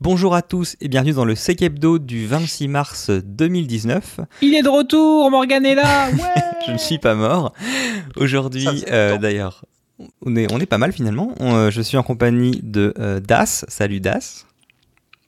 Bonjour 0.00 0.34
à 0.34 0.42
tous 0.42 0.76
et 0.80 0.88
bienvenue 0.88 1.12
dans 1.12 1.24
le 1.24 1.34
Sec 1.34 1.60
Hebdo 1.60 1.98
du 1.98 2.26
26 2.26 2.68
mars 2.68 3.10
2019. 3.10 4.20
Il 4.40 4.54
est 4.54 4.62
de 4.62 4.68
retour, 4.68 5.30
Morgan 5.30 5.64
est 5.66 5.74
là 5.74 6.08
ouais 6.12 6.42
Je 6.66 6.72
ne 6.72 6.78
suis 6.78 6.98
pas 6.98 7.14
mort. 7.14 7.52
Aujourd'hui, 8.16 8.84
euh, 8.90 9.18
d'ailleurs, 9.18 9.64
on 10.24 10.36
est, 10.36 10.50
on 10.52 10.58
est 10.58 10.66
pas 10.66 10.78
mal 10.78 10.92
finalement. 10.92 11.34
euh, 11.40 11.70
je 11.70 11.82
suis 11.82 11.96
en 11.98 12.02
compagnie 12.02 12.60
de 12.62 12.94
euh, 12.98 13.20
Das. 13.20 13.64
Salut 13.68 14.00
Das. 14.00 14.46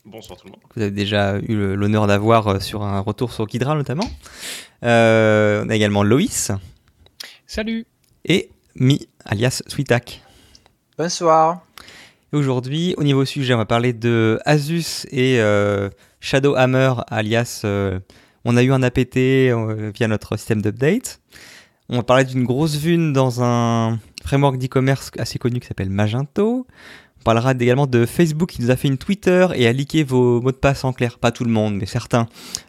Bonsoir 0.05 0.39
tout 0.39 0.47
le 0.47 0.53
monde. 0.53 0.61
Vous 0.75 0.83
avez 0.83 0.91
déjà 0.91 1.39
eu 1.39 1.75
l'honneur 1.77 2.07
d'avoir 2.07 2.61
sur 2.63 2.83
un 2.83 3.01
retour 3.01 3.33
sur 3.33 3.47
Kidra 3.47 3.75
notamment. 3.75 4.09
Euh, 4.85 5.65
on 5.65 5.69
a 5.69 5.77
également 5.77 6.03
Loïs 6.03 6.51
Salut 7.47 7.87
et 8.25 8.49
Mi, 8.75 9.07
alias 9.27 9.63
Sweetak. 9.67 10.23
Bonsoir. 10.97 11.61
Aujourd'hui, 12.33 12.95
au 12.97 13.05
niveau 13.05 13.27
sujet, 13.27 13.53
on 13.53 13.59
va 13.59 13.67
parler 13.67 13.93
de 13.93 14.41
Asus 14.47 15.07
et 15.11 15.39
euh, 15.39 15.91
Shadowhammer, 16.21 16.95
alias 17.09 17.61
euh, 17.65 18.01
on 18.47 18.57
a 18.57 18.63
eu 18.63 18.73
un 18.73 18.83
APT 18.83 19.19
euh, 19.19 19.91
via 19.95 20.09
notre 20.09 20.39
système 20.39 20.63
d'update. 20.63 21.21
On 21.91 21.97
va 21.97 22.03
parler 22.03 22.25
d'une 22.25 22.45
grosse 22.45 22.77
vune 22.77 23.13
dans 23.13 23.43
un 23.43 23.99
framework 24.25 24.57
d'e-commerce 24.57 25.11
assez 25.19 25.39
connu 25.39 25.61
qui 25.61 25.67
s'appelle 25.67 25.91
Magento. 25.91 26.67
On 27.21 27.23
parlera 27.23 27.53
également 27.53 27.87
de 27.87 28.07
Facebook 28.07 28.49
qui 28.49 28.63
nous 28.63 28.71
a 28.71 28.77
fait 28.77 28.89
une 28.89 28.99
Twitter 28.99 29.47
et 29.55 29.67
a 29.67 29.73
leaké 29.73 30.03
vos 30.03 30.41
mots 30.41 30.53
de 30.53 30.57
passe 30.57 30.85
en 30.85 30.95
clair, 30.95 31.19
pas 31.19 31.33
tout 31.33 31.45
le 31.45 31.51
monde, 31.51 31.75
mais 31.75 31.87
certains, 31.87 32.29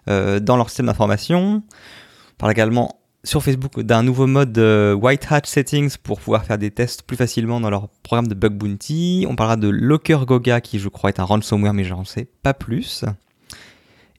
euh, 0.09 0.41
dans 0.41 0.57
leur 0.57 0.69
système 0.69 0.87
d'information. 0.87 1.63
On 1.63 2.37
parle 2.37 2.51
également 2.51 2.99
sur 3.25 3.41
Facebook 3.41 3.79
d'un 3.79 4.03
nouveau 4.03 4.27
mode 4.27 4.57
euh, 4.57 4.93
White 4.93 5.27
Hat 5.29 5.41
Settings 5.45 5.95
pour 5.97 6.19
pouvoir 6.19 6.45
faire 6.45 6.57
des 6.57 6.71
tests 6.71 7.03
plus 7.03 7.15
facilement 7.15 7.61
dans 7.61 7.69
leur 7.69 7.87
programme 8.03 8.27
de 8.27 8.35
bug 8.35 8.53
bounty. 8.53 9.25
On 9.29 9.35
parlera 9.35 9.55
de 9.55 9.69
Locker 9.69 10.19
Goga 10.25 10.59
qui 10.59 10.79
je 10.79 10.89
crois 10.89 11.09
est 11.09 11.19
un 11.19 11.23
ransomware 11.23 11.73
mais 11.73 11.85
j'en 11.85 12.03
sais 12.03 12.27
pas 12.41 12.53
plus. 12.53 13.05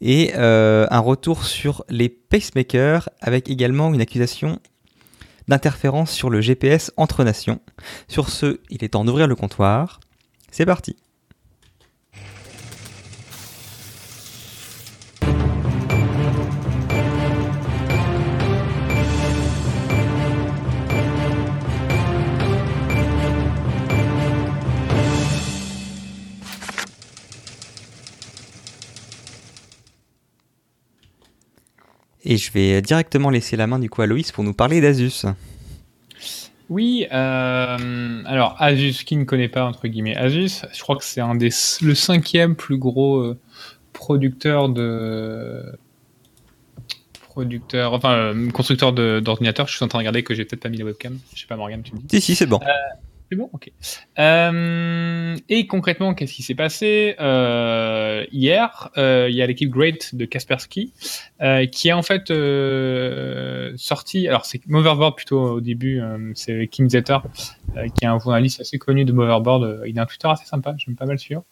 Et 0.00 0.32
euh, 0.36 0.86
un 0.90 1.00
retour 1.00 1.44
sur 1.44 1.84
les 1.90 2.08
pacemakers 2.08 3.08
avec 3.20 3.50
également 3.50 3.92
une 3.92 4.00
accusation 4.00 4.58
d'interférence 5.48 6.10
sur 6.10 6.30
le 6.30 6.40
GPS 6.40 6.90
entre 6.96 7.24
nations. 7.24 7.60
Sur 8.08 8.30
ce, 8.30 8.60
il 8.70 8.82
est 8.84 8.88
temps 8.88 9.04
d'ouvrir 9.04 9.26
le 9.26 9.34
comptoir. 9.34 10.00
C'est 10.50 10.66
parti. 10.66 10.96
Et 32.24 32.36
je 32.36 32.52
vais 32.52 32.80
directement 32.80 33.30
laisser 33.30 33.56
la 33.56 33.66
main 33.66 33.78
du 33.78 33.90
coup 33.90 34.02
à 34.02 34.06
Loïs 34.06 34.32
pour 34.32 34.44
nous 34.44 34.54
parler 34.54 34.80
d'Asus. 34.80 35.26
Oui, 36.70 37.06
euh, 37.12 38.22
alors 38.24 38.56
Asus, 38.58 39.04
qui 39.04 39.16
ne 39.16 39.24
connaît 39.24 39.48
pas 39.48 39.64
entre 39.66 39.86
guillemets 39.86 40.16
Asus, 40.16 40.62
je 40.72 40.80
crois 40.80 40.96
que 40.96 41.04
c'est 41.04 41.20
un 41.20 41.34
des 41.34 41.50
le 41.82 41.94
cinquième 41.94 42.56
plus 42.56 42.78
gros 42.78 43.18
euh, 43.18 43.38
producteur 43.92 44.70
de 44.70 45.62
producteur, 47.20 47.92
enfin 47.92 48.14
euh, 48.14 48.50
constructeur 48.50 48.92
d'ordinateurs. 48.92 49.68
Je 49.68 49.76
suis 49.76 49.84
en 49.84 49.88
train 49.88 49.98
de 49.98 50.02
regarder 50.02 50.22
que 50.22 50.34
j'ai 50.34 50.46
peut-être 50.46 50.62
pas 50.62 50.70
mis 50.70 50.78
la 50.78 50.86
webcam. 50.86 51.18
Je 51.34 51.40
sais 51.40 51.46
pas 51.46 51.56
Morgan, 51.56 51.82
tu 51.82 51.92
me 51.92 51.98
dis. 51.98 52.06
Si, 52.08 52.20
si, 52.20 52.34
c'est 52.34 52.46
bon. 52.46 52.60
C'est 53.30 53.36
bon, 53.36 53.48
ok. 53.52 53.70
Euh, 54.18 55.36
et 55.48 55.66
concrètement, 55.66 56.14
qu'est-ce 56.14 56.34
qui 56.34 56.42
s'est 56.42 56.54
passé 56.54 57.16
Euh, 57.18 58.24
hier 58.32 58.90
euh, 58.98 59.28
Il 59.30 59.34
y 59.34 59.42
a 59.42 59.46
l'équipe 59.46 59.70
Great 59.70 60.14
de 60.14 60.24
Kaspersky 60.24 60.92
euh, 61.40 61.66
qui 61.66 61.90
a 61.90 61.96
en 61.96 62.02
fait 62.02 62.32
sorti. 63.76 64.28
Alors 64.28 64.44
c'est 64.44 64.66
Moverboard 64.66 65.16
plutôt 65.16 65.40
au 65.40 65.60
début. 65.60 66.02
c'est 66.34 66.66
Kim 66.68 66.88
Zetter 66.88 67.18
qui 67.96 68.04
est 68.04 68.08
un 68.08 68.18
journaliste 68.20 68.60
assez 68.60 68.78
connu 68.78 69.04
de 69.04 69.12
Moverboard. 69.12 69.82
il 69.86 69.98
a 69.98 70.02
un 70.02 70.06
Twitter 70.06 70.28
assez 70.28 70.44
sympa, 70.44 70.74
j'aime 70.76 70.94
pas 70.94 71.06
mal 71.06 71.18
suivre. 71.18 71.44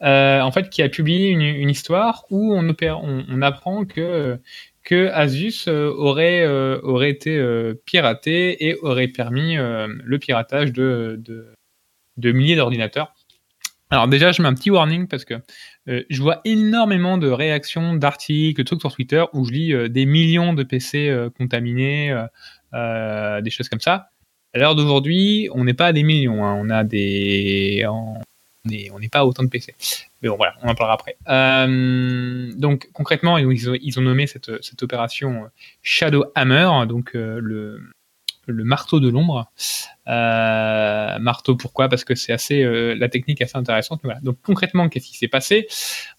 En 0.00 0.50
fait, 0.52 0.70
qui 0.70 0.82
a 0.82 0.88
publié 0.88 1.28
une, 1.28 1.70
histoire 1.70 2.24
où 2.30 2.54
on 2.54 3.42
apprend 3.42 3.84
que 3.84 4.38
que 4.84 5.08
Asus 5.08 5.66
euh, 5.68 5.92
aurait 5.96 6.44
euh, 6.44 6.80
aurait 6.82 7.10
été 7.10 7.36
euh, 7.36 7.74
piraté 7.86 8.66
et 8.66 8.76
aurait 8.80 9.08
permis 9.08 9.56
le 9.56 10.18
piratage 10.18 10.72
de 10.72 11.20
de, 12.16 12.32
milliers 12.32 12.56
d'ordinateurs. 12.56 13.14
Alors 13.90 14.08
déjà, 14.08 14.32
je 14.32 14.40
mets 14.40 14.48
un 14.48 14.54
petit 14.54 14.70
warning 14.70 15.06
parce 15.06 15.24
que 15.24 15.34
je 15.86 16.22
vois 16.22 16.40
énormément 16.44 17.18
de 17.18 17.28
réactions, 17.28 17.94
d'articles, 17.94 18.58
de 18.58 18.64
trucs 18.64 18.80
sur 18.80 18.92
Twitter 18.94 19.24
où 19.34 19.44
je 19.44 19.52
lis 19.52 19.90
des 19.90 20.06
millions 20.06 20.54
de 20.54 20.62
PC 20.62 21.14
contaminés, 21.36 22.14
des 22.72 23.50
choses 23.50 23.68
comme 23.68 23.80
ça. 23.80 24.08
À 24.54 24.58
l'heure 24.58 24.74
d'aujourd'hui, 24.74 25.48
on 25.52 25.64
n'est 25.64 25.74
pas 25.74 25.86
à 25.86 25.92
des 25.92 26.02
millions, 26.02 26.44
hein. 26.44 26.54
on 26.58 26.70
a 26.70 26.84
des, 26.84 27.84
on 28.64 28.98
n'est 28.98 29.08
pas 29.08 29.24
autant 29.24 29.42
de 29.42 29.48
PC. 29.48 29.74
Mais 30.22 30.28
bon, 30.28 30.36
voilà, 30.36 30.54
on 30.62 30.68
en 30.68 30.74
parlera 30.74 30.94
après. 30.94 31.16
Euh, 31.28 32.52
donc 32.56 32.88
concrètement, 32.92 33.38
ils 33.38 33.98
ont, 33.98 34.02
nommé 34.02 34.26
cette, 34.26 34.82
opération 34.82 35.50
Shadow 35.82 36.24
Hammer, 36.34 36.86
donc 36.86 37.16
euh, 37.16 37.40
le, 37.40 37.80
le 38.46 38.64
marteau 38.64 39.00
de 39.00 39.08
l'ombre. 39.08 39.50
Euh, 40.08 41.18
marteau, 41.20 41.54
pourquoi? 41.54 41.88
Parce 41.88 42.04
que 42.04 42.14
c'est 42.14 42.32
assez 42.32 42.62
euh, 42.62 42.94
la 42.94 43.08
technique 43.08 43.40
assez 43.40 43.56
intéressante. 43.56 44.00
Donc 44.22 44.38
concrètement, 44.42 44.88
qu'est-ce 44.88 45.06
qui 45.06 45.16
s'est 45.16 45.28
passé? 45.28 45.68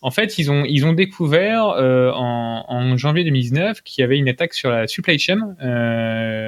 En 0.02 0.10
fait, 0.10 0.38
ils 0.38 0.50
ont 0.50 0.64
ils 0.64 0.86
ont 0.86 0.94
découvert 0.94 1.70
euh, 1.70 2.12
en, 2.14 2.96
janvier 2.96 3.24
2019 3.24 3.82
qu'il 3.82 4.02
y 4.02 4.06
avait 4.06 4.18
une 4.18 4.30
attaque 4.30 4.54
sur 4.54 4.70
la 4.70 4.88
supply 4.88 5.18
chain 5.20 5.56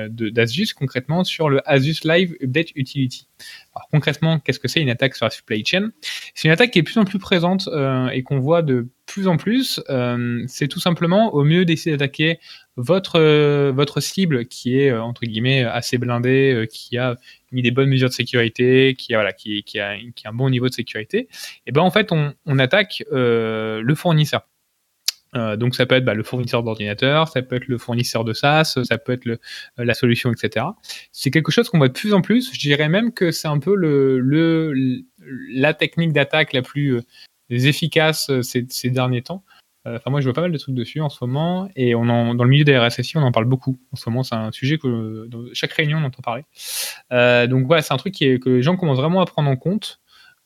d'Asus, 0.10 0.74
concrètement 0.76 1.24
sur 1.24 1.50
le 1.50 1.62
Asus 1.70 2.06
Live 2.06 2.36
Update 2.42 2.70
Utility. 2.76 3.28
Alors 3.76 3.88
concrètement, 3.92 4.40
qu'est-ce 4.40 4.60
que 4.60 4.68
c'est 4.68 4.82
une 4.82 4.90
attaque 4.90 5.16
sur 5.16 5.26
la 5.26 5.32
supply 5.32 5.66
chain? 5.66 5.90
C'est 6.36 6.48
une 6.48 6.54
attaque 6.54 6.72
qui 6.72 6.80
est 6.80 6.84
de 6.84 6.88
plus 6.88 7.00
en 7.00 7.06
plus 7.06 7.20
présente 7.20 7.68
et 8.14 8.24
qu'on 8.24 8.40
voit 8.40 8.62
de 8.62 8.88
plus 9.16 9.28
en 9.30 9.38
plus. 9.38 9.82
Euh, 9.90 10.44
c'est 10.48 10.68
tout 10.68 10.82
simplement 10.82 11.34
au 11.34 11.46
mieux 11.46 11.64
d'essayer 11.64 11.96
d'attaquer 11.96 12.38
votre 12.76 13.18
euh, 13.18 13.72
votre 13.74 14.02
cible 14.02 14.46
qui 14.46 14.78
est 14.78 14.92
euh, 14.92 15.02
entre 15.02 15.22
guillemets 15.22 15.64
assez 15.64 15.98
blindée, 15.98 16.68
qui 16.70 16.98
a 16.98 17.16
mis 17.54 17.62
des 17.62 17.72
bonnes 17.72 17.88
mesures 17.88 18.10
de 18.10 18.14
sécurité, 18.14 18.94
qui 18.98 19.14
a 19.14 19.18
voilà, 19.18 19.32
qui, 19.32 19.64
a 19.80 19.96
qui 20.14 20.28
a 20.28 20.30
un 20.30 20.34
bon 20.34 20.50
niveau 20.50 20.68
de 20.68 20.74
sécurité. 20.74 21.30
Et 21.66 21.72
ben 21.72 21.82
en 21.82 21.92
fait 21.92 22.12
on, 22.12 22.60
attaque 22.60 23.06
le 23.10 23.94
fournisseur. 23.96 24.42
Donc 25.34 25.76
ça 25.76 25.86
peut 25.86 25.96
être 25.96 26.06
bah, 26.06 26.14
le 26.14 26.24
fournisseur 26.24 26.64
d'ordinateur, 26.64 27.30
ça 27.30 27.42
peut 27.42 27.56
être 27.56 27.68
le 27.68 27.78
fournisseur 27.78 28.26
de 28.26 28.34
SaaS, 28.34 28.80
ça 28.84 28.98
peut 28.98 29.14
être 29.14 29.40
la 29.78 29.94
solution, 29.94 30.32
etc. 30.34 30.66
C'est 31.14 31.32
quelque 31.32 31.52
chose 31.54 31.70
qu'on 31.70 31.78
voit 31.78 31.90
de 31.90 31.94
plus 31.94 32.14
en 32.14 32.22
plus. 32.22 32.54
Je 32.54 32.60
dirais 32.60 32.90
même 32.90 33.14
que 33.14 33.32
c'est 33.32 33.48
un 33.48 33.60
peu 33.60 33.76
le, 33.76 34.20
le 34.20 34.74
la 35.54 35.74
technique 35.74 36.12
d'attaque 36.12 36.52
la 36.52 36.62
plus 36.62 37.02
euh, 37.52 37.56
efficace 37.56 38.30
euh, 38.30 38.42
ces, 38.42 38.90
derniers 38.90 39.22
temps. 39.22 39.44
Euh, 39.88 39.98
Enfin, 39.98 40.10
moi, 40.10 40.20
je 40.20 40.26
vois 40.26 40.34
pas 40.34 40.42
mal 40.42 40.52
de 40.52 40.58
trucs 40.58 40.74
dessus 40.76 41.00
en 41.02 41.10
ce 41.10 41.24
moment, 41.24 41.70
et 41.76 41.94
on 41.94 42.10
en, 42.10 42.34
dans 42.34 42.44
le 42.44 42.50
milieu 42.50 42.64
des 42.64 42.78
RSSI, 42.78 43.18
on 43.18 43.22
en 43.22 43.32
parle 43.32 43.46
beaucoup. 43.46 43.78
En 43.92 43.96
ce 43.96 44.10
moment, 44.10 44.24
c'est 44.24 44.36
un 44.36 44.52
sujet 44.52 44.78
que 44.78 45.28
dans 45.28 45.46
chaque 45.54 45.74
réunion, 45.74 46.00
on 46.00 46.04
entend 46.06 46.24
parler. 46.24 46.44
Euh, 47.14 47.46
donc 47.48 47.68
voilà, 47.68 47.82
c'est 47.84 47.94
un 47.94 47.98
truc 47.98 48.14
qui 48.14 48.26
est, 48.26 48.40
que 48.40 48.50
les 48.50 48.64
gens 48.64 48.78
commencent 48.78 48.98
vraiment 49.00 49.22
à 49.22 49.26
prendre 49.26 49.50
en 49.50 49.56
compte. 49.56 50.00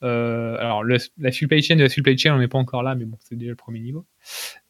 Euh, 0.04 0.58
alors, 0.60 0.84
le- 0.84 0.98
la 1.18 1.32
supply 1.32 1.62
chain 1.62 1.76
de 1.76 1.84
la 1.84 1.90
supply 1.90 2.18
chain, 2.18 2.34
on 2.34 2.40
n'est 2.40 2.48
pas 2.48 2.58
encore 2.58 2.84
là, 2.84 2.96
mais 2.96 3.06
bon, 3.06 3.18
c'est 3.22 3.36
déjà 3.36 3.52
le 3.52 3.56
premier 3.56 3.80
niveau. 3.80 4.06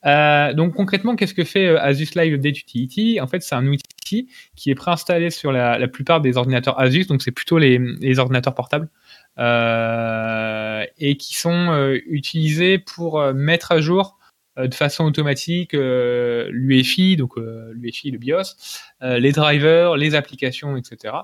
Euh, 0.05 0.53
donc 0.53 0.73
concrètement, 0.73 1.15
qu'est-ce 1.15 1.33
que 1.33 1.43
fait 1.43 1.67
euh, 1.67 1.81
Asus 1.81 2.15
Live 2.15 2.33
Update 2.33 2.59
Utility? 2.59 3.19
En 3.21 3.27
fait, 3.27 3.41
c'est 3.41 3.55
un 3.55 3.67
outil 3.67 4.27
qui 4.55 4.71
est 4.71 4.75
préinstallé 4.75 5.29
sur 5.29 5.51
la, 5.51 5.87
plupart 5.87 6.21
des 6.21 6.37
ordinateurs 6.37 6.79
Asus, 6.79 7.05
donc 7.05 7.21
c'est 7.21 7.31
plutôt 7.31 7.59
les, 7.59 8.19
ordinateurs 8.19 8.55
portables, 8.55 8.85
euh, 8.85 8.89
et 9.37 11.17
qui 11.17 11.35
sont 11.35 11.71
euh, 11.71 11.99
utilisés 12.07 12.77
pour 12.77 13.19
euh, 13.19 13.33
mettre 13.33 13.71
à 13.71 13.81
jour 13.81 14.17
euh, 14.57 14.67
de 14.67 14.75
façon 14.75 15.05
automatique 15.05 15.73
euh, 15.73 16.49
l'UEFI, 16.51 17.15
donc 17.15 17.37
euh, 17.37 17.71
l'UEFI, 17.73 18.11
le 18.11 18.17
BIOS, 18.17 18.55
euh, 19.01 19.19
les 19.19 19.31
drivers, 19.31 19.95
les 19.95 20.15
applications, 20.15 20.75
etc. 20.75 21.15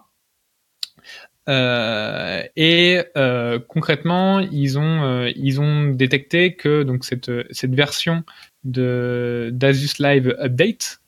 Euh, 1.48 2.42
et 2.56 3.04
euh, 3.18 3.60
concrètement, 3.68 4.40
ils 4.40 4.80
ont 4.80 5.04
euh, 5.04 5.31
ils 5.36 5.62
ont 5.62 5.90
détecté 5.90 6.56
que 6.56 6.84
donc 6.84 7.06
cette 7.06 7.31
cette 7.51 7.75
version 7.75 8.24
d'Asus 8.63 10.00
Live 10.00 10.36
Update, 10.40 11.01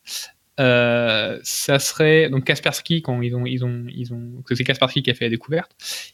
euh, 0.60 1.40
ça 1.44 1.78
serait 1.78 2.30
donc 2.30 2.46
Kaspersky 2.46 3.02
quand 3.02 3.22
ils 3.22 3.36
ont 3.36 3.46
ils 3.46 3.64
ont 3.64 3.86
ils 3.90 4.14
ont 4.14 4.42
que 4.46 4.56
c'est 4.56 4.64
Kaspersky 4.64 5.04
qui 5.04 5.12
a 5.12 5.14
fait 5.14 5.26
la 5.26 5.30
découverte. 5.30 5.72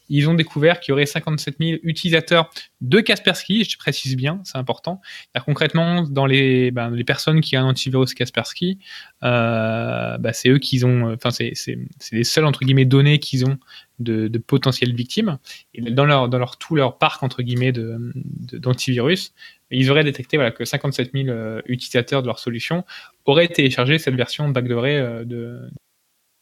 Ils 0.08 0.28
ont 0.28 0.34
découvert 0.34 0.80
qu'il 0.80 0.90
y 0.90 0.92
aurait 0.92 1.06
57 1.06 1.56
000 1.58 1.78
utilisateurs 1.82 2.50
de 2.80 3.00
Kaspersky, 3.00 3.64
je 3.64 3.78
précise 3.78 4.16
bien, 4.16 4.40
c'est 4.44 4.58
important. 4.58 5.00
Concrètement, 5.46 6.02
dans 6.02 6.26
les 6.26 6.70
ben, 6.70 6.90
les 6.90 7.04
personnes 7.04 7.40
qui 7.40 7.56
ont 7.56 7.60
un 7.60 7.64
antivirus 7.64 8.12
Kaspersky, 8.12 8.78
euh, 9.22 10.18
bah, 10.18 10.32
c'est 10.32 10.50
eux 10.50 10.58
qui 10.58 10.84
ont, 10.84 11.12
enfin 11.12 11.30
c'est 11.30 11.52
c'est 11.54 11.78
c'est 11.98 12.16
les 12.16 12.24
seules 12.24 12.44
entre 12.44 12.64
guillemets 12.64 12.84
données 12.84 13.18
qu'ils 13.18 13.46
ont 13.46 13.58
de, 13.98 14.28
de, 14.28 14.38
potentielles 14.38 14.94
victimes. 14.94 15.38
Dans 15.78 16.04
leur, 16.04 16.56
tout 16.58 16.76
leur 16.76 16.98
parc, 16.98 17.22
entre 17.22 17.42
guillemets, 17.42 17.72
d'antivirus, 17.72 19.34
ils 19.70 19.90
auraient 19.90 20.04
détecté 20.04 20.36
voilà, 20.36 20.50
que 20.50 20.64
57 20.64 21.12
000 21.12 21.60
utilisateurs 21.66 22.22
de 22.22 22.26
leur 22.26 22.38
solution 22.38 22.84
auraient 23.24 23.48
téléchargé 23.48 23.98
cette 23.98 24.14
version 24.14 24.48
backdoorée 24.48 25.24
de, 25.24 25.68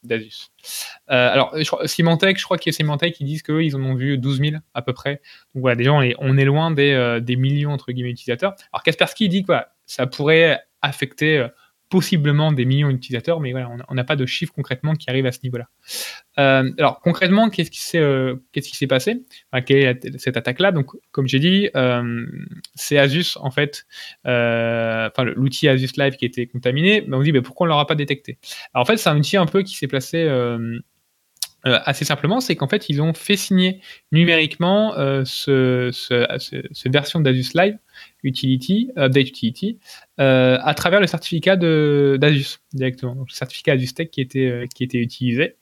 d'Asus. 0.03 0.49
Euh, 1.09 1.29
alors, 1.31 1.55
Symantec, 1.85 2.37
je 2.37 2.43
crois 2.43 2.57
qu'il 2.57 2.71
y 2.71 2.75
a 2.75 2.77
Symantec 2.77 3.15
qui 3.15 3.23
disent 3.23 3.41
qu'eux, 3.41 3.63
ils 3.63 3.75
en 3.75 3.83
ont 3.83 3.95
vu 3.95 4.17
12 4.17 4.39
000 4.39 4.55
à 4.73 4.81
peu 4.81 4.93
près. 4.93 5.21
Donc 5.53 5.61
voilà, 5.61 5.75
déjà, 5.75 5.93
on 5.93 6.01
est, 6.01 6.15
on 6.19 6.37
est 6.37 6.45
loin 6.45 6.71
des, 6.71 6.91
euh, 6.91 7.21
millions, 7.37 7.71
entre 7.71 7.91
guillemets, 7.91 8.09
d'utilisateurs. 8.09 8.53
Alors, 8.71 8.83
Kaspersky 8.83 9.29
dit 9.29 9.43
que 9.43 9.53
ça 9.85 10.07
pourrait 10.07 10.61
affecter 10.81 11.37
euh, 11.37 11.47
possiblement 11.93 12.51
des 12.51 12.65
millions 12.65 12.89
d'utilisateurs, 12.89 13.39
mais 13.39 13.51
voilà, 13.51 13.69
on 13.87 13.93
n'a 13.93 14.03
pas 14.03 14.15
de 14.15 14.25
chiffres 14.25 14.51
concrètement 14.51 14.95
qui 14.95 15.11
arrivent 15.11 15.27
à 15.27 15.31
ce 15.31 15.41
niveau-là. 15.43 15.69
Euh, 16.39 16.71
alors 16.79 16.99
concrètement, 17.01 17.51
qu'est-ce 17.51 17.69
qui 17.69 17.81
s'est 17.81 17.99
euh, 17.99 18.35
passé? 18.89 19.21
Quelle 19.67 19.77
est 19.77 20.17
cette 20.17 20.35
attaque-là? 20.35 20.71
Donc, 20.71 20.87
comme 21.11 21.27
j'ai 21.27 21.37
dit, 21.37 21.69
euh, 21.75 22.25
c'est 22.73 22.97
Asus 22.97 23.37
en 23.39 23.51
fait, 23.51 23.85
enfin 24.25 25.23
l'outil 25.35 25.67
Asus 25.67 25.91
Live 25.97 26.15
qui 26.15 26.25
été 26.25 26.47
contaminé. 26.47 27.03
Mais 27.07 27.15
on 27.15 27.21
dit, 27.21 27.31
mais 27.31 27.43
pourquoi 27.43 27.65
on 27.65 27.67
l'aura 27.67 27.85
pas 27.85 27.93
détecté? 27.93 28.39
Alors 28.73 28.81
en 28.81 28.85
fait, 28.85 28.97
c'est 28.97 29.09
un 29.09 29.17
outil 29.19 29.37
un 29.37 29.45
peu 29.45 29.61
qui 29.61 29.75
s'est 29.75 29.85
placé 29.87 30.27
euh, 31.65 31.79
assez 31.85 32.03
simplement, 32.03 32.41
c'est 32.41 32.57
qu'en 32.57 32.67
fait, 32.67 32.89
ils 32.89 33.01
ont 33.01 33.13
fait 33.13 33.37
signer 33.37 33.79
numériquement 34.11 34.97
euh, 34.97 35.23
ce, 35.25 35.91
ce, 35.93 36.25
ce, 36.37 36.89
version 36.89 37.21
d'Asus 37.21 37.51
Live 37.55 37.77
Utility, 38.23 38.91
Update 38.97 39.29
Utility, 39.29 39.79
euh, 40.19 40.57
à 40.61 40.73
travers 40.73 40.99
le 40.99 41.07
certificat 41.07 41.55
d'Asus 41.55 42.57
directement, 42.73 43.15
donc 43.15 43.29
le 43.29 43.33
certificat 43.33 43.73
Asus 43.73 43.93
Tech 43.93 44.09
qui 44.09 44.19
était, 44.19 44.67
qui 44.75 44.83
était 44.83 44.97
utilisé. 44.97 45.55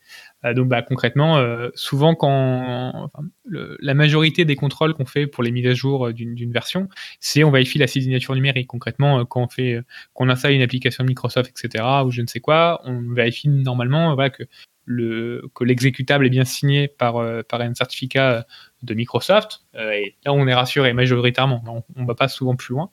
Donc 0.56 0.70
bah, 0.70 0.82
concrètement, 0.82 1.40
souvent 1.76 2.16
quand 2.16 3.12
la 3.46 3.94
majorité 3.94 4.44
des 4.44 4.56
contrôles 4.56 4.96
qu'on 4.96 5.06
fait 5.06 5.28
pour 5.28 5.44
les 5.44 5.52
mises 5.52 5.68
à 5.68 5.76
jour 5.76 6.12
d'une 6.12 6.52
version, 6.52 6.90
c'est 7.20 7.44
on 7.44 7.52
vérifie 7.52 7.78
la 7.78 7.86
signature 7.86 8.34
numérique. 8.34 8.66
Concrètement, 8.68 9.24
quand 9.26 9.44
on 9.44 9.48
fait, 9.48 9.82
qu'on 10.14 10.30
installe 10.30 10.54
une 10.54 10.64
application 10.64 11.04
Microsoft, 11.04 11.52
etc., 11.52 11.84
ou 12.06 12.10
je 12.10 12.24
ne 12.24 12.28
sais 12.28 12.40
quoi, 12.40 12.82
on 12.86 13.14
vérifie 13.14 13.50
normalement 13.50 14.16
que 14.32 14.44
que 14.88 15.64
l'exécutable 15.64 16.26
est 16.26 16.30
bien 16.30 16.46
signé 16.46 16.88
par, 16.88 17.18
euh, 17.18 17.42
un 17.52 17.74
certificat 17.74 18.46
de 18.84 18.94
Microsoft. 18.94 19.62
Euh, 19.76 19.92
et 19.92 20.16
là, 20.26 20.34
on 20.34 20.48
est 20.48 20.54
rassuré 20.54 20.94
majoritairement. 20.94 21.64
On 21.96 22.02
ne 22.02 22.08
va 22.08 22.16
pas 22.16 22.28
souvent 22.28 22.56
plus 22.56 22.74
loin. 22.74 22.90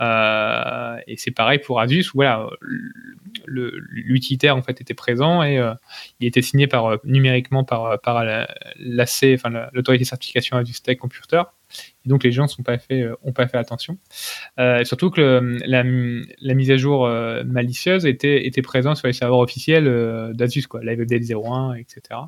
Euh, 0.00 0.96
et 1.06 1.16
c'est 1.16 1.30
pareil 1.30 1.58
pour 1.58 1.80
Asus. 1.80 2.06
Voilà, 2.14 2.48
l'utilitaire 3.46 4.58
était 4.68 4.94
présent 4.94 5.42
et 5.42 5.58
euh, 5.58 5.74
il 6.20 6.26
était 6.26 6.42
signé 6.42 6.68
numériquement 7.04 7.64
par 7.64 8.24
l'AC, 8.24 9.40
l'autorité 9.72 10.04
de 10.04 10.08
certification 10.08 10.56
Asus 10.56 10.80
Tech 10.82 10.98
Computer. 10.98 11.42
Donc 12.04 12.24
les 12.24 12.32
gens 12.32 12.46
n'ont 12.58 12.64
pas 12.64 12.78
fait 12.78 13.06
ont 13.22 13.32
pas 13.32 13.48
fait 13.48 13.58
attention. 13.58 13.98
Euh, 14.58 14.84
surtout 14.84 15.10
que 15.10 15.58
la, 15.66 15.82
mise 16.54 16.70
à 16.70 16.76
jour 16.76 17.08
malicieuse 17.44 18.06
était 18.06 18.46
était 18.46 18.62
présente 18.62 18.96
sur 18.96 19.06
les 19.06 19.12
serveurs 19.12 19.38
officiels 19.38 20.32
d'Asus 20.34 20.66
quoi, 20.68 20.82
Live 20.82 21.00
Update 21.00 21.22
01, 21.30 21.74
etc. 21.74 22.20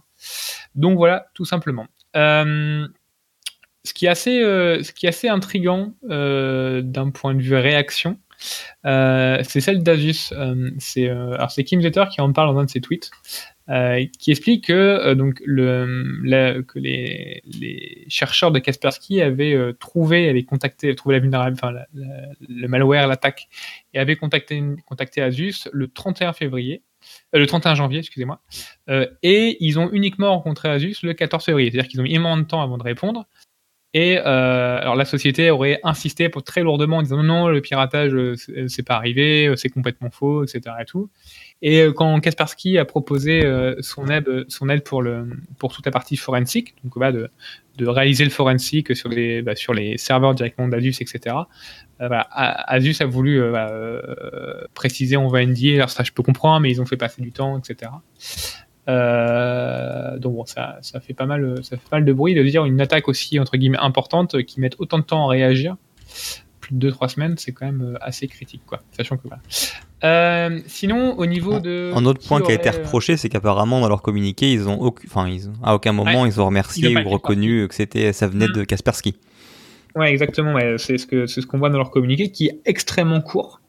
Donc 0.75 0.97
voilà, 0.97 1.27
tout 1.35 1.45
simplement. 1.45 1.87
Euh, 2.17 2.87
ce 3.89 3.95
qui 3.95 4.07
est 4.07 4.11
assez, 4.11 4.41
euh, 4.43 4.83
ce 4.83 4.93
qui 4.93 5.07
est 5.07 5.09
assez 5.09 5.29
intriguant 5.29 5.95
euh, 6.11 6.83
d'un 6.83 7.11
point 7.11 7.35
de 7.35 7.41
vue 7.41 7.57
réaction, 7.57 8.19
euh, 8.85 9.39
c'est 9.43 9.61
celle 9.61 9.83
d'Asus. 9.83 10.33
c'est 10.79 11.65
Kim 11.65 11.81
Zetter 11.81 12.05
qui 12.13 12.21
en 12.21 12.33
parle 12.33 12.55
dans 12.55 12.61
un 12.61 12.65
de 12.65 12.71
ses 12.71 12.81
tweets, 12.81 13.11
qui 14.19 14.31
explique 14.31 14.67
que 14.69 15.15
donc 15.15 15.43
le 15.45 16.63
que 16.63 16.79
les, 16.79 17.43
les, 17.45 18.07
chercheurs 18.09 18.51
de 18.51 18.59
Kaspersky 18.59 19.21
avaient 19.21 19.75
trouvé, 19.79 20.29
avaient 20.29 20.45
contacté, 20.45 20.95
trouvé 20.95 21.17
la 21.17 21.21
vulnérabilité, 21.21 21.67
enfin 21.67 21.79
le 21.93 22.67
malware, 22.69 23.07
l'attaque, 23.07 23.49
et 23.93 23.99
avaient 23.99 24.17
contacté 24.17 24.63
contacté 24.87 25.21
Asus 25.21 25.69
le 25.73 25.89
31 25.89 26.33
février. 26.33 26.83
le 27.33 27.47
31 27.47 27.75
janvier, 27.75 27.99
excusez-moi, 27.99 28.41
et 29.23 29.57
ils 29.61 29.79
ont 29.79 29.91
uniquement 29.93 30.31
rencontré 30.31 30.71
Asus 30.71 30.97
le 31.03 31.13
14 31.13 31.45
février, 31.45 31.71
c'est-à-dire 31.71 31.89
qu'ils 31.89 32.01
ont 32.01 32.05
mis 32.05 32.15
énormément 32.15 32.43
de 32.43 32.49
temps 32.49 32.63
avant 32.63 32.79
de 32.79 32.85
répondre. 32.85 33.27
Et 33.95 34.19
euh, 34.19 34.79
alors 34.81 34.97
la 34.97 35.07
société 35.07 35.51
aurait 35.51 35.81
insisté 35.83 36.29
pour 36.29 36.43
très 36.43 36.63
lourdement 36.63 36.99
en 36.99 37.03
disant 37.03 37.17
non, 37.17 37.23
non, 37.23 37.49
le 37.49 37.63
piratage, 37.63 38.13
euh, 38.15 38.35
euh, 38.51 38.69
c'est 38.69 38.83
pas 38.83 38.97
arrivé, 38.97 39.51
c'est 39.57 39.71
complètement 39.71 40.11
faux, 40.11 40.45
etc. 40.45 40.77
Et, 40.81 40.85
tout. 40.85 41.11
Et 41.61 41.87
quand 41.95 42.21
Kaspersky 42.21 42.79
a 42.79 42.85
proposé 42.85 43.43
son 43.81 44.07
aide, 44.07 44.45
son 44.49 44.69
aide 44.69 44.85
pour, 44.85 45.03
le, 45.03 45.29
pour 45.59 45.73
toute 45.73 45.85
la 45.87 45.93
partie 45.93 46.17
forensique, 46.17 46.75
donc 46.85 46.99
bah, 46.99 47.11
de, 47.11 47.31
réaliser 47.81 48.25
le 48.25 48.31
forensique 48.31 48.95
sur 48.95 49.09
les, 49.09 49.43
bah, 49.43 49.55
serveurs 49.97 50.35
directement 50.35 50.69
d'Asus, 50.69 50.95
etc. 51.01 51.35
Voilà, 51.99 52.21
Asus 52.31 52.97
a 53.01 53.07
voulu 53.07 53.41
bah, 53.51 53.73
préciser 54.75 55.17
on 55.17 55.27
va 55.27 55.45
NDA, 55.45 55.75
alors 55.75 55.91
ça 55.91 56.05
je 56.05 56.13
peux 56.13 56.23
comprendre, 56.23 56.61
mais 56.61 56.71
ils 56.71 56.81
ont 56.81 56.87
fait 56.87 56.97
passer 56.97 57.23
du 57.23 57.33
temps, 57.33 57.59
etc. 57.59 57.91
Euh, 58.89 60.19
donc 60.19 60.35
bon, 60.35 60.45
ça, 60.47 60.81
fait 61.01 61.15
pas 61.15 61.27
mal, 61.27 61.63
ça 61.63 61.77
fait 61.77 61.89
pas 61.89 61.97
mal 61.97 62.05
de 62.05 62.13
bruit 62.13 62.35
de 62.35 62.43
dire 62.43 62.65
une 62.65 62.81
attaque 62.81 63.09
aussi 63.09 63.39
entre 63.39 63.57
guillemets 63.57 63.79
importante 63.79 64.43
qui 64.45 64.61
met 64.61 64.71
autant 64.79 64.99
de 64.99 65.05
temps 65.05 65.27
à 65.27 65.31
réagir. 65.31 65.77
Plus 66.61 66.75
de 66.75 66.91
2-3 66.91 67.09
semaines, 67.09 67.39
c'est 67.39 67.53
quand 67.53 67.67
même 67.67 67.83
euh, 67.83 67.99
assez 68.01 68.27
critique, 68.27 68.63
quoi. 68.67 68.81
Sachant 68.93 69.17
que 69.17 69.23
voilà. 69.25 69.41
Euh, 70.05 70.61
sinon, 70.67 71.19
au 71.19 71.27
niveau 71.27 71.59
de. 71.59 71.93
Un 71.95 72.05
autre 72.05 72.27
point 72.27 72.41
qui, 72.41 72.53
a 72.53 72.55
été 72.55 72.71
reproché, 72.71 73.17
c'est 73.17 73.29
qu'apparemment 73.29 73.81
dans 73.81 73.89
leur 73.89 74.03
communiqué, 74.03 74.53
ils 74.53 74.69
ont, 74.69 74.95
enfin, 75.07 75.29
ils 75.29 75.51
à 75.63 75.75
aucun 75.75 75.93
moment 75.93 76.25
ils 76.25 76.41
ont 76.41 76.47
remercié 76.47 76.97
ou 76.97 77.09
reconnu 77.09 77.67
que 77.69 77.75
c'était, 77.75 78.13
ça 78.13 78.29
venait 78.29 78.49
de 78.49 78.65
Kaspersky. 78.65 79.17
Ouais, 79.97 80.11
exactement. 80.11 80.55
Ouais. 80.55 80.77
C'est 80.79 80.99
ce 80.99 81.07
que 81.07 81.27
c'est 81.27 81.41
ce 81.41 81.47
qu'on 81.47 81.59
voit 81.59 81.71
dans 81.71 81.79
leur 81.79 81.91
communiqué, 81.91 82.31
qui 82.31 82.47
est 82.47 82.61
extrêmement 82.65 83.21
court. 83.21 83.61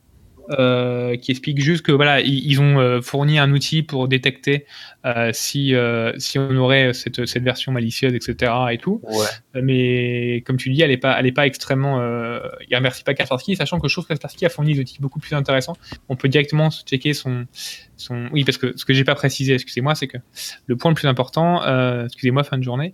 Euh, 0.51 1.15
qui 1.15 1.29
explique 1.29 1.61
juste 1.61 1.85
que 1.85 1.91
voilà, 1.91 2.21
ils, 2.21 2.59
ont 2.59 2.79
euh, 2.79 3.01
fourni 3.01 3.37
un 3.37 3.51
outil 3.51 3.83
pour 3.83 4.07
détecter 4.07 4.65
euh, 5.05 5.29
si 5.31 5.75
si 6.17 6.39
on 6.39 6.55
aurait 6.55 6.93
cette, 6.93 7.27
cette 7.27 7.43
version 7.43 7.71
malicieuse, 7.71 8.15
etc. 8.15 8.51
et 8.71 8.79
tout. 8.79 8.99
Ouais. 9.03 9.61
Mais 9.61 10.41
comme 10.47 10.57
tu 10.57 10.71
dis, 10.71 10.81
elle 10.81 10.89
est 10.89 10.97
pas 10.97 11.19
elle 11.19 11.27
est 11.27 11.31
pas 11.31 11.45
extrêmement. 11.45 11.99
il 12.67 12.75
remercie 12.75 13.03
pas 13.03 13.13
Kaspersky, 13.13 13.55
sachant 13.55 13.79
que 13.79 13.87
je 13.87 13.93
trouve 13.93 14.05
que 14.05 14.09
Kaspersky 14.09 14.45
a 14.45 14.49
fourni 14.49 14.73
des 14.73 14.79
outils 14.79 14.97
beaucoup 14.99 15.19
plus 15.19 15.35
intéressants. 15.35 15.77
On 16.07 16.15
peut 16.15 16.29
directement 16.29 16.69
checker 16.71 17.13
son 17.13 17.45
Oui, 18.31 18.43
parce 18.43 18.57
que 18.57 18.77
ce 18.77 18.85
que 18.85 18.93
j'ai 18.93 19.03
pas 19.03 19.15
précisé, 19.15 19.53
excusez-moi, 19.53 19.95
c'est 19.95 20.07
que 20.07 20.17
le 20.67 20.75
point 20.75 20.91
le 20.91 20.95
plus 20.95 21.07
important, 21.07 21.61
excusez-moi, 22.05 22.43
fin 22.43 22.57
de 22.57 22.63
journée. 22.63 22.93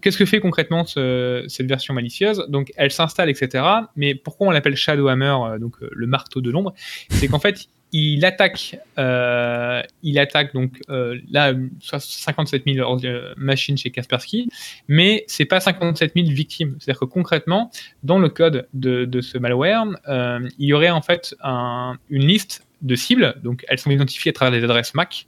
Qu'est-ce 0.00 0.18
que 0.18 0.26
fait 0.26 0.40
concrètement 0.40 0.84
ce, 0.84 1.44
cette 1.48 1.66
version 1.66 1.94
malicieuse? 1.94 2.44
Donc, 2.48 2.72
elle 2.76 2.90
s'installe, 2.90 3.30
etc. 3.30 3.64
Mais 3.96 4.14
pourquoi 4.14 4.48
on 4.48 4.50
l'appelle 4.50 4.76
Shadowhammer, 4.76 5.58
donc 5.60 5.76
le 5.80 6.06
marteau 6.06 6.40
de 6.40 6.50
l'ombre? 6.50 6.74
C'est 7.10 7.28
qu'en 7.28 7.38
fait, 7.38 7.68
il 7.92 8.24
attaque, 8.24 8.78
euh, 8.98 9.82
il 10.02 10.18
attaque 10.18 10.54
donc 10.54 10.80
euh, 10.88 11.18
là 11.30 11.52
57 11.80 12.62
000 12.66 13.04
euh, 13.04 13.34
machines 13.36 13.76
chez 13.76 13.90
Kaspersky, 13.90 14.48
mais 14.88 15.24
c'est 15.26 15.44
pas 15.44 15.60
57 15.60 16.12
000 16.16 16.28
victimes. 16.28 16.76
C'est-à-dire 16.80 17.00
que 17.00 17.04
concrètement, 17.04 17.70
dans 18.02 18.18
le 18.18 18.30
code 18.30 18.66
de, 18.72 19.20
ce 19.20 19.36
malware, 19.36 19.84
il 20.58 20.66
y 20.66 20.72
aurait 20.72 20.90
en 20.90 21.02
fait 21.02 21.36
une 21.44 22.26
liste 22.26 22.66
de 22.82 22.94
cibles, 22.94 23.36
donc 23.42 23.64
elles 23.68 23.78
sont 23.78 23.90
identifiées 23.90 24.30
à 24.30 24.32
travers 24.32 24.58
des 24.60 24.64
adresses 24.64 24.94
MAC, 24.94 25.26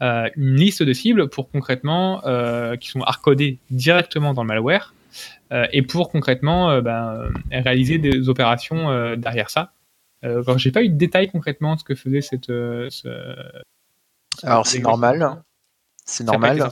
une 0.00 0.54
liste 0.54 0.82
de 0.82 0.92
cibles 0.92 1.28
pour 1.28 1.50
concrètement 1.50 2.22
qui 2.78 2.88
sont 2.88 3.00
hardcodées 3.00 3.58
directement 3.70 4.34
dans 4.34 4.42
le 4.42 4.48
malware 4.48 4.94
et 5.72 5.82
pour 5.82 6.10
concrètement 6.10 6.80
ben, 6.82 7.30
réaliser 7.50 7.98
des 7.98 8.28
opérations 8.28 9.16
derrière 9.16 9.50
ça. 9.50 9.72
Euh, 10.24 10.42
alors, 10.46 10.58
j'ai 10.58 10.70
pas 10.70 10.82
eu 10.82 10.88
de 10.88 10.96
détails 10.96 11.30
concrètement 11.30 11.74
de 11.74 11.80
ce 11.80 11.84
que 11.84 11.94
faisait 11.94 12.20
cette. 12.20 12.50
Euh, 12.50 12.90
ce... 12.90 13.08
Alors, 14.42 14.66
c'est 14.66 14.80
normal. 14.80 15.42
C'est 16.04 16.24
normal. 16.24 16.70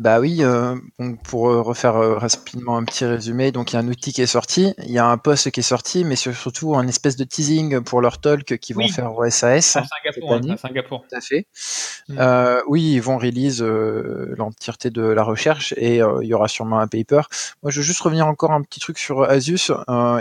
Bah 0.00 0.18
oui, 0.18 0.38
euh, 0.40 0.76
pour 1.24 1.50
euh, 1.50 1.60
refaire 1.60 1.96
euh, 1.96 2.16
rapidement 2.16 2.78
un 2.78 2.84
petit 2.84 3.04
résumé, 3.04 3.52
donc 3.52 3.70
il 3.70 3.74
y 3.74 3.76
a 3.76 3.80
un 3.80 3.86
outil 3.88 4.14
qui 4.14 4.22
est 4.22 4.26
sorti, 4.26 4.72
il 4.78 4.90
y 4.90 4.98
a 4.98 5.04
un 5.04 5.18
post 5.18 5.50
qui 5.50 5.60
est 5.60 5.62
sorti, 5.62 6.04
mais 6.04 6.16
surtout 6.16 6.74
un 6.74 6.88
espèce 6.88 7.16
de 7.16 7.24
teasing 7.24 7.82
pour 7.82 8.00
leur 8.00 8.18
talk 8.18 8.56
qu'ils 8.56 8.76
vont 8.76 8.88
faire 8.88 9.14
au 9.14 9.28
SAS. 9.28 9.76
À 9.76 9.84
Singapour, 9.84 10.52
à 10.52 10.56
Singapour. 10.56 11.04
Tout 11.06 11.16
à 11.16 11.20
fait. 11.20 11.46
Mm. 12.08 12.16
Euh, 12.18 12.62
oui, 12.66 12.92
ils 12.94 13.02
vont 13.02 13.18
release 13.18 13.60
l'entièreté 13.60 14.88
de 14.88 15.02
la 15.02 15.22
recherche 15.22 15.74
et 15.76 15.96
il 15.96 16.26
y 16.26 16.32
aura 16.32 16.48
sûrement 16.48 16.78
un 16.78 16.88
paper. 16.88 17.20
Moi, 17.62 17.70
je 17.70 17.80
veux 17.80 17.84
juste 17.84 18.00
revenir 18.00 18.26
encore 18.26 18.52
un 18.52 18.62
petit 18.62 18.80
truc 18.80 18.98
sur 18.98 19.24
Asus. 19.24 19.70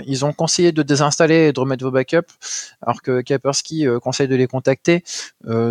ils 0.06 0.26
ont 0.26 0.34
conseillé 0.34 0.74
de 0.74 0.84
désinstaller 0.84 1.48
et 1.48 1.54
de 1.54 1.60
remettre 1.60 1.86
vos 1.86 1.92
backups, 1.92 2.34
alors 2.82 3.02
que 3.02 3.22
Kaspersky 3.22 3.86
conseille 4.02 4.28
de 4.28 4.36
les 4.36 4.48
contacter. 4.48 5.06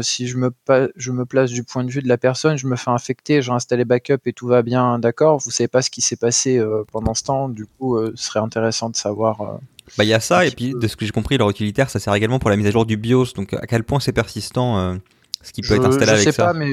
si 0.00 0.28
je 0.28 0.38
me, 0.38 0.50
je 0.96 1.12
me 1.12 1.26
place 1.26 1.50
du 1.50 1.62
point 1.62 1.84
de 1.84 1.90
vue 1.90 2.00
de 2.00 2.08
la 2.08 2.16
personne, 2.16 2.56
je 2.56 2.66
me 2.66 2.76
fais 2.76 2.90
infecter, 2.90 3.42
j'ai 3.42 3.52
installé 3.52 3.84
backup 3.98 4.20
et 4.26 4.32
tout 4.32 4.46
va 4.46 4.62
bien, 4.62 4.98
d'accord. 4.98 5.38
Vous 5.38 5.50
savez 5.50 5.68
pas 5.68 5.82
ce 5.82 5.90
qui 5.90 6.00
s'est 6.00 6.16
passé 6.16 6.58
euh, 6.58 6.84
pendant 6.92 7.14
ce 7.14 7.24
temps, 7.24 7.48
du 7.48 7.66
coup, 7.66 7.96
euh, 7.96 8.12
ce 8.14 8.24
serait 8.26 8.40
intéressant 8.40 8.90
de 8.90 8.96
savoir. 8.96 9.40
Euh, 9.40 9.56
bah, 9.96 10.04
il 10.04 10.08
y 10.08 10.14
a 10.14 10.20
ça, 10.20 10.44
et 10.46 10.50
puis 10.50 10.74
de 10.74 10.86
ce 10.86 10.96
que 10.96 11.04
j'ai 11.06 11.12
compris, 11.12 11.38
leur 11.38 11.48
utilitaire, 11.50 11.90
ça 11.90 11.98
sert 11.98 12.14
également 12.14 12.38
pour 12.38 12.50
la 12.50 12.56
mise 12.56 12.66
à 12.66 12.70
jour 12.70 12.86
du 12.86 12.96
BIOS. 12.96 13.32
Donc, 13.34 13.54
à 13.54 13.66
quel 13.66 13.84
point 13.84 14.00
c'est 14.00 14.12
persistant, 14.12 14.98
ce 15.42 15.52
qui 15.52 15.62
peut 15.62 15.74
être 15.74 15.86
installé 15.86 16.06
je 16.06 16.12
avec 16.12 16.24
sais 16.24 16.32
ça 16.32 16.46
pas, 16.46 16.52
mais 16.52 16.72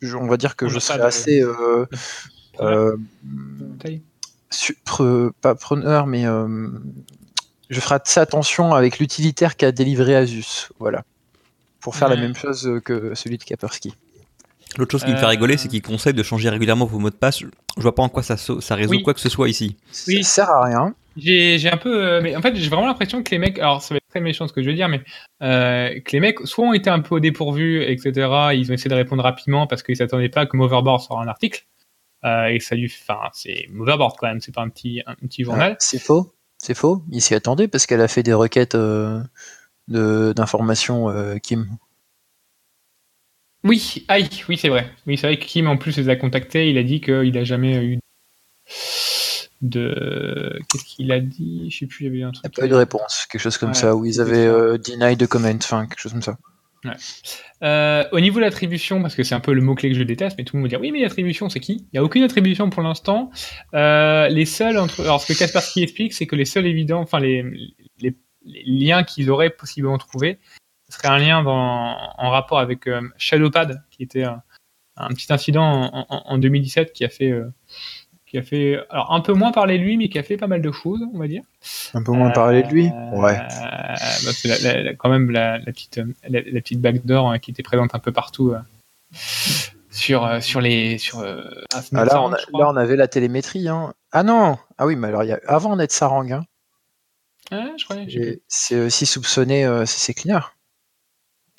je- 0.00 0.16
on 0.16 0.26
va 0.26 0.36
dire 0.36 0.56
que 0.56 0.64
On 0.66 0.68
je 0.68 0.78
serais 0.78 1.00
assez 1.00 1.42
euh, 1.42 1.86
euh, 2.60 2.96
pas 5.40 5.54
preneur, 5.54 6.06
mais 6.06 6.26
euh, 6.26 6.68
je 7.68 7.80
ferai 7.80 7.96
assez 8.02 8.20
attention 8.20 8.74
avec 8.74 8.98
l'utilitaire 8.98 9.56
qu'a 9.56 9.72
délivré 9.72 10.16
Asus. 10.16 10.68
Voilà. 10.78 11.04
Pour 11.80 11.94
faire 11.94 12.08
la 12.08 12.16
même 12.16 12.34
chose 12.34 12.80
que 12.84 13.14
celui 13.14 13.38
de 13.38 13.44
Kaspersky. 13.44 13.94
L'autre 14.78 14.92
chose 14.92 15.04
qui 15.04 15.10
me 15.10 15.16
fait 15.16 15.24
Euh, 15.24 15.28
rigoler, 15.28 15.56
c'est 15.56 15.68
qu'il 15.68 15.82
conseille 15.82 16.14
de 16.14 16.22
changer 16.22 16.48
régulièrement 16.50 16.84
vos 16.86 16.98
mots 16.98 17.10
de 17.10 17.14
passe. 17.14 17.38
Je 17.40 17.82
vois 17.82 17.94
pas 17.94 18.02
en 18.02 18.08
quoi 18.08 18.22
ça, 18.22 18.36
so- 18.36 18.60
ça 18.60 18.74
résout 18.74 18.90
Oui. 18.92 19.02
quoi 19.02 19.14
que 19.14 19.20
ce 19.20 19.28
soit 19.28 19.48
ici. 19.48 19.76
Oui. 20.08 20.22
Ça 20.24 20.44
sert 20.44 20.50
à 20.50 20.64
rien. 20.64 20.94
J'ai 21.16 21.70
un 21.72 21.78
peu. 21.78 22.04
euh, 22.06 22.20
mais 22.22 22.36
en 22.36 22.42
fait, 22.42 22.54
j'ai 22.56 22.68
vraiment 22.68 22.86
l'impression 22.86 23.22
que 23.22 23.30
les 23.30 23.38
mecs. 23.38 23.58
Alors, 23.58 23.80
ça 23.80 23.94
va 23.94 23.96
être 23.96 24.08
très 24.10 24.20
méchant 24.20 24.46
ce 24.46 24.52
que 24.52 24.62
je 24.62 24.68
veux 24.68 24.74
dire, 24.74 24.88
mais 24.88 25.00
euh, 25.42 25.98
que 26.00 26.12
les 26.12 26.20
mecs, 26.20 26.40
soit 26.44 26.66
ont 26.66 26.74
été 26.74 26.90
un 26.90 27.00
peu 27.00 27.14
au 27.14 27.20
dépourvu, 27.20 27.82
etc. 27.84 28.10
Ils 28.54 28.70
ont 28.70 28.74
essayé 28.74 28.90
de 28.90 28.94
répondre 28.94 29.22
rapidement 29.22 29.66
parce 29.66 29.82
qu'ils 29.82 29.96
s'attendaient 29.96 30.28
pas 30.28 30.44
que 30.44 30.56
Moverboard 30.58 31.00
sorte 31.00 31.24
un 31.24 31.28
article. 31.28 31.64
Euh, 32.24 32.48
et 32.48 32.60
ça 32.60 32.74
lui. 32.74 32.92
Enfin, 33.02 33.20
c'est 33.32 33.66
Moverboard 33.70 34.16
quand 34.18 34.26
même, 34.26 34.40
c'est 34.40 34.54
pas 34.54 34.62
un 34.62 34.68
petit, 34.68 35.02
un 35.06 35.14
petit 35.14 35.42
journal. 35.44 35.72
Ah, 35.72 35.76
c'est 35.78 35.98
faux. 35.98 36.34
C'est 36.58 36.74
faux. 36.74 37.02
Il 37.12 37.22
s'y 37.22 37.34
attendait 37.34 37.68
parce 37.68 37.86
qu'elle 37.86 38.00
a 38.02 38.08
fait 38.08 38.22
des 38.22 38.32
requêtes 38.34 38.74
euh, 38.74 39.20
de- 39.88 40.32
d'informations, 40.36 41.08
euh, 41.08 41.36
Kim. 41.38 41.66
Oui, 43.66 44.04
aïe, 44.08 44.28
oui, 44.48 44.56
c'est 44.56 44.68
vrai. 44.68 44.90
Oui, 45.06 45.16
c'est 45.16 45.26
vrai 45.26 45.38
que 45.38 45.44
Kim, 45.44 45.66
en 45.66 45.76
plus, 45.76 45.96
les 45.98 46.08
a 46.08 46.16
contactés. 46.16 46.70
Il 46.70 46.78
a 46.78 46.82
dit 46.82 47.00
qu'il 47.00 47.36
a 47.36 47.44
jamais 47.44 47.74
eu 47.84 47.98
de. 49.62 50.58
Qu'est-ce 50.68 50.84
qu'il 50.84 51.10
a 51.12 51.20
dit? 51.20 51.68
Je 51.70 51.78
sais 51.78 51.86
plus, 51.86 52.04
il 52.04 52.08
y 52.08 52.10
avait 52.10 52.22
un 52.22 52.30
Il 52.30 52.32
n'y 52.32 52.38
a 52.38 52.42
truc. 52.50 52.54
pas 52.56 52.66
eu 52.66 52.68
de 52.68 52.74
réponse, 52.74 53.26
quelque 53.30 53.40
chose 53.40 53.58
comme 53.58 53.70
Ouais, 53.70 53.74
ça, 53.74 53.96
où 53.96 54.04
ils 54.04 54.20
avaient 54.20 54.46
euh, 54.46 54.78
deny 54.78 55.16
de 55.16 55.26
comment, 55.26 55.48
enfin 55.48 55.86
quelque 55.86 56.00
chose 56.00 56.12
comme 56.12 56.22
ça. 56.22 56.36
Euh, 57.64 58.04
au 58.12 58.20
niveau 58.20 58.36
de 58.38 58.44
l'attribution, 58.44 59.02
parce 59.02 59.16
que 59.16 59.24
c'est 59.24 59.34
un 59.34 59.40
peu 59.40 59.52
le 59.52 59.60
mot-clé 59.62 59.90
que 59.90 59.96
je 59.96 60.02
déteste, 60.04 60.36
mais 60.38 60.44
tout 60.44 60.54
le 60.56 60.60
monde 60.62 60.66
va 60.66 60.70
dire 60.70 60.80
oui, 60.80 60.92
mais 60.92 61.00
l'attribution, 61.00 61.48
c'est 61.48 61.58
qui? 61.58 61.78
Il 61.78 61.88
n'y 61.94 61.98
a 61.98 62.04
aucune 62.04 62.22
attribution 62.22 62.70
pour 62.70 62.82
l'instant. 62.82 63.30
Euh, 63.74 64.28
les 64.28 64.44
seuls 64.44 64.78
entre. 64.78 65.00
Alors, 65.00 65.20
ce 65.20 65.32
que 65.32 65.36
Kaspersky 65.38 65.82
explique, 65.82 66.12
c'est 66.12 66.26
que 66.26 66.36
les 66.36 66.44
seuls 66.44 66.66
évidents, 66.66 67.00
enfin, 67.00 67.18
les, 67.18 67.42
les, 68.00 68.14
les 68.44 68.62
liens 68.66 69.02
qu'ils 69.02 69.30
auraient 69.30 69.50
possiblement 69.50 69.98
trouvés, 69.98 70.38
ce 70.88 70.96
serait 70.98 71.08
un 71.08 71.18
lien 71.18 71.42
dans, 71.42 71.96
en 72.18 72.30
rapport 72.30 72.58
avec 72.58 72.86
euh, 72.86 73.00
Shadowpad, 73.16 73.82
qui 73.90 74.02
était 74.04 74.24
un, 74.24 74.42
un 74.96 75.08
petit 75.08 75.32
incident 75.32 75.62
en, 75.64 76.06
en- 76.08 76.22
en 76.26 76.38
2017 76.38 76.92
qui 76.92 77.04
a 77.04 77.08
fait. 77.08 77.30
euh, 77.30 77.50
qui 78.28 78.38
a 78.38 78.42
fait 78.42 78.76
alors 78.90 79.12
un 79.12 79.20
peu 79.20 79.32
moins 79.34 79.52
parler 79.52 79.78
de 79.78 79.84
lui 79.84 79.96
mais 79.96 80.08
qui 80.08 80.18
a 80.18 80.24
fait 80.24 80.36
pas 80.36 80.48
mal 80.48 80.60
de 80.60 80.72
choses 80.72 81.00
on 81.14 81.18
va 81.18 81.28
dire 81.28 81.44
Un 81.94 82.02
peu 82.02 82.10
moins 82.10 82.30
parler 82.30 82.64
de 82.64 82.68
lui? 82.68 82.86
Euh, 82.88 83.10
Ouais. 83.12 83.36
bah, 83.38 84.32
la- 84.64 84.82
la- 84.82 84.94
quand 84.94 85.08
même 85.08 85.30
la, 85.30 85.58
la 85.58 85.64
petite, 85.66 86.00
la, 86.28 86.42
petite 86.42 86.80
backdoor 86.80 87.30
euh, 87.30 87.38
qui 87.38 87.52
était 87.52 87.62
présente 87.62 87.94
un 87.94 88.00
peu 88.00 88.10
partout 88.10 88.52
sur, 89.90 90.42
sur 90.42 90.60
les. 90.60 90.98
Sur, 90.98 91.20
ah, 91.20 92.04
là, 92.04 92.20
on 92.22 92.32
a- 92.32 92.36
là, 92.36 92.68
on 92.68 92.76
avait 92.76 92.96
la 92.96 93.06
télémétrie. 93.08 93.68
Hein. 93.68 93.94
Ah 94.12 94.24
non 94.24 94.58
Ah 94.78 94.86
oui, 94.86 94.96
mais 94.96 95.06
alors, 95.08 95.22
il 95.22 95.28
y 95.28 95.32
a... 95.32 95.40
avant 95.46 95.76
NetSarang, 95.76 96.32
hein, 96.32 96.44
Ah, 97.52 97.70
je 97.76 98.18
et 98.18 98.42
c'est 98.48 98.80
aussi 98.80 99.06
soupçonné 99.06 99.66
c'est 99.86 100.14
Cleaner. 100.14 100.40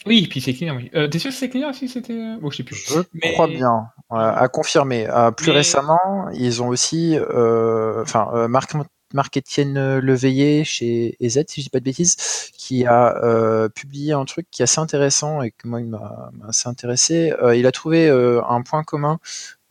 Oui, 0.05 0.27
puis 0.29 0.39
c'est 0.41 0.53
clean, 0.53 0.75
oui. 0.75 0.89
Euh, 0.95 1.07
T'es 1.07 1.19
sûr 1.19 1.31
que 1.31 1.35
c'est 1.35 1.49
clean 1.49 1.73
si 1.73 1.89
c'était. 1.89 2.13
euh, 2.13 2.37
Bon, 2.39 2.49
je 2.51 2.57
sais 2.57 2.63
plus. 2.63 2.75
Je 2.75 2.99
Mais- 3.13 3.33
crois 3.33 3.47
bien. 3.47 3.87
À 4.09 4.47
confirmer. 4.47 5.07
Euh, 5.09 5.31
plus 5.31 5.47
Mais- 5.47 5.57
récemment, 5.57 6.29
ils 6.33 6.61
ont 6.61 6.67
aussi, 6.69 7.17
enfin, 7.19 8.29
euh, 8.33 8.47
Marc, 8.47 8.73
Marc-Étienne 9.13 9.97
Leveillé 9.99 10.63
chez 10.63 11.15
EZ, 11.19 11.43
si 11.47 11.61
je 11.61 11.65
dis 11.65 11.69
pas 11.69 11.79
de 11.79 11.83
bêtises, 11.85 12.15
qui 12.53 12.85
a 12.85 13.17
euh, 13.23 13.69
publié 13.69 14.13
un 14.13 14.25
truc 14.25 14.47
qui 14.51 14.61
est 14.61 14.63
assez 14.63 14.79
intéressant 14.79 15.41
et 15.41 15.51
que 15.51 15.67
moi, 15.67 15.81
il 15.81 15.87
m'a 15.87 16.29
assez 16.47 16.69
intéressé. 16.69 17.33
Euh, 17.41 17.55
il 17.55 17.65
a 17.65 17.71
trouvé 17.71 18.07
euh, 18.07 18.41
un 18.47 18.61
point 18.61 18.83
commun 18.83 19.19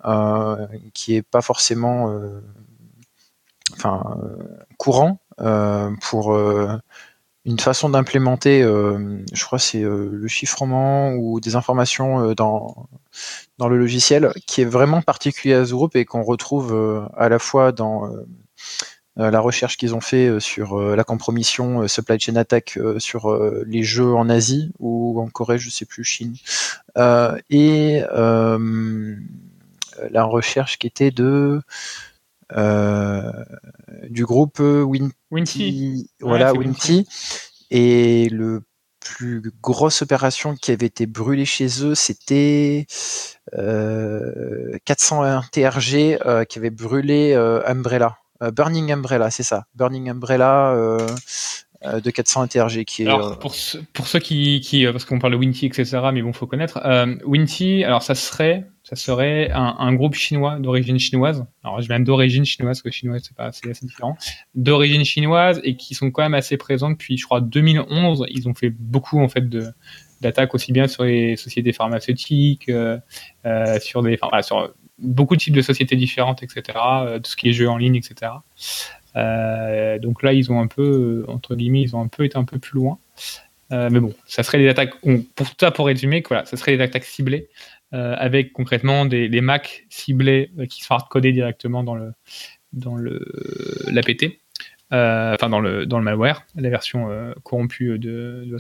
euh, 0.06 0.66
qui 0.92 1.14
est 1.16 1.23
pas 1.23 1.40
forcément, 1.42 2.11
euh, 2.11 2.40
enfin, 3.73 4.18
euh, 4.23 4.37
courant 4.78 5.21
euh, 5.40 5.90
pour 6.02 6.35
euh, 6.35 6.76
une 7.46 7.60
façon 7.60 7.88
d'implémenter, 7.88 8.62
euh, 8.62 9.22
je 9.32 9.44
crois, 9.44 9.60
c'est 9.60 9.82
euh, 9.82 10.08
le 10.10 10.26
chiffrement 10.26 11.12
ou 11.12 11.38
des 11.38 11.54
informations 11.54 12.30
euh, 12.30 12.34
dans 12.34 12.88
dans 13.58 13.68
le 13.68 13.78
logiciel, 13.78 14.32
qui 14.46 14.62
est 14.62 14.66
vraiment 14.66 15.00
particulier 15.00 15.54
à 15.54 15.64
ce 15.64 15.72
groupe 15.72 15.94
et 15.96 16.04
qu'on 16.04 16.22
retrouve 16.22 17.08
à 17.16 17.30
la 17.30 17.38
fois 17.38 17.72
dans 17.72 18.10
la 19.16 19.40
recherche 19.40 19.78
qu'ils 19.78 19.94
ont 19.94 20.02
fait 20.02 20.38
sur 20.40 20.78
la 20.78 21.04
compromission 21.04 21.88
supply 21.88 22.20
chain 22.20 22.36
attack 22.36 22.78
sur 22.98 23.34
les 23.66 23.82
jeux 23.82 24.14
en 24.14 24.28
Asie 24.28 24.72
ou 24.78 25.18
en 25.18 25.28
Corée, 25.28 25.56
je 25.56 25.70
sais 25.70 25.86
plus, 25.86 26.04
Chine, 26.04 26.36
et 27.48 28.02
la 30.10 30.24
recherche 30.24 30.78
qui 30.78 30.86
était 30.86 31.10
de 31.10 31.62
du 32.54 34.24
groupe 34.24 34.58
Win 34.60 35.10
Winty. 35.30 36.10
voilà, 36.20 36.52
c'est 36.52 36.58
Winty. 36.58 37.08
Et 37.70 38.28
le 38.30 38.62
plus 39.00 39.42
grosse 39.62 40.02
opération 40.02 40.54
qui 40.54 40.72
avait 40.72 40.86
été 40.86 41.06
brûlée 41.06 41.44
chez 41.44 41.68
eux, 41.84 41.94
c'était 41.94 42.86
euh, 43.54 44.76
401 44.84 45.42
TRG 45.52 46.18
euh, 46.24 46.44
qui 46.44 46.58
avait 46.58 46.70
brûlé 46.70 47.32
euh, 47.32 47.62
Umbrella. 47.66 48.18
Euh, 48.42 48.50
Burning 48.50 48.92
Umbrella, 48.92 49.30
c'est 49.30 49.42
ça. 49.42 49.64
Burning 49.74 50.10
Umbrella 50.10 50.72
euh, 50.74 50.98
euh, 51.84 52.00
de 52.00 52.10
401 52.10 52.48
TRG 52.48 52.84
qui 52.84 53.02
est. 53.02 53.06
Alors, 53.06 53.28
euh, 53.28 53.34
pour, 53.36 53.54
ceux- 53.54 53.82
pour 53.92 54.06
ceux 54.08 54.18
qui, 54.18 54.60
qui 54.60 54.86
euh, 54.86 54.92
parce 54.92 55.04
qu'on 55.04 55.18
parle 55.18 55.32
de 55.32 55.38
Winty, 55.38 55.66
etc., 55.66 55.98
mais 56.12 56.22
bon, 56.22 56.32
faut 56.32 56.46
connaître. 56.46 56.80
Euh, 56.84 57.16
Winty, 57.24 57.84
alors 57.84 58.02
ça 58.02 58.14
serait, 58.14 58.66
ça 58.88 58.94
serait 58.94 59.50
un, 59.52 59.92
groupe 59.94 60.14
chinois 60.14 60.60
d'origine 60.60 61.00
chinoise. 61.00 61.44
Alors, 61.64 61.80
je 61.80 61.88
viens 61.88 61.98
d'origine 61.98 62.44
chinoise, 62.44 62.78
parce 62.78 62.82
que 62.82 62.90
chinois, 62.92 63.18
c'est 63.18 63.34
pas, 63.34 63.46
assez 63.46 63.84
différent. 63.84 64.16
D'origine 64.54 65.04
chinoise 65.04 65.60
et 65.64 65.74
qui 65.76 65.96
sont 65.96 66.12
quand 66.12 66.22
même 66.22 66.34
assez 66.34 66.56
présents 66.56 66.90
depuis, 66.90 67.18
je 67.18 67.24
crois, 67.24 67.40
2011. 67.40 68.26
Ils 68.28 68.48
ont 68.48 68.54
fait 68.54 68.70
beaucoup, 68.70 69.20
en 69.20 69.28
fait, 69.28 69.44
d'attaques 70.20 70.54
aussi 70.54 70.70
bien 70.70 70.86
sur 70.86 71.02
les 71.02 71.34
sociétés 71.34 71.72
pharmaceutiques, 71.72 72.68
euh, 72.68 72.96
euh, 73.44 73.80
sur 73.80 74.04
des, 74.04 74.18
enfin, 74.22 74.40
sur 74.42 74.72
beaucoup 74.98 75.34
de 75.34 75.40
types 75.40 75.56
de 75.56 75.62
sociétés 75.62 75.96
différentes, 75.96 76.44
etc., 76.44 76.62
euh, 76.78 77.18
tout 77.18 77.32
ce 77.32 77.36
qui 77.36 77.48
est 77.48 77.52
jeux 77.52 77.68
en 77.68 77.78
ligne, 77.78 77.96
etc. 77.96 78.30
Donc 80.00 80.22
là, 80.22 80.32
ils 80.32 80.52
ont 80.52 80.60
un 80.60 80.68
peu, 80.68 81.24
entre 81.26 81.56
guillemets, 81.56 81.82
ils 81.82 81.96
ont 81.96 82.02
un 82.02 82.08
peu 82.08 82.24
été 82.24 82.38
un 82.38 82.44
peu 82.44 82.60
plus 82.60 82.78
loin. 82.78 83.00
Mais 83.72 83.98
bon, 83.98 84.14
ça 84.28 84.44
serait 84.44 84.58
des 84.58 84.68
attaques. 84.68 84.94
on- 85.02 85.22
pour 85.34 85.48
ça, 85.58 85.72
pour 85.72 85.86
résumer, 85.86 86.22
voilà, 86.28 86.44
ça 86.44 86.56
serait 86.56 86.76
des 86.76 86.84
attaques 86.84 87.02
ciblées 87.02 87.48
avec 87.92 88.52
concrètement 88.52 89.06
des, 89.06 89.28
des 89.28 89.40
Mac 89.40 89.86
ciblés 89.88 90.50
euh, 90.58 90.66
qui 90.66 90.82
sont 90.82 90.94
hardcodés 90.94 91.32
directement 91.32 91.84
dans 91.84 91.94
le 91.94 92.12
dans 92.72 92.96
le 92.96 93.24
l'APT, 93.90 94.40
euh, 94.92 95.34
enfin 95.34 95.48
dans 95.48 95.60
le 95.60 95.86
dans 95.86 95.98
le 95.98 96.04
malware, 96.04 96.44
la 96.56 96.68
version 96.68 97.10
euh, 97.10 97.32
corrompue 97.42 97.98
de, 97.98 98.44
de. 98.46 98.58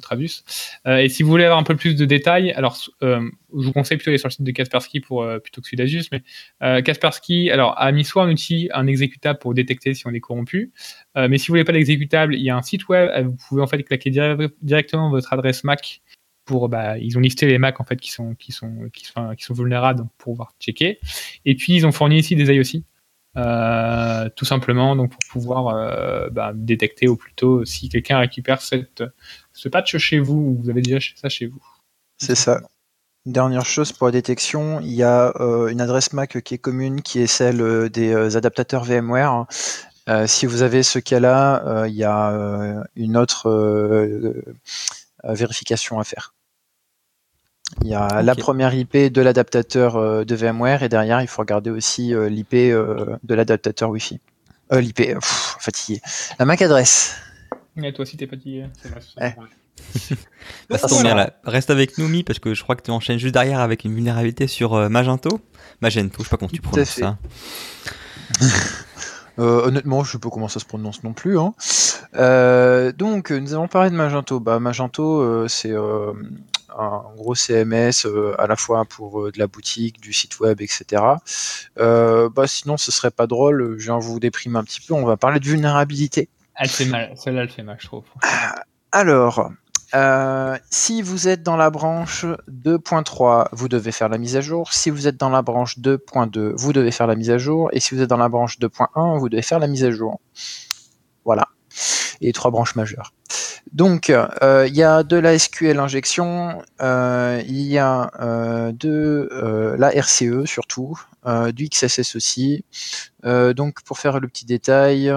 Euh, 0.86 0.96
et 0.98 1.08
si 1.08 1.22
vous 1.22 1.28
voulez 1.28 1.44
avoir 1.44 1.58
un 1.58 1.64
peu 1.64 1.76
plus 1.76 1.96
de 1.96 2.04
détails, 2.04 2.50
alors 2.52 2.78
euh, 3.02 3.28
je 3.56 3.64
vous 3.66 3.72
conseille 3.72 3.98
plutôt 3.98 4.10
d'aller 4.10 4.18
sur 4.18 4.28
le 4.28 4.32
site 4.32 4.42
de 4.42 4.50
Kaspersky 4.52 5.00
pour 5.00 5.22
euh, 5.22 5.38
plutôt 5.38 5.60
que 5.60 5.66
celui 5.66 5.76
d'Asus, 5.76 6.04
mais 6.12 6.22
euh, 6.62 6.80
Kaspersky 6.82 7.50
alors 7.50 7.74
a 7.80 7.92
mis 7.92 8.04
soit 8.04 8.24
un 8.24 8.30
outil, 8.30 8.70
un 8.72 8.86
exécutable 8.86 9.38
pour 9.38 9.54
détecter 9.54 9.94
si 9.94 10.06
on 10.06 10.10
est 10.10 10.20
corrompu, 10.20 10.72
euh, 11.16 11.28
mais 11.28 11.38
si 11.38 11.48
vous 11.48 11.52
voulez 11.52 11.64
pas 11.64 11.72
l'exécutable, 11.72 12.34
il 12.34 12.42
y 12.42 12.50
a 12.50 12.56
un 12.56 12.62
site 12.62 12.88
web, 12.88 13.10
euh, 13.10 13.22
vous 13.22 13.36
pouvez 13.48 13.62
en 13.62 13.66
fait 13.66 13.82
claquer 13.82 14.10
dire- 14.10 14.36
directement 14.62 15.10
votre 15.10 15.32
adresse 15.32 15.62
Mac 15.64 16.00
pour 16.46 16.70
bah, 16.70 16.96
ils 16.98 17.18
ont 17.18 17.20
listé 17.20 17.46
les 17.46 17.58
Mac 17.58 17.80
en 17.80 17.84
fait 17.84 17.96
qui 17.96 18.10
sont 18.10 18.34
qui 18.36 18.52
sont 18.52 18.88
qui 18.90 19.04
sont 19.44 19.54
vulnérables 19.54 20.06
pour 20.18 20.32
pouvoir 20.32 20.54
checker. 20.58 20.98
Et 21.44 21.54
puis 21.54 21.74
ils 21.74 21.86
ont 21.86 21.92
fourni 21.92 22.18
ici 22.18 22.34
des 22.36 22.46
IOC 22.54 22.82
euh, 23.36 24.30
tout 24.34 24.46
simplement 24.46 24.96
donc 24.96 25.10
pour 25.10 25.20
pouvoir 25.30 25.68
euh, 25.68 26.30
bah, 26.30 26.52
détecter 26.54 27.06
au 27.06 27.16
plus 27.16 27.34
tôt 27.34 27.66
si 27.66 27.90
quelqu'un 27.90 28.18
récupère 28.18 28.62
cette 28.62 29.04
ce 29.52 29.68
patch 29.68 29.98
chez 29.98 30.18
vous 30.18 30.36
ou 30.36 30.62
vous 30.62 30.70
avez 30.70 30.80
déjà 30.80 30.98
ça 31.16 31.28
chez 31.28 31.46
vous. 31.46 31.62
C'est 32.16 32.34
ça. 32.34 32.62
Dernière 33.26 33.66
chose 33.66 33.92
pour 33.92 34.06
la 34.06 34.12
détection, 34.12 34.80
il 34.80 34.94
y 34.94 35.02
a 35.02 35.34
euh, 35.40 35.68
une 35.68 35.82
adresse 35.82 36.14
MAC 36.14 36.40
qui 36.42 36.54
est 36.54 36.58
commune, 36.58 37.02
qui 37.02 37.18
est 37.18 37.26
celle 37.26 37.90
des 37.90 38.36
adaptateurs 38.36 38.84
VMware. 38.84 39.46
Si 40.26 40.46
vous 40.46 40.62
avez 40.62 40.84
ce 40.84 41.00
cas-là, 41.00 41.86
il 41.88 41.94
y 41.94 42.04
a 42.04 42.84
une 42.94 43.16
autre 43.16 43.50
vérification 45.24 45.98
à 45.98 46.04
faire. 46.04 46.35
Il 47.82 47.88
y 47.88 47.94
a 47.94 48.22
la 48.22 48.34
première 48.34 48.72
IP 48.74 48.96
de 48.96 49.20
l'adaptateur 49.20 49.96
euh, 49.96 50.24
de 50.24 50.34
VMware 50.34 50.82
et 50.82 50.88
derrière, 50.88 51.20
il 51.20 51.28
faut 51.28 51.42
regarder 51.42 51.70
aussi 51.70 52.14
euh, 52.14 52.28
l'IP 52.28 52.54
euh, 52.54 53.16
de 53.22 53.34
l'adaptateur 53.34 53.90
Wi-Fi. 53.90 54.20
Euh, 54.72 54.80
L'IP, 54.80 55.00
fatigué. 55.22 56.00
La 56.38 56.44
MAC 56.44 56.62
adresse. 56.62 57.16
Et 57.82 57.92
toi 57.92 58.02
aussi 58.02 58.16
t'es 58.16 58.26
fatigué. 58.26 58.66
vrai. 59.16 59.36
Bah, 60.70 60.78
ça 60.78 61.02
bien. 61.02 61.30
Reste 61.44 61.70
avec 61.70 61.98
nous, 61.98 62.08
Mi, 62.08 62.22
parce 62.22 62.38
que 62.38 62.54
je 62.54 62.62
crois 62.62 62.76
que 62.76 62.82
tu 62.82 62.90
enchaînes 62.90 63.18
juste 63.18 63.34
derrière 63.34 63.60
avec 63.60 63.84
une 63.84 63.94
vulnérabilité 63.94 64.46
sur 64.46 64.74
euh, 64.74 64.88
Magento. 64.88 65.40
Magento, 65.82 66.16
je 66.18 66.22
sais 66.24 66.30
pas 66.30 66.36
comment 66.38 66.50
tu 66.50 66.60
prononces 66.60 66.88
ça. 66.88 67.18
Euh, 69.38 69.66
honnêtement, 69.66 70.02
je 70.02 70.12
sais 70.12 70.18
pas 70.18 70.30
comment 70.30 70.48
ça 70.48 70.60
se 70.60 70.64
prononce 70.64 71.04
non 71.04 71.12
plus. 71.12 71.38
Hein. 71.38 71.52
Euh, 72.14 72.90
donc, 72.92 73.30
nous 73.30 73.52
allons 73.52 73.68
parler 73.68 73.90
de 73.90 73.94
Magento. 73.94 74.40
Bah, 74.40 74.58
Magento, 74.60 75.20
euh, 75.20 75.46
c'est 75.46 75.72
euh, 75.72 76.14
un 76.78 77.14
gros 77.16 77.34
CMS 77.34 78.06
à 78.38 78.46
la 78.46 78.56
fois 78.56 78.84
pour 78.84 79.32
de 79.32 79.38
la 79.38 79.46
boutique, 79.46 80.00
du 80.00 80.12
site 80.12 80.40
web, 80.40 80.60
etc. 80.60 81.02
bah 81.76 82.46
sinon, 82.46 82.76
ce 82.76 82.92
serait 82.92 83.10
pas 83.10 83.26
drôle. 83.26 83.76
Je 83.78 83.86
viens 83.86 83.98
vous 83.98 84.20
déprimer 84.20 84.58
un 84.58 84.64
petit 84.64 84.80
peu. 84.80 84.94
On 84.94 85.04
va 85.04 85.16
parler 85.16 85.40
de 85.40 85.46
vulnérabilité. 85.46 86.28
Elle 86.54 86.68
fait 86.68 86.86
mal. 86.86 87.12
Celle-là, 87.16 87.42
elle 87.42 87.50
fait 87.50 87.62
mal, 87.62 87.76
je 87.78 87.86
trouve. 87.86 88.04
Alors, 88.92 89.50
euh, 89.94 90.58
si 90.70 91.02
vous 91.02 91.28
êtes 91.28 91.42
dans 91.42 91.56
la 91.56 91.70
branche 91.70 92.24
2.3, 92.50 93.48
vous 93.52 93.68
devez 93.68 93.92
faire 93.92 94.08
la 94.08 94.18
mise 94.18 94.36
à 94.36 94.40
jour. 94.40 94.72
Si 94.72 94.90
vous 94.90 95.06
êtes 95.06 95.16
dans 95.16 95.28
la 95.28 95.42
branche 95.42 95.78
2.2, 95.78 96.54
vous 96.56 96.72
devez 96.72 96.90
faire 96.90 97.06
la 97.06 97.14
mise 97.14 97.30
à 97.30 97.38
jour. 97.38 97.68
Et 97.72 97.80
si 97.80 97.94
vous 97.94 98.02
êtes 98.02 98.08
dans 98.08 98.16
la 98.16 98.28
branche 98.28 98.58
2.1, 98.58 99.18
vous 99.18 99.28
devez 99.28 99.42
faire 99.42 99.58
la 99.58 99.66
mise 99.66 99.84
à 99.84 99.90
jour. 99.90 100.20
Voilà. 101.24 101.48
Et 102.20 102.32
trois 102.32 102.50
branches 102.50 102.74
majeures. 102.74 103.12
Donc, 103.72 104.10
euh, 104.10 104.66
il 104.68 104.74
y 104.74 104.82
a 104.82 105.02
de 105.02 105.16
la 105.16 105.38
SQL 105.38 105.78
injection, 105.78 106.62
euh, 106.80 107.42
il 107.46 107.62
y 107.62 107.78
a 107.78 108.10
de 108.72 109.76
la 109.78 109.90
RCE 109.90 110.46
surtout, 110.46 110.98
du 111.52 111.68
XSS 111.68 112.16
aussi. 112.16 112.64
donc, 113.24 113.82
pour 113.82 113.98
faire 113.98 114.20
le 114.20 114.28
petit 114.28 114.46
détail, 114.46 115.12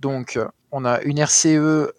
donc 0.00 0.38
on 0.72 0.84
a 0.84 1.00
une 1.02 1.18
RCE 1.18 1.46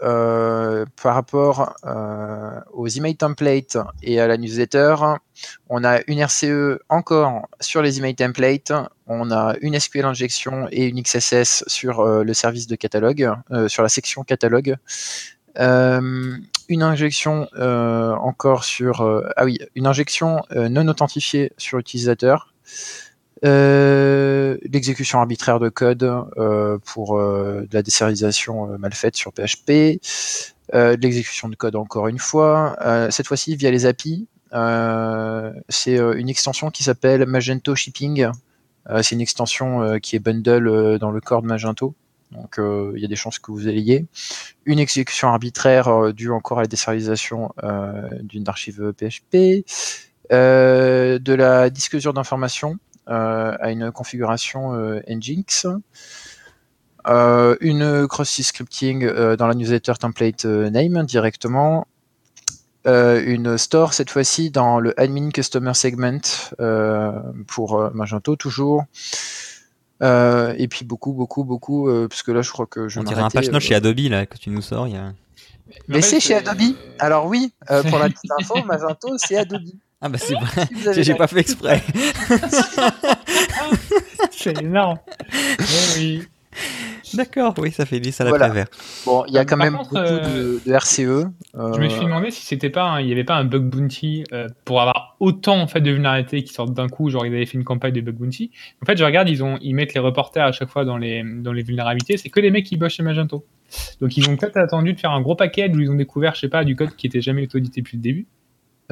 euh, 0.04 0.86
par 1.02 1.16
rapport 1.16 1.74
euh, 1.86 2.60
aux 2.74 2.88
email 2.88 3.16
templates 3.16 3.78
et 4.04 4.20
à 4.20 4.28
la 4.28 4.38
newsletter. 4.38 4.96
On 5.70 5.84
a 5.84 6.02
une 6.08 6.20
RCE 6.20 6.80
encore 6.90 7.48
sur 7.60 7.82
les 7.82 7.98
email 7.98 8.14
templates. 8.14 8.74
On 9.08 9.32
a 9.32 9.56
une 9.62 9.80
SQL 9.80 10.06
injection 10.06 10.68
et 10.72 10.86
une 10.86 11.02
XSS 11.02 11.64
sur 11.68 12.02
euh, 12.02 12.24
le 12.24 12.34
service 12.36 12.68
de 12.68 12.76
catalogue, 12.76 13.32
sur 13.68 13.84
la 13.84 13.90
section 13.90 14.24
catalogue. 14.24 14.76
Une 15.58 16.84
injection 16.84 17.48
encore 17.56 18.64
sur 18.64 19.24
ah 19.36 19.46
oui 19.46 19.60
une 19.76 19.88
injection 19.88 20.44
non 20.56 20.88
authentifiée 20.88 21.52
sur 21.58 21.80
utilisateur 21.80 22.54
euh, 23.46 24.58
l'exécution 24.64 25.20
arbitraire 25.20 25.60
de 25.60 25.70
code 25.70 26.04
euh, 26.38 26.80
pour 26.84 27.20
euh, 27.20 27.68
de 27.70 27.76
la 27.76 27.84
désérialisation 27.84 28.78
mal 28.80 28.94
faite 28.94 29.16
sur 29.16 29.32
PHP, 29.32 30.00
l'exécution 30.74 31.48
de 31.50 31.56
code 31.56 31.76
encore 31.76 32.08
une 32.08 32.20
fois, 32.20 32.76
cette 33.10 33.28
fois-ci 33.28 33.56
via 33.56 33.72
les 33.72 33.86
API. 33.86 34.28
c'est 35.70 35.98
une 35.98 36.30
extension 36.30 36.72
qui 36.72 36.84
s'appelle 36.84 37.26
Magento 37.26 37.76
Shipping. 37.76 38.30
c'est 39.02 39.16
une 39.16 39.22
extension 39.22 40.00
qui 40.00 40.16
est 40.16 40.20
bundle 40.20 40.98
dans 41.00 41.12
le 41.12 41.22
corps 41.22 41.42
de 41.42 41.48
Magento. 41.48 41.96
Donc 42.32 42.60
il 42.60 43.00
y 43.00 43.06
a 43.06 43.08
des 43.08 43.16
chances 43.16 43.40
que 43.40 43.52
vous 43.52 43.68
ayez 43.70 44.06
une 44.66 44.80
exécution 44.80 45.30
arbitraire 45.30 46.14
due 46.14 46.32
encore 46.32 46.60
à 46.60 46.62
la 46.62 46.68
désérialisation 46.68 47.54
d'une 48.22 48.48
archive 48.48 48.94
PHP, 48.94 49.64
de 50.30 51.34
la 51.34 51.70
disclosure 51.70 52.14
d'informations 52.14 52.78
euh, 53.10 53.56
à 53.62 53.72
une 53.72 53.92
configuration 53.92 54.74
euh, 54.74 55.00
Nginx. 55.08 55.66
Euh, 57.08 57.56
une 57.62 58.06
cross 58.06 58.42
scripting 58.42 59.08
dans 59.38 59.48
la 59.48 59.54
newsletter 59.54 59.94
template 59.98 60.44
name 60.44 61.06
directement, 61.06 61.88
une 62.86 63.58
store 63.58 63.94
cette 63.94 64.10
fois-ci 64.10 64.52
dans 64.52 64.80
le 64.80 65.00
admin 65.00 65.30
customer 65.30 65.74
segment 65.74 66.20
pour 67.48 67.92
Magento 67.94 68.36
toujours. 68.36 68.84
Et 70.02 70.68
puis 70.70 70.86
beaucoup, 70.86 71.14
beaucoup, 71.14 71.44
beaucoup, 71.44 71.90
parce 72.08 72.24
que 72.24 72.32
là 72.32 72.42
je 72.42 72.52
crois 72.52 72.66
que 72.66 72.88
je 72.88 73.00
On 73.00 73.04
dirait 73.04 73.22
un 73.22 73.30
page 73.30 73.50
note 73.50 73.62
chez 73.62 73.76
Adobe 73.76 74.00
là 74.10 74.26
que 74.26 74.38
tu 74.38 74.50
nous 74.50 74.62
sors. 74.62 74.88
Il 74.88 74.94
y 74.94 74.98
a... 74.98 75.14
Mais, 75.88 76.02
c'est 76.02 76.20
chez 76.20 76.36
Adobe. 76.36 76.76
Alors 77.00 77.26
oui, 77.26 77.54
pour 77.90 78.00
la 78.00 78.10
petite 78.10 78.32
info, 78.40 78.64
Magento 78.66 79.18
c'est 79.18 79.38
Adobe. 79.38 79.70
Ah 80.00 80.10
bah 80.10 80.20
c'est 80.20 80.36
vrai, 80.36 81.04
j'ai 81.04 81.16
pas 81.16 81.26
fait 81.26 81.40
exprès. 81.40 81.82
c'est 84.32 84.62
énorme. 84.62 85.00
oui. 85.98 86.28
D'accord, 87.14 87.54
oui, 87.58 87.72
ça 87.72 87.86
fait 87.86 88.00
10 88.00 88.22
à 88.22 88.24
la 88.26 88.30
voilà. 88.32 88.66
Bon, 89.06 89.24
il 89.28 89.34
y 89.34 89.38
a 89.38 89.46
quand 89.46 89.58
même 89.58 89.78
beaucoup 89.78 89.96
de, 89.96 90.60
RCE. 90.68 91.00
Euh, 91.00 91.26
je 91.74 91.80
me 91.80 91.90
suis 91.90 92.04
demandé 92.04 92.32
si 92.32 92.46
c'était 92.46 92.70
pas, 92.70 93.02
il 93.02 93.08
y 93.08 93.12
avait 93.12 93.24
pas 93.24 93.36
un 93.36 93.46
bug 93.46 93.64
bounty 93.64 94.26
euh, 94.34 94.48
pour 94.66 94.82
avoir 94.82 95.16
autant 95.20 95.60
en 95.62 95.68
fait 95.68 95.82
de 95.82 95.92
vulnérabilités 95.92 96.44
qui 96.44 96.54
sortent 96.54 96.74
d'un 96.74 96.90
coup, 96.90 97.10
genre 97.10 97.26
ils 97.26 97.34
avaient 97.34 97.46
fait 97.46 97.58
une 97.58 97.64
campagne 97.64 97.94
de 97.94 98.02
bug 98.02 98.16
bounty. 98.16 98.52
En 98.82 98.86
fait, 98.86 98.98
je 98.98 99.04
regarde, 99.04 99.30
ils 99.30 99.44
ont, 99.44 99.58
ils 99.62 99.74
mettent 99.74 99.94
les 99.94 100.00
reporters 100.00 100.46
à 100.46 100.52
chaque 100.52 100.70
fois 100.70 100.86
dans 100.86 100.98
les 100.98 101.24
dans 101.24 101.54
les 101.54 101.64
vulnérabilités. 101.64 102.18
C'est 102.18 102.30
que 102.30 102.40
les 102.40 102.52
mecs 102.52 102.66
qui 102.66 102.78
bossent 102.78 102.94
chez 102.94 103.04
Magento. 103.04 103.46
Donc 104.02 104.18
ils 104.18 104.30
ont 104.30 104.36
peut-être 104.36 104.58
attendu 104.58 104.94
de 104.94 105.00
faire 105.00 105.12
un 105.12 105.22
gros 105.22 105.36
paquet 105.36 105.70
où 105.74 105.80
ils 105.80 105.92
ont 105.92 105.96
découvert, 105.96 106.36
je 106.36 106.42
sais 106.42 106.50
pas, 106.50 106.64
du 106.64 106.76
code 106.76 106.96
qui 106.96 107.08
était 107.08 107.22
jamais 107.22 107.48
audité 107.54 107.82
depuis 107.82 107.98
le 107.98 108.04
début. 108.04 108.28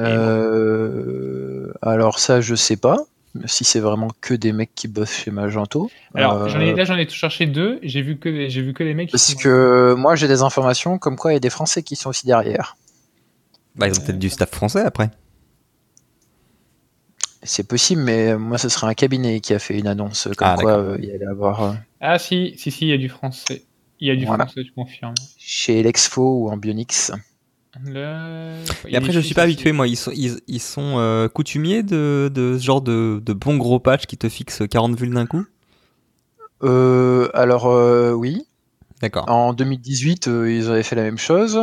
Euh, 0.00 1.72
alors 1.80 2.18
ça, 2.18 2.40
je 2.40 2.54
sais 2.54 2.76
pas 2.76 2.98
si 3.44 3.64
c'est 3.64 3.80
vraiment 3.80 4.08
que 4.20 4.34
des 4.34 4.52
mecs 4.52 4.74
qui 4.74 4.88
bossent 4.88 5.12
chez 5.12 5.30
Magento. 5.30 5.90
Alors 6.14 6.42
euh, 6.42 6.74
là, 6.74 6.84
j'en 6.84 6.96
ai 6.96 7.08
cherché 7.08 7.46
deux. 7.46 7.78
J'ai 7.82 8.02
vu 8.02 8.18
que 8.18 8.48
j'ai 8.48 8.62
vu 8.62 8.72
que 8.72 8.82
des 8.82 8.94
mecs. 8.94 9.10
Parce 9.10 9.34
que 9.34 9.94
moi, 9.94 10.16
j'ai 10.16 10.28
des 10.28 10.42
informations 10.42 10.98
comme 10.98 11.16
quoi 11.16 11.32
il 11.32 11.34
y 11.34 11.36
a 11.36 11.40
des 11.40 11.50
Français 11.50 11.82
qui 11.82 11.96
sont 11.96 12.10
aussi 12.10 12.26
derrière. 12.26 12.76
Bah, 13.74 13.88
ils 13.88 13.98
ont 13.98 14.02
peut-être 14.02 14.18
du 14.18 14.30
staff 14.30 14.50
français 14.50 14.80
après. 14.80 15.10
C'est 17.42 17.68
possible, 17.68 18.02
mais 18.02 18.36
moi, 18.36 18.58
ce 18.58 18.68
serait 18.68 18.88
un 18.88 18.94
cabinet 18.94 19.40
qui 19.40 19.54
a 19.54 19.58
fait 19.58 19.78
une 19.78 19.86
annonce 19.86 20.28
comme 20.36 20.48
ah, 20.48 20.56
quoi 20.58 20.78
euh, 20.78 20.98
il 21.00 21.10
allait 21.10 21.26
avoir. 21.26 21.76
Ah 22.00 22.18
si, 22.18 22.54
si, 22.56 22.70
si, 22.70 22.86
il 22.86 22.90
y 22.90 22.92
a 22.92 22.98
du 22.98 23.08
français. 23.08 23.64
Il 24.00 24.08
y 24.08 24.10
a 24.10 24.16
du 24.16 24.26
français, 24.26 24.64
tu 24.64 24.72
confirmes. 24.72 25.14
Chez 25.38 25.82
Lexfo 25.82 26.42
ou 26.42 26.50
Et 28.88 28.96
après, 28.96 29.12
je 29.12 29.20
suis 29.20 29.34
pas 29.34 29.42
habitué, 29.42 29.72
moi. 29.72 29.86
Ils 29.86 29.96
sont, 29.96 30.12
ils, 30.14 30.60
sont 30.60 30.98
euh, 30.98 31.28
coutumiers 31.28 31.82
de, 31.82 32.30
de, 32.32 32.56
ce 32.58 32.64
genre 32.64 32.80
de, 32.80 33.20
de 33.24 33.32
bons 33.32 33.56
gros 33.56 33.78
patchs 33.78 34.06
qui 34.06 34.16
te 34.16 34.28
fixent 34.28 34.62
40 34.68 34.96
vulnes 34.96 35.14
d'un 35.14 35.26
coup? 35.26 35.44
Euh, 36.62 37.28
Alors, 37.34 37.66
euh, 37.66 38.12
oui. 38.12 38.46
D'accord. 39.02 39.28
En 39.28 39.52
2018, 39.52 40.26
ils 40.26 40.70
avaient 40.70 40.82
fait 40.82 40.96
la 40.96 41.02
même 41.02 41.18
chose. 41.18 41.60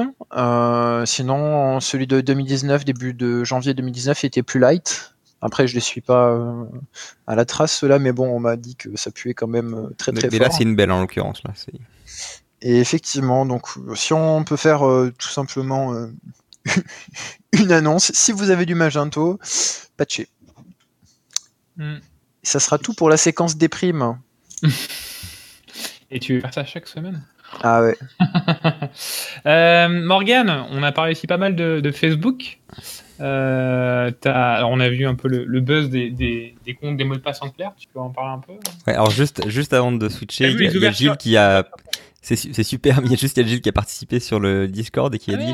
sinon, 1.06 1.80
celui 1.80 2.06
de 2.06 2.22
2019, 2.22 2.86
début 2.86 3.14
de 3.14 3.44
janvier 3.44 3.74
2019, 3.74 4.24
il 4.24 4.26
était 4.28 4.44
plus 4.44 4.60
light. 4.60 5.16
Après, 5.42 5.68
je 5.68 5.74
ne 5.74 5.78
les 5.78 5.82
suis 5.82 6.02
pas 6.02 6.40
à 7.28 7.36
la 7.36 7.46
trace, 7.46 7.84
là, 7.84 8.00
mais 8.00 8.12
bon, 8.12 8.28
on 8.28 8.40
m'a 8.40 8.56
dit 8.56 8.76
que 8.76 8.96
ça 8.96 9.12
puait 9.12 9.34
quand 9.34 9.48
même 9.48 9.90
très 9.98 10.12
très 10.12 10.22
fort. 10.22 10.30
Mais 10.32 10.40
là, 10.40 10.52
c'est 10.52 10.64
une 10.64 10.76
belle 10.76 10.92
en 10.92 11.02
l'occurrence. 11.02 11.44
Là, 11.44 11.54
et 12.64 12.80
effectivement, 12.80 13.46
donc 13.46 13.68
si 13.94 14.14
on 14.14 14.46
peut 14.46 14.56
faire 14.56 14.88
euh, 14.88 15.14
tout 15.20 15.28
simplement 15.28 15.94
euh, 15.94 16.08
une 17.52 17.74
annonce, 17.74 18.14
si 18.14 18.32
vous 18.32 18.52
avez 18.52 18.66
du 18.66 18.74
Magento, 18.74 19.38
patchez. 19.98 20.30
Hmm. 21.76 21.98
Ça 22.42 22.62
sera 22.62 22.78
tout 22.78 22.94
pour 22.94 23.10
la 23.10 23.18
séquence 23.18 23.58
des 23.58 23.68
primes. 23.68 24.18
Et 26.10 26.20
tu 26.20 26.36
veux 26.36 26.40
faire 26.40 26.54
ça 26.54 26.64
chaque 26.64 26.88
semaine? 26.88 27.22
Ah 27.62 27.82
ouais. 27.82 27.98
euh, 29.46 29.88
Morgane, 29.90 30.66
on 30.72 30.84
a 30.84 30.92
parlé 30.94 31.12
ici 31.12 31.28
pas 31.28 31.38
mal 31.38 31.56
de, 31.56 31.92
Facebook. 31.92 32.60
Euh, 33.20 34.10
alors 34.24 34.72
on 34.72 34.80
a 34.80 34.90
vu 34.90 35.06
un 35.06 35.16
peu 35.16 35.28
le, 35.28 35.60
buzz 35.60 35.90
des, 35.90 36.10
des, 36.10 36.56
comptes 36.80 36.98
des 36.98 37.04
mots 37.04 37.16
de 37.16 37.20
passe 37.20 37.42
en 37.42 37.50
clair. 37.50 37.74
Tu 37.78 37.88
peux 37.94 38.00
en 38.00 38.10
parler 38.10 38.32
un 38.32 38.40
peu? 38.40 38.54
Ouais, 38.88 38.94
alors 38.94 39.12
juste, 39.12 39.50
juste 39.50 39.74
avant 39.74 39.92
de 39.92 40.08
switcher, 40.08 40.50
il 40.50 40.82
y, 40.82 40.86
a 40.86 40.92
Gilles 40.92 41.18
qui 41.18 41.36
a 41.36 41.68
c'est 42.24 42.64
super, 42.64 43.02
mais 43.02 43.08
il 43.08 43.12
y 43.12 43.14
a 43.14 43.18
juste 43.18 43.42
Gilles 43.46 43.62
qui 43.62 43.70
a 43.70 43.74
participé 43.74 44.20
sur 44.20 44.40
le 44.40 44.68
Discord 44.68 45.14
et 45.14 45.20
qui 45.20 45.34
a 45.34 45.38
ah 45.40 45.46
dit 45.46 45.54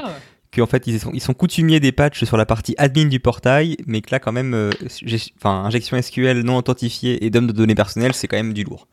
qu'en 0.55 0.67
fait 0.67 0.88
ils 0.88 0.99
sont, 0.99 1.12
ils 1.13 1.21
sont 1.21 1.34
coutumiers 1.34 1.79
des 1.79 1.91
patchs 1.91 2.23
sur 2.23 2.38
la 2.38 2.45
partie 2.45 2.75
admin 2.77 3.05
du 3.05 3.19
portail, 3.19 3.77
mais 3.86 4.01
que 4.01 4.12
là 4.12 4.19
quand 4.19 4.32
même, 4.32 4.53
euh, 4.53 4.71
enfin, 5.38 5.63
injection 5.65 6.01
SQL 6.01 6.41
non 6.41 6.58
authentifiée 6.58 7.25
et 7.25 7.29
dump 7.29 7.47
de 7.47 7.53
données 7.53 7.75
personnelles, 7.75 8.13
c'est 8.13 8.27
quand 8.27 8.38
même 8.38 8.53
du 8.53 8.63
lourd. 8.63 8.88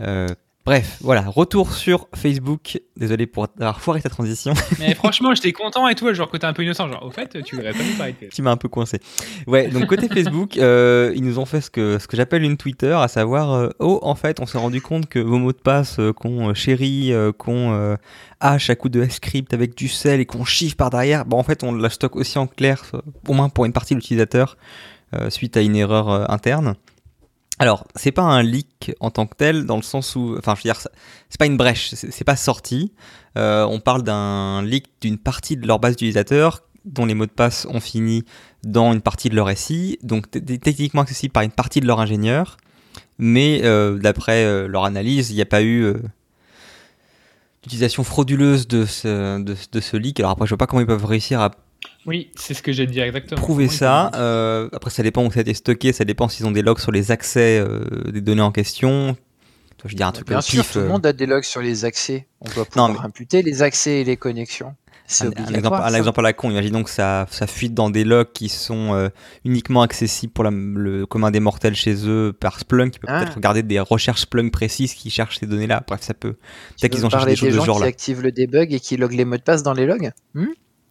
Euh, 0.00 0.26
Bref, 0.68 0.98
voilà, 1.00 1.22
retour 1.22 1.72
sur 1.72 2.08
Facebook. 2.14 2.78
Désolé 2.94 3.26
pour 3.26 3.46
avoir 3.58 3.80
foiré 3.80 4.02
ta 4.02 4.10
transition. 4.10 4.52
Mais 4.78 4.94
franchement, 4.94 5.34
j'étais 5.34 5.52
content 5.52 5.88
et 5.88 5.94
tout, 5.94 6.12
genre 6.12 6.28
côté 6.28 6.46
un 6.46 6.52
peu 6.52 6.62
innocent, 6.62 6.88
genre 6.88 7.06
au 7.06 7.10
fait, 7.10 7.42
tu 7.42 7.56
voudrais 7.56 7.72
pas 7.72 7.82
nous 7.82 7.96
parler 7.96 8.14
Tu 8.34 8.42
m'as 8.42 8.50
un 8.50 8.58
peu 8.58 8.68
coincé. 8.68 9.00
Ouais, 9.46 9.68
donc 9.68 9.86
côté 9.86 10.08
Facebook, 10.12 10.58
euh, 10.58 11.14
ils 11.16 11.24
nous 11.24 11.38
ont 11.38 11.46
fait 11.46 11.62
ce 11.62 11.70
que, 11.70 11.98
ce 11.98 12.06
que 12.06 12.18
j'appelle 12.18 12.42
une 12.42 12.58
Twitter, 12.58 12.92
à 12.92 13.08
savoir, 13.08 13.54
euh, 13.54 13.70
oh, 13.78 13.98
en 14.02 14.14
fait, 14.14 14.40
on 14.40 14.46
s'est 14.46 14.58
rendu 14.58 14.82
compte 14.82 15.08
que 15.08 15.18
vos 15.18 15.38
mots 15.38 15.54
de 15.54 15.56
passe 15.56 16.00
euh, 16.00 16.12
qu'on 16.12 16.52
chérit, 16.52 17.14
qu'on 17.38 17.96
hache 18.40 18.68
à 18.68 18.76
coup 18.76 18.90
de 18.90 19.08
script 19.08 19.54
avec 19.54 19.74
du 19.74 19.88
sel 19.88 20.20
et 20.20 20.26
qu'on 20.26 20.44
chiffre 20.44 20.76
par 20.76 20.90
derrière, 20.90 21.24
bon, 21.24 21.38
en 21.38 21.44
fait, 21.44 21.64
on 21.64 21.72
la 21.72 21.88
stocke 21.88 22.16
aussi 22.16 22.36
en 22.36 22.46
clair, 22.46 22.92
au 23.26 23.32
moins 23.32 23.48
pour 23.48 23.64
une 23.64 23.72
partie 23.72 23.94
de 23.94 24.00
l'utilisateur, 24.00 24.58
suite 25.30 25.56
à 25.56 25.62
une 25.62 25.76
erreur 25.76 26.30
interne. 26.30 26.74
Alors, 27.58 27.86
c'est 27.96 28.12
pas 28.12 28.22
un 28.22 28.42
leak 28.42 28.92
en 29.00 29.10
tant 29.10 29.26
que 29.26 29.34
tel, 29.34 29.66
dans 29.66 29.76
le 29.76 29.82
sens 29.82 30.14
où, 30.14 30.36
enfin, 30.38 30.54
je 30.54 30.60
veux 30.60 30.72
dire, 30.72 30.80
c'est 31.28 31.38
pas 31.38 31.46
une 31.46 31.56
brèche, 31.56 31.90
c'est 31.92 32.24
pas 32.24 32.36
sorti. 32.36 32.92
Euh, 33.36 33.64
on 33.64 33.80
parle 33.80 34.02
d'un 34.02 34.62
leak 34.62 34.86
d'une 35.00 35.18
partie 35.18 35.56
de 35.56 35.66
leur 35.66 35.80
base 35.80 35.96
d'utilisateurs 35.96 36.62
dont 36.84 37.04
les 37.04 37.14
mots 37.14 37.26
de 37.26 37.30
passe 37.30 37.66
ont 37.68 37.80
fini 37.80 38.24
dans 38.64 38.92
une 38.92 39.02
partie 39.02 39.28
de 39.28 39.34
leur 39.34 39.50
SI, 39.56 39.98
donc 40.02 40.30
techniquement 40.30 41.02
accessible 41.02 41.32
par 41.32 41.42
une 41.42 41.50
partie 41.50 41.80
de 41.80 41.86
leur 41.86 42.00
ingénieur, 42.00 42.56
mais 43.18 43.60
euh, 43.64 43.98
d'après 43.98 44.44
euh, 44.44 44.68
leur 44.68 44.84
analyse, 44.84 45.30
il 45.30 45.34
n'y 45.34 45.42
a 45.42 45.46
pas 45.46 45.62
eu 45.62 45.94
d'utilisation 47.62 48.04
frauduleuse 48.04 48.68
de 48.68 48.86
ce, 48.86 49.38
de, 49.40 49.80
ce 49.80 49.96
leak. 49.96 50.20
Alors 50.20 50.30
après, 50.30 50.46
je 50.46 50.50
vois 50.50 50.58
pas 50.58 50.66
comment 50.66 50.80
ils 50.80 50.86
peuvent 50.86 51.04
réussir 51.04 51.40
à 51.40 51.50
Oui, 52.06 52.30
c'est 52.36 52.54
ce 52.54 52.62
que 52.62 52.72
j'ai 52.72 52.86
dit 52.86 53.00
exactement. 53.00 53.40
prouver 53.40 53.64
ils 53.66 53.70
ça. 53.70 54.08
peuvent- 54.12 54.20
Euh, 54.22 54.68
après, 54.72 54.90
ça 54.90 55.02
dépend 55.02 55.24
où 55.24 55.30
ça 55.30 55.38
a 55.40 55.42
été 55.42 55.54
stocké, 55.54 55.92
ça 55.92 56.04
dépend 56.04 56.28
s'ils 56.28 56.46
ont 56.46 56.50
des 56.50 56.62
logs 56.62 56.78
sur 56.78 56.90
les 56.92 57.10
accès 57.10 57.58
euh, 57.60 57.84
des 58.10 58.20
données 58.20 58.40
en 58.42 58.52
question. 58.52 59.14
Toi, 59.76 59.84
je 59.84 59.88
veux 59.92 59.96
dire 59.96 60.06
un 60.08 60.12
truc 60.12 60.26
Bien 60.26 60.40
sûr, 60.40 60.62
pif, 60.64 60.72
tout 60.72 60.78
le 60.80 60.84
euh, 60.86 60.88
monde 60.88 61.06
a 61.06 61.12
des 61.12 61.26
logs 61.26 61.44
sur 61.44 61.60
les 61.60 61.84
accès. 61.84 62.26
On 62.40 62.50
doit 62.50 62.64
pouvoir 62.64 62.92
mais- 62.92 62.98
imputer 63.06 63.42
les 63.42 63.62
accès 63.62 64.00
et 64.00 64.04
les 64.04 64.16
connexions. 64.16 64.74
C'est 65.10 65.24
Un, 65.24 65.28
un 65.28 65.30
exemple, 65.30 65.48
obligatoire. 65.52 65.86
un 65.86 65.90
ça. 65.90 65.98
exemple 65.98 66.20
à 66.20 66.22
la 66.24 66.32
con, 66.34 66.50
imaginons 66.50 66.82
que 66.82 66.90
ça, 66.90 67.26
ça 67.30 67.46
fuite 67.46 67.72
dans 67.74 67.88
des 67.88 68.04
logs 68.04 68.30
qui 68.34 68.48
sont 68.50 68.92
euh, 68.94 69.08
uniquement 69.44 69.80
accessibles 69.82 70.32
pour 70.32 70.44
la- 70.44 70.50
le 70.50 71.06
commun 71.06 71.30
des 71.30 71.40
mortels 71.40 71.74
chez 71.76 71.94
eux 72.06 72.34
par 72.38 72.58
Splunk, 72.58 72.90
qui 72.92 72.98
peut 72.98 73.06
Ah. 73.08 73.20
peut-être 73.20 73.36
regarder 73.36 73.62
des 73.62 73.80
recherches 73.80 74.22
Splunk 74.22 74.50
précises 74.52 74.92
qui 74.94 75.08
cherchent 75.10 75.38
ces 75.38 75.46
données-là. 75.46 75.82
Bref, 75.86 76.00
ça 76.02 76.12
peut. 76.12 76.32
Peut-être 76.80 76.92
qu'ils 76.92 77.06
ont 77.06 77.10
cherché 77.10 77.26
des 77.26 77.36
choses 77.36 77.48
de 77.50 77.54
gens 77.54 77.60
ce 77.62 77.66
genre-là. 77.66 77.86
qui 77.86 77.90
activent 77.90 78.20
le 78.22 78.32
debug 78.32 78.72
et 78.72 78.80
qui 78.80 78.96
loguent 78.98 79.14
les 79.14 79.24
mots 79.24 79.36
de 79.36 79.42
passe 79.42 79.62
dans 79.62 79.72
les 79.74 79.86
logs? 79.86 80.10
Hmm? 80.34 80.46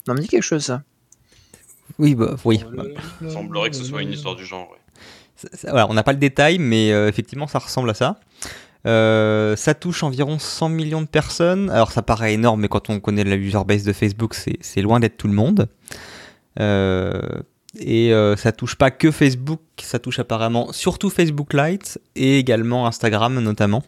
Ça 0.08 0.14
me 0.14 0.20
dit 0.20 0.28
quelque 0.28 0.42
chose, 0.44 0.64
ça. 0.64 0.82
Oui, 2.00 2.16
bah, 2.16 2.36
oui. 2.46 2.64
Il 3.22 3.30
semblerait 3.30 3.70
que 3.70 3.76
ce 3.76 3.84
soit 3.84 4.02
une 4.02 4.12
histoire 4.14 4.36
du 4.36 4.46
genre. 4.46 4.70
ouais. 4.72 4.78
Ça- 5.36 5.50
ça- 5.54 5.70
voilà, 5.72 5.88
on 5.90 5.94
n'a 5.94 6.02
pas 6.04 6.14
le 6.14 6.18
détail, 6.18 6.58
mais 6.60 6.92
euh, 6.92 7.08
effectivement, 7.10 7.46
ça 7.46 7.60
ressemble 7.60 7.90
à 7.90 7.94
ça. 7.94 8.20
Euh, 8.86 9.56
ça 9.58 9.74
touche 9.74 10.02
environ 10.04 10.40
100 10.40 10.70
millions 10.70 11.02
de 11.02 11.08
personnes. 11.08 11.70
Alors, 11.70 11.92
ça 11.92 12.02
paraît 12.02 12.34
énorme, 12.34 12.62
mais 12.62 12.68
quand 12.70 12.90
on 12.90 13.00
connaît 13.02 13.24
la 13.26 13.36
user 13.36 13.60
base 13.68 13.84
de 13.84 13.92
Facebook, 13.94 14.34
c'est 14.34 14.82
loin 14.82 15.00
d'être 15.02 15.18
tout 15.18 15.28
le 15.28 15.34
monde. 15.34 15.68
Euh, 16.60 17.20
et 17.80 18.14
euh, 18.14 18.36
ça 18.36 18.52
touche 18.52 18.76
pas 18.76 18.90
que 18.90 19.12
Facebook, 19.12 19.60
ça 19.82 20.00
touche 20.00 20.20
apparemment 20.20 20.72
surtout 20.72 21.10
Facebook 21.10 21.54
Lite 21.54 22.00
et 22.16 22.40
également 22.40 22.88
Instagram 22.88 23.40
notamment. 23.40 23.84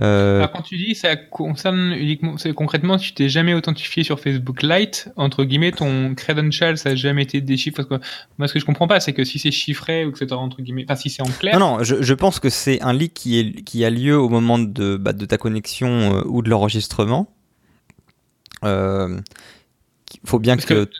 Euh, 0.00 0.36
Alors, 0.36 0.52
quand 0.52 0.62
tu 0.62 0.76
dis 0.76 0.94
ça 0.94 1.16
concerne 1.16 1.92
uniquement, 1.92 2.38
c'est 2.38 2.52
concrètement, 2.52 2.98
si 2.98 3.08
tu 3.08 3.14
t'es 3.14 3.28
jamais 3.28 3.52
authentifié 3.54 4.04
sur 4.04 4.20
Facebook 4.20 4.62
Lite, 4.62 5.10
entre 5.16 5.44
guillemets, 5.44 5.72
ton 5.72 6.14
credential, 6.14 6.78
ça 6.78 6.90
n'a 6.90 6.96
jamais 6.96 7.22
été 7.24 7.40
déchiffré. 7.40 7.82
Parce 7.82 8.00
que 8.00 8.06
moi, 8.38 8.46
ce 8.46 8.54
que 8.54 8.60
je 8.60 8.64
comprends 8.64 8.86
pas, 8.86 9.00
c'est 9.00 9.12
que 9.12 9.24
si 9.24 9.38
c'est 9.38 9.50
chiffré 9.50 10.04
ou 10.04 10.12
que 10.12 10.18
c'est 10.18 10.30
entre 10.32 10.62
guillemets, 10.62 10.84
enfin, 10.84 10.94
si 10.96 11.10
c'est 11.10 11.22
en 11.22 11.26
clair. 11.26 11.58
Non, 11.58 11.78
non, 11.78 11.84
je, 11.84 12.00
je 12.00 12.14
pense 12.14 12.38
que 12.38 12.48
c'est 12.48 12.80
un 12.82 12.92
leak 12.92 13.14
qui, 13.14 13.38
est, 13.38 13.62
qui 13.62 13.84
a 13.84 13.90
lieu 13.90 14.16
au 14.16 14.28
moment 14.28 14.58
de, 14.58 14.96
bah, 14.96 15.12
de 15.12 15.24
ta 15.24 15.36
connexion 15.36 15.88
euh, 15.88 16.22
ou 16.26 16.42
de 16.42 16.50
l'enregistrement. 16.50 17.32
Euh, 18.64 19.20
Il 20.22 20.28
faut 20.28 20.38
bien 20.38 20.56
Parce 20.56 20.66
que... 20.66 20.84
que, 20.84 20.90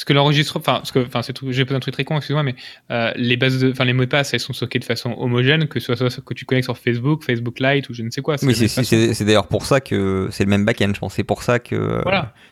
parce 0.00 0.06
que 0.06 0.12
l'enregistrement, 0.14 0.62
enfin, 0.62 0.72
parce 0.78 0.92
que, 0.92 1.00
enfin, 1.00 1.20
c'est 1.20 1.34
tout, 1.34 1.52
j'ai 1.52 1.66
posé 1.66 1.76
un 1.76 1.80
truc 1.80 1.92
très 1.92 2.04
con, 2.04 2.16
excuse-moi, 2.16 2.42
mais 2.42 2.54
euh, 2.90 3.12
les 3.16 3.36
bases 3.36 3.58
de, 3.58 3.70
enfin, 3.70 3.84
les 3.84 3.92
mots 3.92 4.04
de 4.06 4.08
passe, 4.08 4.32
elles 4.32 4.40
sont 4.40 4.54
stockées 4.54 4.78
de 4.78 4.84
façon 4.86 5.14
homogène, 5.18 5.68
que 5.68 5.78
ce 5.78 5.94
soit, 5.94 6.08
soit 6.08 6.24
que 6.24 6.32
tu 6.32 6.46
connectes 6.46 6.64
sur 6.64 6.78
Facebook, 6.78 7.22
Facebook 7.22 7.60
Lite 7.60 7.90
ou 7.90 7.92
je 7.92 8.02
ne 8.02 8.08
sais 8.10 8.22
quoi. 8.22 8.36
Oui, 8.42 8.54
c'est 8.54 9.24
d'ailleurs 9.26 9.46
pour 9.48 9.66
ça 9.66 9.82
que 9.82 10.28
c'est 10.30 10.44
le 10.44 10.48
même 10.48 10.64
back-end, 10.64 10.92
je 10.94 11.00
pense. 11.00 11.12
C'est 11.12 11.22
pour 11.22 11.42
ça 11.42 11.58
que 11.58 11.74
euh, 11.76 12.02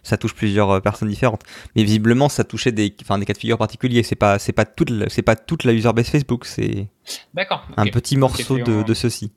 ça 0.03 0.19
touche 0.19 0.35
plusieurs 0.35 0.71
euh, 0.73 0.81
personnes 0.81 1.09
différentes. 1.09 1.41
Mais 1.75 1.85
visiblement, 1.85 2.29
ça 2.29 2.45
touchait 2.45 2.71
des, 2.71 2.95
enfin, 3.01 3.19
des 3.19 3.25
cas 3.25 3.33
de 3.33 3.39
figure 3.39 3.57
particuliers. 3.57 4.03
C'est 4.03 4.15
pas, 4.15 4.39
c'est 4.39 4.53
pas 4.53 4.67
toute, 4.67 4.91
la- 4.91 5.09
c'est 5.09 5.23
pas 5.23 5.35
toute 5.35 5.65
la 5.65 5.73
user 5.73 5.95
base 5.95 6.11
Facebook. 6.11 6.45
C'est 6.45 6.89
D'accord. 7.33 7.67
un 7.79 7.87
petit 7.87 8.19
morceau 8.19 8.59
de, 8.59 8.73
en- 8.73 8.83
de 8.83 8.93
ceci. 8.93 9.33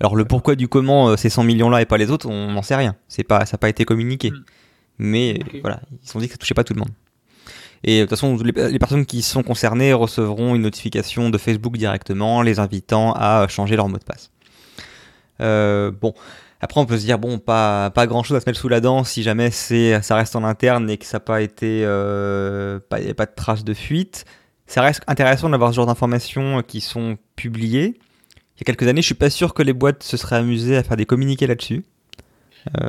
Alors 0.00 0.16
le 0.16 0.24
pourquoi 0.24 0.56
du 0.56 0.68
comment 0.68 1.10
euh, 1.10 1.16
ces 1.16 1.28
100 1.28 1.44
millions 1.44 1.68
là 1.68 1.82
et 1.82 1.86
pas 1.86 1.98
les 1.98 2.10
autres, 2.10 2.30
on 2.30 2.52
n'en 2.52 2.62
sait 2.62 2.76
rien. 2.76 2.96
C'est 3.08 3.24
pas, 3.24 3.44
ça 3.44 3.56
n'a 3.56 3.58
pas 3.58 3.68
été 3.68 3.84
communiqué. 3.84 4.30
Hmm. 4.30 4.42
Mais 4.98 5.38
voilà, 5.60 5.82
ils 6.02 6.06
se 6.06 6.12
sont 6.12 6.18
dit 6.18 6.28
que 6.28 6.32
ça 6.32 6.38
touchait 6.38 6.54
pas 6.54 6.64
tout 6.64 6.72
le 6.72 6.78
monde. 6.80 6.88
Et 7.84 7.98
de 7.98 8.04
toute 8.04 8.10
façon, 8.10 8.36
les, 8.42 8.78
personnes 8.78 9.06
qui 9.06 9.22
sont 9.22 9.42
concernées 9.42 9.92
recevront 9.92 10.54
une 10.54 10.62
notification 10.62 11.30
de 11.30 11.38
Facebook 11.38 11.76
directement, 11.76 12.42
les 12.42 12.58
invitant 12.58 13.12
à 13.12 13.46
changer 13.48 13.76
leur 13.76 13.88
mot 13.88 13.98
de 13.98 14.04
passe. 14.04 14.30
Euh, 15.40 15.90
bon, 15.90 16.14
après 16.60 16.80
on 16.80 16.86
peut 16.86 16.98
se 16.98 17.04
dire 17.04 17.18
bon, 17.18 17.38
pas, 17.38 17.90
pas 17.90 18.06
grand 18.06 18.22
chose 18.22 18.36
à 18.36 18.40
se 18.40 18.48
mettre 18.48 18.58
sous 18.58 18.68
la 18.68 18.80
dent 18.80 19.04
si 19.04 19.22
jamais 19.22 19.50
ça 19.50 20.16
reste 20.16 20.34
en 20.34 20.44
interne 20.44 20.88
et 20.88 20.96
que 20.96 21.04
ça 21.04 21.16
n'a 21.16 21.20
pas 21.20 21.42
été, 21.42 21.82
euh, 21.84 22.80
pas, 22.88 22.98
pas 23.14 23.26
de 23.26 23.34
traces 23.34 23.64
de 23.64 23.74
fuite. 23.74 24.24
Ça 24.66 24.82
reste 24.82 25.02
intéressant 25.06 25.48
d'avoir 25.48 25.70
ce 25.70 25.76
genre 25.76 25.86
d'informations 25.86 26.62
qui 26.62 26.80
sont 26.80 27.18
publiées. 27.36 27.98
Il 28.56 28.60
y 28.60 28.62
a 28.62 28.64
quelques 28.64 28.88
années, 28.88 29.02
je 29.02 29.06
suis 29.06 29.14
pas 29.14 29.30
sûr 29.30 29.54
que 29.54 29.62
les 29.62 29.74
boîtes 29.74 30.02
se 30.02 30.16
seraient 30.16 30.36
amusées 30.36 30.76
à 30.76 30.82
faire 30.82 30.96
des 30.96 31.06
communiqués 31.06 31.46
là-dessus. 31.46 31.84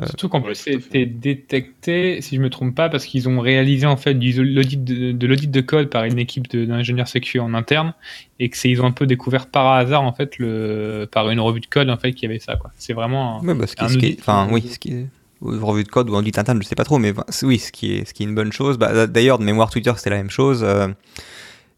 Surtout 0.06 0.28
qu'en 0.28 0.38
Ouais, 0.40 0.46
plus, 0.46 0.54
c'était 0.56 1.06
détecté, 1.06 2.20
si 2.20 2.36
je 2.36 2.40
me 2.40 2.50
trompe 2.50 2.74
pas, 2.74 2.88
parce 2.88 3.04
qu'ils 3.06 3.28
ont 3.28 3.40
réalisé 3.40 3.86
en 3.86 3.96
fait 3.96 4.14
du- 4.14 4.32
l'audit 4.44 4.82
de, 4.82 5.12
de 5.12 5.26
l'audit 5.26 5.50
de 5.50 5.60
code 5.60 5.88
par 5.88 6.04
une 6.04 6.18
équipe 6.18 6.48
de- 6.48 6.64
d'ingénieurs 6.64 7.08
sécu 7.08 7.38
en 7.38 7.54
interne, 7.54 7.94
et 8.40 8.48
que 8.48 8.56
c'est 8.56 8.68
ils 8.70 8.82
ont 8.82 8.86
un 8.86 8.90
peu 8.92 9.06
découvert 9.06 9.46
par 9.46 9.72
hasard 9.72 10.02
en 10.02 10.12
fait 10.12 10.38
le 10.38 11.08
par 11.10 11.30
une 11.30 11.40
revue 11.40 11.60
de 11.60 11.66
code 11.66 11.90
en 11.90 11.96
fait 11.96 12.12
qu'il 12.12 12.28
y 12.28 12.32
avait 12.32 12.40
ça 12.40 12.56
quoi. 12.56 12.70
C'est 12.76 12.92
vraiment. 12.92 13.40
Ouais, 13.42 13.54
bah, 13.54 13.66
ce 13.66 13.76
qui, 13.76 13.84
un 13.84 13.88
ce 13.88 13.98
qui 13.98 14.06
est- 14.06 14.08
audit, 14.10 14.20
enfin, 14.20 14.46
un 14.48 14.52
oui, 14.52 14.62
ce 14.68 14.78
qui 14.78 14.92
est, 14.92 15.06
ou 15.40 15.64
revue 15.64 15.84
de 15.84 15.88
code 15.88 16.10
ou 16.10 16.14
audit 16.16 16.36
interne, 16.38 16.60
je 16.62 16.66
sais 16.66 16.74
pas 16.74 16.84
trop, 16.84 16.98
mais 16.98 17.12
oui, 17.44 17.58
ce 17.58 17.70
qui 17.70 17.94
est, 17.94 18.04
ce 18.04 18.12
qui 18.12 18.24
est 18.24 18.26
une 18.26 18.34
bonne 18.34 18.52
chose. 18.52 18.76
Bah, 18.78 19.06
D'ailleurs, 19.06 19.38
de 19.38 19.44
mémoire 19.44 19.70
Twitter, 19.70 19.92
c'était 19.96 20.10
la 20.10 20.16
même 20.16 20.30
chose. 20.30 20.64
Euh, 20.64 20.88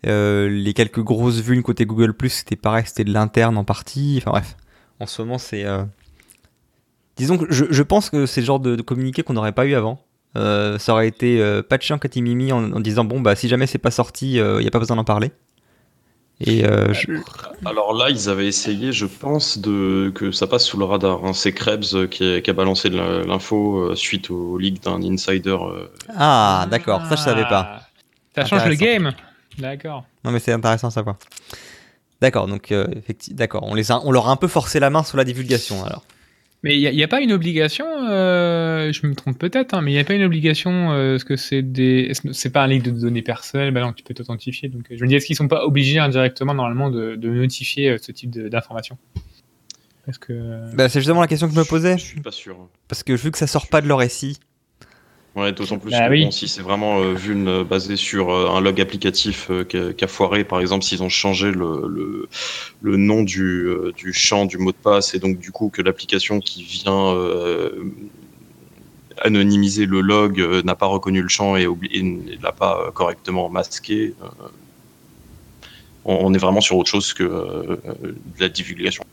euh, 0.06 0.48
les 0.48 0.72
quelques 0.72 1.00
grosses 1.02 1.40
vues 1.40 1.62
côté 1.62 1.84
Google 1.84 2.14
c'était 2.28 2.56
pareil, 2.56 2.84
c'était 2.86 3.04
de 3.04 3.12
l'interne 3.12 3.58
en 3.58 3.64
partie. 3.64 4.16
Enfin 4.22 4.30
bref, 4.30 4.56
en 4.98 5.06
ce 5.06 5.20
moment, 5.22 5.36
c'est. 5.38 5.64
euh, 5.64 5.82
Disons 7.20 7.36
que 7.38 7.44
je, 7.52 7.66
je 7.68 7.82
pense 7.82 8.08
que 8.10 8.24
c'est 8.26 8.40
le 8.40 8.46
genre 8.46 8.60
de, 8.60 8.76
de 8.76 8.82
communiqué 8.82 9.22
qu'on 9.22 9.34
n'aurait 9.34 9.52
pas 9.52 9.66
eu 9.66 9.74
avant. 9.74 10.00
Euh, 10.36 10.78
ça 10.78 10.92
aurait 10.94 11.06
été 11.08 11.40
euh, 11.40 11.62
patché 11.62 11.92
en 11.92 11.98
catimimi 11.98 12.50
en, 12.52 12.72
en 12.72 12.80
disant 12.80 13.04
bon 13.04 13.20
bah 13.20 13.34
si 13.36 13.46
jamais 13.48 13.66
c'est 13.66 13.78
pas 13.78 13.90
sorti, 13.90 14.34
il 14.36 14.42
n'y 14.58 14.66
a 14.66 14.70
pas 14.70 14.78
besoin 14.78 14.96
d'en 14.96 15.04
parler. 15.04 15.32
Et 16.40 16.64
euh, 16.64 16.94
je- 16.94 17.12
Alors 17.66 17.92
là, 17.92 18.08
ils 18.08 18.30
avaient 18.30 18.46
essayé, 18.46 18.92
je 18.92 19.04
pense, 19.04 19.58
de 19.58 20.10
que 20.14 20.32
ça 20.32 20.46
passe 20.46 20.64
sous 20.64 20.78
le 20.78 20.86
radar. 20.86 21.22
hein. 21.26 21.34
C'est 21.34 21.52
Krebs 21.52 21.94
euh, 21.94 22.06
qui 22.06 22.24
a, 22.36 22.40
qui 22.40 22.48
a 22.48 22.54
balancé 22.54 22.88
l'info 22.88 23.90
euh, 23.90 23.94
suite 23.94 24.30
au 24.30 24.56
leak 24.56 24.82
d'un 24.82 25.02
insider. 25.02 25.50
euh. 25.50 25.86
ah 26.16 26.66
d'accord, 26.70 27.04
ça 27.06 27.16
je 27.16 27.20
savais 27.22 27.44
pas. 27.44 27.82
Ça 28.34 28.42
change 28.46 28.60
le 28.70 28.74
game. 28.76 29.12
D'accord. 29.58 30.04
Non, 30.24 30.30
mais 30.30 30.38
c'est 30.38 30.52
intéressant 30.52 30.88
à 30.88 30.92
savoir. 30.92 31.16
D'accord, 32.22 32.46
donc 32.46 32.72
euh, 32.72 32.86
effectivement, 32.96 33.36
d'accord, 33.36 33.62
on, 33.66 33.74
les 33.74 33.90
a- 33.92 34.00
on 34.04 34.12
leur 34.12 34.28
a 34.28 34.30
un 34.30 34.36
peu 34.36 34.48
forcé 34.48 34.80
la 34.80 34.88
main 34.90 35.02
sur 35.02 35.16
la 35.18 35.24
divulgation 35.24 35.84
alors. 35.84 36.04
Mais 36.62 36.78
il 36.78 36.94
n'y 36.94 37.02
a, 37.02 37.08
pas 37.08 37.22
une 37.22 37.32
obligation, 37.32 37.86
euh, 38.10 38.92
je 38.92 39.06
me 39.06 39.14
trompe 39.14 39.38
peut-être, 39.38 39.72
hein, 39.72 39.80
mais 39.80 39.92
il 39.92 39.94
n'y 39.94 40.00
a 40.00 40.04
pas 40.04 40.12
une 40.12 40.24
obligation, 40.24 40.92
euh, 40.92 41.14
parce 41.14 41.24
que 41.24 41.36
c'est 41.36 41.62
des, 41.62 42.12
c'est 42.32 42.50
pas 42.50 42.64
un 42.64 42.66
leak 42.66 42.82
de 42.82 42.90
données 42.90 43.22
personnelles, 43.22 43.72
bah 43.72 43.80
non, 43.80 43.94
tu 43.94 44.04
peux 44.04 44.12
t'authentifier. 44.12 44.68
Donc, 44.68 44.90
euh, 44.90 44.96
je 44.98 45.02
me 45.02 45.08
dis, 45.08 45.14
est-ce 45.14 45.24
qu'ils 45.24 45.36
sont 45.36 45.48
pas 45.48 45.64
obligés 45.64 45.98
indirectement 45.98 46.52
normalement 46.52 46.90
de, 46.90 47.14
de 47.16 47.30
notifier 47.30 47.88
euh, 47.92 47.96
ce 47.98 48.12
type 48.12 48.30
d'informations 48.30 48.98
Parce 50.04 50.18
que 50.18 50.34
euh, 50.34 50.70
Bah, 50.74 50.90
c'est 50.90 51.00
justement 51.00 51.22
la 51.22 51.28
question 51.28 51.48
que 51.48 51.54
je 51.54 51.58
me 51.58 51.64
posais, 51.64 51.96
Je 51.96 52.04
suis 52.04 52.20
pas 52.20 52.30
sûr. 52.30 52.68
parce 52.88 53.02
que 53.04 53.14
vu 53.14 53.30
que 53.30 53.38
ça 53.38 53.46
sort 53.46 53.68
pas 53.68 53.80
de 53.80 53.88
leur 53.88 54.02
SI, 54.02 54.38
Ouais, 55.36 55.52
d'autant 55.52 55.78
plus 55.78 55.90
Bah 55.92 56.06
que 56.08 56.10
oui. 56.10 56.24
bon, 56.24 56.30
si 56.32 56.48
c'est 56.48 56.60
vraiment 56.60 57.00
euh, 57.00 57.14
vuln 57.14 57.46
euh, 57.46 57.62
basé 57.62 57.94
sur 57.96 58.30
euh, 58.30 58.48
un 58.50 58.60
log 58.60 58.80
applicatif 58.80 59.48
euh, 59.50 59.62
qui 59.62 59.76
a, 59.76 59.92
qui 59.92 60.04
a 60.04 60.08
foiré, 60.08 60.42
par 60.42 60.60
exemple, 60.60 60.84
s'ils 60.84 61.04
ont 61.04 61.08
changé 61.08 61.52
le, 61.52 61.86
le, 61.88 62.28
le 62.82 62.96
nom 62.96 63.22
du, 63.22 63.68
du 63.96 64.12
champ 64.12 64.44
du 64.44 64.58
mot 64.58 64.72
de 64.72 64.76
passe 64.76 65.14
et 65.14 65.20
donc 65.20 65.38
du 65.38 65.52
coup 65.52 65.68
que 65.70 65.82
l'application 65.82 66.40
qui 66.40 66.64
vient 66.64 67.14
anonymiser 69.22 69.86
le 69.86 70.00
log 70.00 70.40
n'a 70.64 70.74
pas 70.74 70.86
reconnu 70.86 71.22
le 71.22 71.28
champ 71.28 71.54
et 71.56 71.66
ne 71.66 72.42
l'a 72.42 72.52
pas 72.52 72.90
correctement 72.92 73.48
masqué, 73.48 74.14
on, 76.04 76.14
on 76.26 76.34
est 76.34 76.38
vraiment 76.38 76.60
sur 76.60 76.76
autre 76.76 76.90
chose 76.90 77.12
que 77.12 77.22
de 77.24 78.40
la 78.40 78.48
divulgation. 78.48 79.04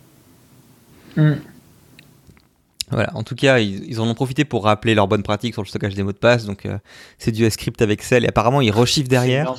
Voilà, 2.89 3.10
en 3.15 3.23
tout 3.23 3.36
cas, 3.36 3.60
ils, 3.60 3.84
ils 3.86 4.00
en 4.00 4.08
ont 4.08 4.13
profité 4.13 4.45
pour 4.45 4.63
rappeler 4.63 4.95
leurs 4.95 5.08
bonnes 5.08 5.23
pratiques 5.23 5.54
sur 5.54 5.62
le 5.62 5.67
stockage 5.67 5.93
des 5.93 6.04
mots 6.04 6.13
de 6.13 6.17
passe, 6.17 6.45
donc 6.45 6.65
euh, 6.65 6.78
c'est 7.17 7.32
du 7.32 7.50
script 7.50 7.82
avec 7.82 8.00
Excel, 8.00 8.23
et 8.23 8.28
apparemment 8.28 8.62
ils 8.62 8.71
rechiffrent 8.71 9.10
derrière. 9.10 9.54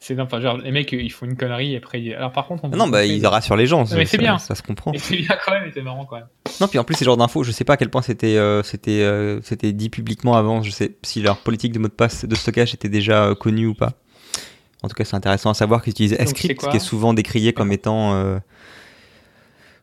C'est 0.00 0.14
énorme, 0.14 0.26
enfin, 0.26 0.40
genre, 0.40 0.58
les 0.58 0.72
mecs, 0.72 0.90
ils 0.90 1.12
font 1.12 1.26
une 1.26 1.36
connerie 1.36 1.74
et 1.74 1.76
après. 1.76 2.12
Alors, 2.12 2.32
par 2.32 2.48
contre, 2.48 2.64
on 2.64 2.72
Ah 2.72 2.76
non, 2.76 2.88
bah 2.88 3.04
ils 3.06 3.24
rassurent 3.24 3.54
les 3.54 3.68
gens, 3.68 3.84
mais 3.94 4.04
c'est 4.04 4.18
bien. 4.18 4.36
ça 4.38 4.56
se 4.56 4.62
comprend. 4.62 4.92
C'est 4.96 5.16
bien 5.16 5.36
quand 5.44 5.52
même, 5.52 5.68
et 5.68 5.70
c'est 5.72 5.80
marrant 5.80 6.04
quand 6.04 6.16
même. 6.16 6.26
Non, 6.60 6.66
puis 6.66 6.80
en 6.80 6.84
plus, 6.84 6.96
ces 6.96 7.04
genres 7.04 7.16
d'infos, 7.16 7.44
je 7.44 7.52
sais 7.52 7.62
pas 7.62 7.74
à 7.74 7.76
quel 7.76 7.88
point 7.88 8.02
c'était 8.02 8.36
euh, 8.36 8.64
c'était 8.64 9.02
euh, 9.02 9.40
c'était 9.42 9.72
dit 9.72 9.90
publiquement 9.90 10.36
avant. 10.36 10.60
Je 10.60 10.72
sais 10.72 10.96
si 11.02 11.22
leur 11.22 11.38
politique 11.38 11.72
de 11.72 11.78
mot 11.78 11.86
de 11.86 11.92
passe 11.92 12.24
de 12.24 12.34
stockage 12.34 12.74
était 12.74 12.88
déjà 12.88 13.32
connue 13.38 13.68
ou 13.68 13.74
pas. 13.74 13.92
En 14.82 14.88
tout 14.88 14.94
cas, 14.94 15.04
c'est 15.04 15.14
intéressant 15.14 15.50
à 15.50 15.54
savoir 15.54 15.82
qu'ils 15.82 15.92
utilisent 15.92 16.18
Script, 16.26 16.58
quoi 16.58 16.70
qui 16.70 16.78
est 16.78 16.80
souvent 16.80 17.14
décrié 17.14 17.52
comme 17.52 17.70
étant 17.70 18.40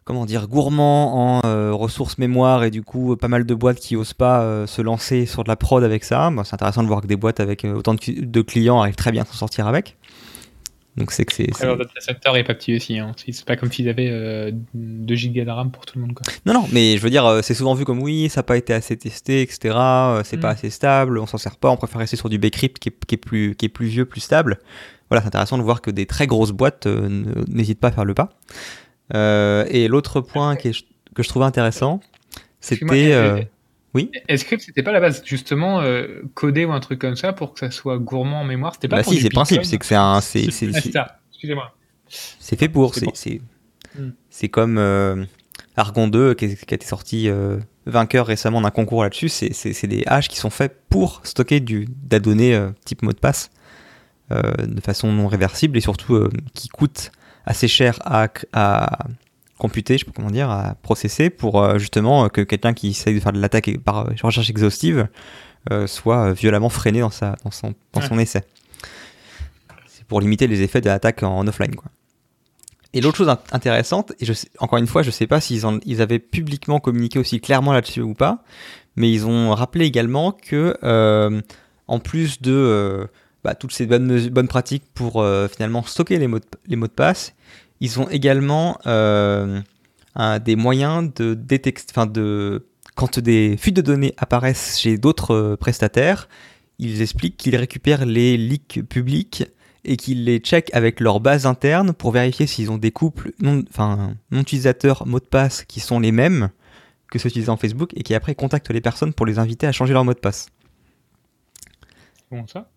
comment 0.10 0.26
dire 0.26 0.48
gourmand 0.48 1.38
en 1.38 1.42
euh, 1.46 1.72
ressources 1.72 2.18
mémoire 2.18 2.64
et 2.64 2.72
du 2.72 2.82
coup 2.82 3.16
pas 3.16 3.28
mal 3.28 3.46
de 3.46 3.54
boîtes 3.54 3.78
qui 3.78 3.96
osent 3.96 4.14
pas 4.16 4.42
euh, 4.42 4.66
se 4.66 4.82
lancer 4.82 5.28
sur 5.28 5.44
de 5.44 5.50
la 5.50 5.56
prod 5.56 5.84
avec 5.84 6.04
ça. 6.04 6.32
Bon, 6.32 6.44
c'est 6.44 6.56
intéressant 6.56 6.82
de 6.82 6.88
voir 6.88 7.02
que 7.02 7.06
des 7.06 7.16
boîtes 7.16 7.40
avec 7.40 7.64
euh, 7.64 7.76
autant 7.76 7.94
de, 7.94 8.00
cli- 8.00 8.20
de 8.26 8.42
clients 8.42 8.82
arrivent 8.82 8.96
très 8.96 9.12
bien 9.12 9.22
à 9.22 9.26
s'en 9.26 9.34
sortir 9.34 9.68
avec. 9.68 9.98
Donc 10.98 11.12
c'est 11.12 11.26
que 11.26 11.32
c'est 11.34 11.48
Alors, 11.62 11.76
le 11.78 11.84
est 12.40 12.44
pas 12.44 12.56
petit 12.56 12.76
aussi, 12.76 12.98
hein. 12.98 13.12
C'est 13.16 13.46
pas 13.46 13.56
comme 13.56 13.72
s'ils 13.72 13.88
avaient 13.88 14.10
euh, 14.10 14.52
2 14.74 15.14
gigas 15.16 15.46
de 15.46 15.52
RAM 15.52 15.70
pour 15.70 15.86
tout 15.86 16.00
le 16.00 16.06
monde, 16.06 16.16
quoi. 16.16 16.24
Non, 16.48 16.54
non, 16.56 16.66
mais 16.74 16.98
je 16.98 17.04
veux 17.04 17.12
dire, 17.12 17.26
euh, 17.28 17.42
c'est 17.44 17.54
souvent 17.54 17.76
vu 17.76 17.86
comme 17.86 18.02
oui, 18.02 18.30
ça 18.30 18.40
n'a 18.40 18.44
pas 18.44 18.58
été 18.58 18.74
assez 18.74 18.98
testé, 18.98 19.44
etc. 19.44 19.76
euh, 19.76 20.22
C'est 20.26 20.38
Mm. 20.38 20.40
pas 20.42 20.50
assez 20.50 20.72
stable, 20.72 21.20
on 21.20 21.28
s'en 21.28 21.38
sert 21.38 21.56
pas, 21.58 21.70
on 21.70 21.78
préfère 21.78 22.00
rester 22.00 22.18
sur 22.18 22.30
du 22.30 22.40
Bcrypt 22.40 22.80
qui 22.80 22.90
est, 22.90 23.06
qui 23.06 23.14
est 23.14 23.20
plus, 23.20 23.54
qui 23.56 23.68
est 23.68 23.70
plus 23.70 23.86
vieux, 23.86 24.06
plus 24.06 24.22
stable. 24.22 24.58
Voilà, 25.10 25.22
c'est 25.22 25.28
intéressant 25.28 25.60
de 25.60 25.64
voir 25.64 25.82
que 25.82 25.92
des 25.92 26.08
très 26.08 26.26
grosses 26.26 26.52
boîtes 26.52 26.88
euh, 26.88 27.24
n'hésitent 27.48 27.80
pas 27.80 27.90
à 27.90 27.92
faire 27.92 28.06
le 28.06 28.16
pas. 28.16 28.32
Euh, 29.16 29.66
et 29.70 29.88
l'autre 29.88 30.22
point 30.22 30.56
qui 30.56 30.70
est- 30.70 30.86
que 31.16 31.24
je 31.24 31.30
trouvais 31.30 31.46
intéressant, 31.46 32.00
c'était. 32.60 33.12
euh, 33.14 33.38
euh, 33.38 33.44
Oui? 33.96 34.12
Que 34.28 34.60
c'était 34.60 34.84
pas 34.84 34.92
la 34.92 35.00
base 35.00 35.24
justement 35.26 35.82
euh, 35.82 36.22
codé 36.36 36.64
ou 36.66 36.72
un 36.72 36.80
truc 36.80 37.00
comme 37.00 37.16
ça 37.16 37.34
pour 37.34 37.54
que 37.54 37.60
ça 37.60 37.72
soit 37.72 37.98
gourmand 37.98 38.42
en 38.42 38.44
mémoire? 38.44 38.74
C'était 38.76 38.88
pas 38.88 38.98
Bah 38.98 39.04
pour 39.04 39.14
si, 39.14 39.20
c'est 39.20 39.30
le 39.30 39.34
principe, 39.34 39.64
c'est 39.66 39.78
que 39.80 39.86
c'est 39.86 39.96
un, 39.96 40.22
c'est, 40.22 40.52
C'est- 40.52 40.96
ah. 40.96 41.18
Excusez-moi. 41.32 41.74
c'est 42.08 42.60
fait 42.60 42.70
pour. 42.70 42.94
C'est 42.94 43.00
C'est, 43.16 43.40
bon. 43.40 44.12
c'est, 44.30 44.46
Hmm. 44.46 44.50
comme 44.52 44.78
euh, 44.78 45.26
Argon 45.76 46.08
2 46.08 46.36
qui, 46.36 46.56
qui 46.56 46.74
a 46.74 46.76
été 46.76 46.86
sorti 46.86 47.28
euh, 47.30 47.58
vainqueur 47.88 48.28
récemment 48.28 48.62
d'un 48.62 48.70
concours 48.70 49.02
là-dessus. 49.04 49.30
C'est, 49.30 49.54
c'est, 49.54 49.74
c'est 49.74 49.88
des 49.88 50.04
haches 50.06 50.28
qui 50.28 50.38
sont 50.38 50.52
faits 50.52 50.78
pour 50.90 51.22
stocker 51.24 51.60
du, 51.60 51.86
de 51.86 51.92
la 52.12 52.20
donnée 52.20 52.54
euh, 52.54 52.70
type 52.86 53.02
mot 53.02 53.12
de 53.14 53.18
passe 53.18 53.50
euh, 54.32 54.42
de 54.68 54.82
façon 54.82 55.12
non 55.12 55.26
réversible 55.28 55.78
et 55.78 55.82
surtout 55.82 56.14
euh, 56.16 56.30
qui 56.54 56.68
coûtent 56.70 57.12
assez 57.50 57.68
cher 57.68 58.00
à, 58.06 58.28
à 58.54 59.00
computer, 59.58 59.96
je 59.98 60.00
sais 60.00 60.06
pas 60.06 60.14
comment 60.16 60.32
dire, 60.32 60.50
à 60.50 60.76
processer 60.82 61.30
pour 61.30 61.62
euh, 61.62 61.78
justement 61.80 62.26
euh, 62.26 62.28
que 62.30 62.42
quelqu'un 62.42 62.74
qui 62.74 62.90
essaye 62.90 63.14
de 63.16 63.20
faire 63.20 63.34
de 63.34 63.40
l'attaque 63.42 63.78
par 63.84 64.08
euh, 64.08 64.14
recherche 64.24 64.50
exhaustive 64.50 65.08
soit 65.86 66.32
violemment 66.34 66.70
freiné 66.70 67.02
dans, 67.02 67.10
sa, 67.12 67.36
dans, 67.44 67.52
son, 67.52 67.76
dans 67.94 68.00
Ouais. 68.02 68.08
son 68.08 68.18
essai. 68.18 68.42
C'est 69.88 70.04
pour 70.06 70.20
limiter 70.22 70.48
les 70.48 70.62
effets 70.62 70.82
de 70.82 70.88
l'attaque 70.88 71.22
en, 71.22 71.46
offline. 71.46 71.76
Quoi. 71.76 71.92
Et 72.94 73.02
l'autre 73.02 73.18
chose 73.18 73.28
int- 73.28 73.38
intéressante, 73.52 74.14
et 74.20 74.26
je 74.26 74.34
sais- 74.34 74.50
encore 74.60 74.80
une 74.80 74.88
fois, 74.88 75.04
je 75.04 75.12
sais 75.12 75.28
pas 75.28 75.40
s'ils 75.42 75.62
ils 75.86 76.02
avaient 76.02 76.18
publiquement 76.18 76.80
communiqué 76.80 77.20
aussi 77.20 77.40
clairement 77.40 77.72
là-dessus 77.74 78.02
ou 78.02 78.16
pas, 78.16 78.44
mais 78.96 79.12
ils 79.12 79.28
ont 79.28 79.54
rappelé 79.54 79.86
également 79.86 80.32
que, 80.32 80.76
euh, 80.84 81.40
en 81.88 82.00
plus 82.00 82.42
de 82.42 82.52
euh, 82.54 83.06
bah, 83.44 83.56
toutes 83.56 83.72
ces 83.72 83.86
bonnes, 83.86 84.48
pratiques 84.48 84.84
pour 84.94 85.22
euh, 85.22 85.48
finalement 85.48 85.84
stocker 85.84 86.20
les 86.20 86.28
mots, 86.28 86.40
de, 86.40 86.88
passe, 86.88 87.34
ils 87.80 88.00
ont 88.00 88.10
également 88.10 88.78
euh, 88.86 89.62
des 90.44 90.56
moyens 90.56 91.14
de 91.16 91.34
détecter, 91.34 91.86
enfin 91.92 92.06
de 92.06 92.66
quand 92.96 93.18
des 93.18 93.56
fuites 93.58 93.78
de 93.78 93.82
données 93.82 94.14
apparaissent 94.18 94.78
chez 94.78 94.98
d'autres 94.98 95.34
euh, 95.34 95.56
prestataires, 95.56 96.28
ils 96.80 97.02
expliquent 97.02 97.38
qu'ils 97.38 97.56
récupèrent 97.56 98.06
les 98.06 98.36
leaks 98.36 98.82
publics 98.90 99.46
et 99.86 99.96
qu'ils 99.96 100.26
les 100.26 100.40
checkent 100.40 100.74
avec 100.74 101.00
leur 101.00 101.22
base 101.22 101.46
interne 101.46 101.94
pour 101.94 102.12
vérifier 102.12 102.46
s'ils 102.46 102.72
ont 102.72 102.78
des 102.78 102.92
couples 102.92 103.32
non, 103.40 103.64
enfin, 103.70 104.16
non 104.32 104.42
utilisateurs 104.42 105.08
mots 105.08 105.22
de 105.22 105.26
passe 105.26 105.64
qui 105.64 105.80
sont 105.80 106.02
les 106.02 106.12
mêmes 106.12 106.50
que 107.10 107.18
ceux 107.20 107.30
utilisés 107.30 107.50
en 107.50 107.58
Facebook 107.58 107.92
et 107.96 108.04
qui 108.04 108.14
après 108.14 108.36
contactent 108.36 108.70
les 108.70 108.82
personnes 108.82 109.14
pour 109.14 109.26
les 109.26 109.40
inviter 109.40 109.66
à 109.66 109.72
changer 109.72 109.94
leur 109.94 110.04
mot 110.04 110.14
de 110.14 110.20
passe. 110.20 110.48
Bon 112.30 112.46
ça? 112.48 112.70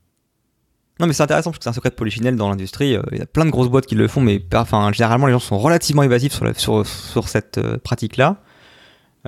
Non 1.03 1.09
mais 1.09 1.15
c'est 1.15 1.25
intéressant 1.25 1.51
parce 1.51 1.59
que 1.59 1.65
c'est 1.65 1.71
un 1.71 1.73
secret 1.73 1.91
de 1.91 1.97
polichinelle 1.97 2.37
dans 2.37 2.49
l'industrie. 2.49 2.95
euh, 2.95 3.03
Il 3.11 3.19
y 3.19 3.23
a 3.23 3.27
plein 3.27 3.45
de 3.45 3.51
grosses 3.51 3.69
boîtes 3.69 3.87
qui 3.87 3.97
le 3.97 4.07
font, 4.07 4.21
mais 4.21 4.41
enfin, 4.55 4.93
généralement 4.93 5.27
les 5.27 5.33
gens 5.33 5.41
sont 5.41 5.59
relativement 5.59 6.05
évasifs 6.05 6.33
sur, 6.57 6.87
sur, 6.87 7.29
cette 7.29 7.59
euh, 7.59 7.77
pratique-là. 7.77 8.41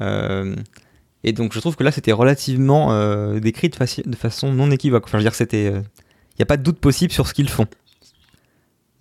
Euh, 0.01 0.55
et 1.25 1.33
donc 1.33 1.53
je 1.53 1.59
trouve 1.59 1.75
que 1.75 1.83
là 1.83 1.91
c'était 1.91 2.13
relativement 2.13 2.93
euh, 2.93 3.41
décrit 3.41 3.71
de, 3.71 4.15
façon 4.15 4.53
non 4.53 4.71
équivoque. 4.71 5.03
Enfin 5.07 5.19
je 5.19 5.25
veux 5.25 5.29
dire 5.29 5.35
c'était, 5.35 5.67
euh, 5.67 5.81
il 5.81 6.39
n'y 6.39 6.43
a 6.45 6.47
pas 6.47 6.57
de 6.57 6.63
doute 6.63 6.79
possible 6.79 7.13
sur 7.13 7.27
ce 7.27 7.35
qu'ils 7.35 7.49
font. 7.49 7.67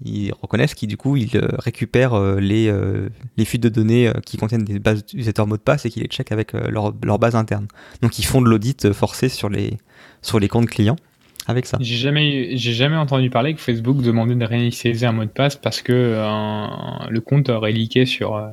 Ils 0.03 0.33
reconnaissent 0.41 0.73
qu'ils 0.73 0.89
du 0.89 0.97
coup 0.97 1.15
ils 1.15 1.37
euh, 1.37 1.49
récupèrent 1.59 2.15
euh, 2.15 2.39
les, 2.39 2.69
euh, 2.69 3.07
les 3.37 3.45
fuites 3.45 3.61
de 3.61 3.69
données 3.69 4.07
euh, 4.07 4.13
qui 4.25 4.37
contiennent 4.37 4.63
des 4.63 4.79
bases 4.79 5.01
utilisateurs 5.01 5.45
mots 5.45 5.57
de 5.57 5.61
passe 5.61 5.85
et 5.85 5.91
qu'ils 5.91 6.01
les 6.01 6.09
checkent 6.09 6.31
avec 6.31 6.55
euh, 6.55 6.71
leur, 6.71 6.91
leur 7.03 7.19
base 7.19 7.35
interne. 7.35 7.67
Donc 8.01 8.17
ils 8.17 8.25
font 8.25 8.41
de 8.41 8.49
l'audit 8.49 8.85
euh, 8.85 8.93
forcé 8.93 9.29
sur 9.29 9.49
les, 9.49 9.77
sur 10.23 10.39
les 10.39 10.47
comptes 10.47 10.69
clients 10.69 10.97
avec 11.47 11.65
ça. 11.65 11.77
J'ai 11.81 11.95
jamais, 11.97 12.55
j'ai 12.57 12.73
jamais 12.73 12.95
entendu 12.95 13.29
parler 13.29 13.53
que 13.53 13.61
Facebook 13.61 14.01
demandait 14.01 14.35
de 14.35 14.45
réinitialiser 14.45 15.05
un 15.05 15.11
mot 15.11 15.25
de 15.25 15.29
passe 15.29 15.55
parce 15.55 15.81
que 15.81 15.91
euh, 15.93 16.65
le 17.09 17.21
compte 17.21 17.49
aurait 17.49 17.71
leaké 17.71 18.05
sur. 18.05 18.35
euh, 18.35 18.47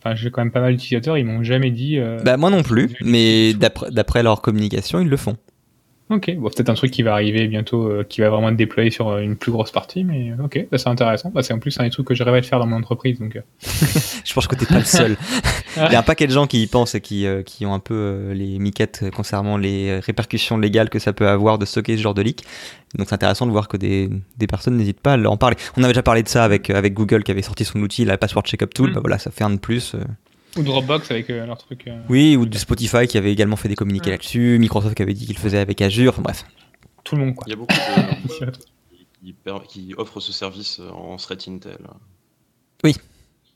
Enfin, 0.00 0.14
j'ai 0.14 0.30
quand 0.30 0.42
même 0.42 0.52
pas 0.52 0.60
mal 0.60 0.76
d'utilisateurs, 0.76 1.18
ils 1.18 1.24
m'ont 1.24 1.42
jamais 1.42 1.72
dit. 1.72 1.98
euh, 1.98 2.18
Bah 2.24 2.36
moi 2.36 2.50
non 2.50 2.62
plus, 2.62 2.94
mais 3.02 3.52
d'après 3.52 3.90
d'après 3.90 4.22
leur 4.22 4.40
communication, 4.42 5.00
ils 5.00 5.08
le 5.08 5.16
font. 5.16 5.36
Ok, 6.10 6.34
bon, 6.36 6.48
peut-être 6.48 6.70
un 6.70 6.74
truc 6.74 6.90
qui 6.90 7.02
va 7.02 7.12
arriver 7.12 7.48
bientôt, 7.48 7.86
euh, 7.86 8.02
qui 8.02 8.22
va 8.22 8.30
vraiment 8.30 8.48
être 8.48 8.56
déployé 8.56 8.90
sur 8.90 9.08
euh, 9.08 9.20
une 9.20 9.36
plus 9.36 9.52
grosse 9.52 9.70
partie, 9.70 10.04
mais 10.04 10.30
euh, 10.30 10.44
ok, 10.44 10.66
bah, 10.70 10.78
c'est 10.78 10.88
intéressant. 10.88 11.30
Bah, 11.34 11.42
c'est 11.42 11.52
en 11.52 11.58
plus 11.58 11.78
un 11.78 11.84
des 11.84 11.90
trucs 11.90 12.06
que 12.06 12.14
je 12.14 12.22
rêvais 12.22 12.40
de 12.40 12.46
faire 12.46 12.58
dans 12.58 12.66
mon 12.66 12.76
entreprise, 12.76 13.18
donc. 13.18 13.38
Je 14.24 14.34
pense 14.34 14.46
que 14.46 14.54
t'es 14.54 14.64
pas 14.64 14.78
le 14.78 14.84
seul. 14.84 15.16
Il 15.76 15.92
y 15.92 15.94
a 15.94 15.98
un 15.98 16.02
paquet 16.02 16.26
de 16.26 16.32
gens 16.32 16.46
qui 16.46 16.62
y 16.62 16.66
pensent 16.66 16.94
et 16.94 17.00
qui, 17.00 17.26
qui 17.46 17.66
ont 17.66 17.72
un 17.72 17.78
peu 17.78 18.32
les 18.32 18.58
miquettes 18.58 19.04
concernant 19.14 19.56
les 19.56 20.00
répercussions 20.00 20.58
légales 20.58 20.90
que 20.90 20.98
ça 20.98 21.12
peut 21.12 21.28
avoir 21.28 21.58
de 21.58 21.64
stocker 21.64 21.96
ce 21.96 22.02
genre 22.02 22.14
de 22.14 22.22
leak. 22.22 22.42
Donc 22.96 23.08
c'est 23.08 23.14
intéressant 23.14 23.46
de 23.46 23.52
voir 23.52 23.68
que 23.68 23.76
des, 23.76 24.10
des 24.36 24.46
personnes 24.46 24.76
n'hésitent 24.76 25.00
pas 25.00 25.12
à 25.12 25.16
leur 25.16 25.32
en 25.32 25.36
parler. 25.36 25.56
On 25.76 25.82
avait 25.84 25.92
déjà 25.92 26.02
parlé 26.02 26.22
de 26.22 26.28
ça 26.28 26.42
avec, 26.42 26.68
avec 26.70 26.94
Google 26.94 27.22
qui 27.22 27.30
avait 27.30 27.42
sorti 27.42 27.64
son 27.64 27.80
outil, 27.80 28.04
la 28.04 28.18
Password 28.18 28.44
Checkup 28.44 28.74
Tool. 28.74 28.90
Mm. 28.90 28.94
Bah 28.94 29.00
voilà, 29.00 29.18
ça 29.18 29.30
fait 29.30 29.44
un 29.44 29.50
de 29.50 29.58
plus. 29.58 29.94
Ou 30.56 30.62
Dropbox 30.62 31.10
avec 31.10 31.30
euh, 31.30 31.46
leur 31.46 31.58
truc. 31.58 31.86
euh, 31.86 31.98
Oui, 32.08 32.36
ou 32.36 32.46
de 32.46 32.56
Spotify 32.58 33.06
qui 33.06 33.18
avait 33.18 33.32
également 33.32 33.56
fait 33.56 33.68
des 33.68 33.74
communiqués 33.76 34.06
Ouais. 34.06 34.12
là-dessus. 34.12 34.56
Microsoft 34.58 34.94
qui 34.96 35.02
avait 35.02 35.14
dit 35.14 35.26
qu'il 35.26 35.36
le 35.36 35.40
faisait 35.40 35.58
avec 35.58 35.80
Azure. 35.82 36.12
Enfin 36.12 36.22
bref. 36.22 36.44
Tout 37.04 37.16
le 37.16 37.24
monde, 37.24 37.34
quoi. 37.34 37.44
Il 37.46 37.50
y 37.50 37.52
a 37.52 37.56
beaucoup 37.56 37.74
de 37.74 38.50
qui, 39.68 39.68
qui 39.68 39.94
offrent 39.96 40.20
ce 40.20 40.32
service 40.32 40.80
euh, 40.80 40.88
en 40.90 41.16
threat 41.16 41.46
intel. 41.48 41.76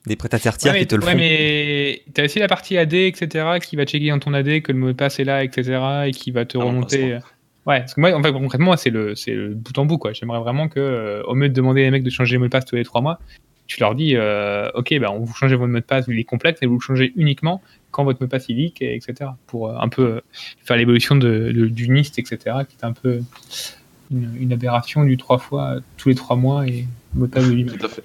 Des 0.05 0.17
prestataires 0.17 0.57
tiers 0.59 0.73
ouais, 0.75 0.81
qui 0.81 0.87
te 0.89 0.97
le 0.97 1.01
mais, 1.03 1.13
font. 1.13 1.17
ouais, 1.17 1.23
mais 1.25 2.03
t'as 2.13 2.25
aussi 2.25 2.41
la 2.41 2.49
partie 2.49 2.77
AD, 2.77 2.93
etc., 2.93 3.47
qui 3.65 3.77
va 3.77 3.85
checker 3.85 4.09
dans 4.11 4.19
ton 4.19 4.35
AD 4.35 4.61
que 4.63 4.73
le 4.73 4.79
mot 4.79 4.89
de 4.89 4.93
passe 4.95 5.21
est 5.21 5.25
là, 5.25 5.45
etc., 5.45 5.81
et 6.07 6.11
qui 6.11 6.33
va 6.33 6.45
te 6.45 6.59
Ah, 6.59 6.63
on 6.63 6.67
remonter. 6.69 7.19
Ouais, 7.67 7.79
parce 7.79 7.95
que 7.95 8.01
moi, 8.01 8.13
en 8.13 8.21
fait, 8.21 8.33
concrètement, 8.33 8.77
c'est 8.77 8.91
le, 8.91 9.15
c'est 9.15 9.31
le 9.33 9.51
bout 9.55 9.79
en 9.79 9.87
bout, 9.87 9.99
quoi. 9.99 10.13
J'aimerais 10.13 10.41
vraiment 10.41 10.67
que, 10.69 10.81
euh, 10.81 11.23
au 11.29 11.37
lieu 11.37 11.49
de 11.49 11.55
demander 11.55 11.83
les 11.83 11.93
mecs 11.93 12.03
de 12.03 12.11
changer 12.11 12.33
le 12.35 12.41
mot 12.41 12.47
de 12.47 12.51
passe 12.51 12.65
tous 12.65 12.75
les 12.75 12.83
trois 12.85 13.01
mois, 13.01 13.21
tu 13.67 13.81
leur 13.81 13.95
dis, 13.95 14.17
euh, 14.17 14.71
ok, 14.75 14.99
bah, 15.01 15.11
on 15.13 15.21
vous 15.21 15.35
changez 15.35 15.57
votre 15.57 15.71
mot 15.73 15.79
de 15.79 15.85
passe, 15.85 16.05
il 16.09 16.19
est 16.19 16.25
complexe, 16.25 16.59
et 16.63 16.67
vous 16.67 16.75
le 16.75 16.81
changez 16.81 17.13
uniquement 17.17 17.63
quand 17.91 18.05
votre 18.05 18.21
mot 18.21 18.27
de 18.27 18.31
passe 18.31 18.47
il 18.49 18.57
leak, 18.57 18.83
et 18.83 18.95
etc. 18.95 19.31
Pour 19.47 19.69
euh, 19.69 19.77
un 19.79 19.89
peu 19.89 20.03
euh, 20.03 20.21
faire 20.65 20.77
l'évolution 20.77 21.17
de, 21.17 21.53
de- 21.53 21.69
du 21.69 21.89
NIST, 21.89 22.19
etc., 22.19 22.39
qui 22.69 22.77
est 22.81 22.85
un 22.85 22.93
peu 22.93 23.21
une, 24.11 24.37
une 24.41 24.53
aberration 24.53 25.05
du 25.05 25.17
trois 25.17 25.39
fois 25.39 25.77
tous 25.97 26.09
les 26.11 26.15
trois 26.15 26.37
mois 26.37 26.67
et 26.67 26.87
mot 27.15 27.27
de 27.27 27.31
passe 27.33 27.47
de 27.47 27.53
lui-même. 27.53 27.77
Tout 27.79 27.87
à 27.87 27.89
fait. 27.89 28.03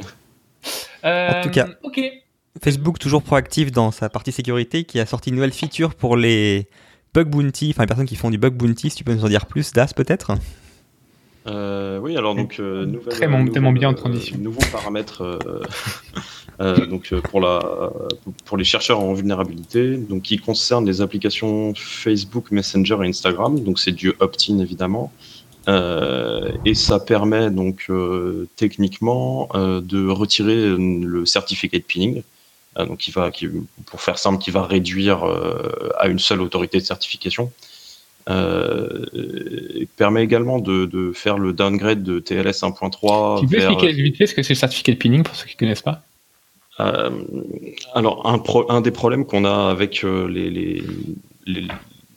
En 1.04 1.42
tout 1.44 1.50
cas. 1.50 1.68
Ok. 1.84 2.00
Facebook 2.64 2.98
toujours 2.98 3.22
proactif 3.22 3.72
dans 3.72 3.92
sa 3.92 4.10
partie 4.10 4.32
sécurité 4.32 4.84
qui 4.84 5.00
a 5.00 5.06
sorti 5.06 5.30
une 5.30 5.36
nouvelle 5.36 5.54
feature 5.54 5.94
pour 5.94 6.18
les 6.18 6.68
bug 7.14 7.28
bounty, 7.30 7.70
enfin 7.70 7.84
les 7.84 7.88
personnes 7.88 8.08
qui 8.08 8.16
font 8.16 8.32
du 8.32 8.38
bug 8.40 8.54
bounty, 8.56 8.90
si 8.90 8.96
tu 8.98 9.04
peux 9.04 9.14
nous 9.14 9.24
en 9.24 9.30
dire 9.30 9.46
plus, 9.46 9.74
Das 9.74 9.94
peut-être? 9.94 10.32
Euh, 11.48 12.00
oui, 12.00 12.18
alors 12.18 12.36
donc 12.36 12.58
euh, 12.60 12.86
nouvelle- 12.86 13.14
Très 13.14 13.20
tellement 13.52 13.72
bien 13.72 13.90
en 13.90 13.94
euh, 14.10 14.38
nouveau 14.38 14.60
paramètre 14.72 15.22
euh, 15.22 15.40
euh, 16.62 16.86
donc 16.88 17.14
euh, 17.14 17.22
pour 17.22 17.40
la 17.40 17.92
pour 18.46 18.58
les 18.58 18.64
chercheurs 18.64 19.00
en 19.00 19.14
vulnérabilité, 19.14 19.98
donc 19.98 20.24
qui 20.24 20.38
concerne 20.40 20.86
les 20.86 21.02
applications 21.02 21.74
Facebook, 21.76 22.52
Messenger 22.52 22.98
et 23.04 23.08
Instagram. 23.08 23.60
Donc 23.64 23.80
c'est 23.80 23.92
du 23.94 24.14
opt-in 24.20 24.60
évidemment. 24.60 25.12
Euh, 25.70 26.52
et 26.66 26.74
ça 26.76 27.00
permet 27.00 27.50
donc 27.52 27.88
euh, 27.90 28.48
techniquement 28.56 29.50
euh, 29.54 29.82
de 29.82 30.08
retirer 30.08 30.56
euh, 30.56 30.78
le 30.78 31.26
certificate 31.26 31.84
pinning. 31.84 32.24
Euh, 32.78 32.86
donc 32.86 33.00
qui 33.00 33.12
va, 33.12 33.32
qui, 33.32 33.50
pour 33.86 34.02
faire 34.02 34.18
simple, 34.18 34.42
qui 34.42 34.52
va 34.52 34.64
réduire 34.64 35.26
euh, 35.28 35.90
à 36.00 36.08
une 36.08 36.20
seule 36.20 36.42
autorité 36.42 36.78
de 36.78 36.84
certification. 36.84 37.52
Euh, 38.30 39.06
permet 39.96 40.24
également 40.24 40.60
de, 40.60 40.86
de 40.86 41.14
faire 41.14 41.38
le 41.38 41.54
downgrade 41.54 42.04
de 42.04 42.20
TLS 42.20 42.62
1.3 42.62 43.40
Tu 43.40 43.48
peux 43.48 43.58
vers, 43.58 43.72
expliquer 43.72 43.94
vite 43.94 44.18
fait 44.18 44.28
ce 44.28 44.34
que 44.34 44.44
c'est 44.44 44.54
le 44.54 44.60
certificat 44.60 44.92
de 44.92 44.98
pinning 44.98 45.24
pour 45.24 45.36
ceux 45.36 45.46
qui 45.46 45.56
ne 45.56 45.60
connaissent 45.60 45.82
pas 45.82 46.04
euh, 46.80 47.10
alors, 47.96 48.28
un, 48.28 48.38
pro- 48.38 48.70
un 48.72 48.82
des 48.82 48.92
problèmes 48.92 49.26
qu'on 49.26 49.46
a 49.46 49.70
avec 49.72 50.04
euh, 50.04 50.28
les, 50.28 50.50
les- 50.50 50.84
les- 51.46 51.68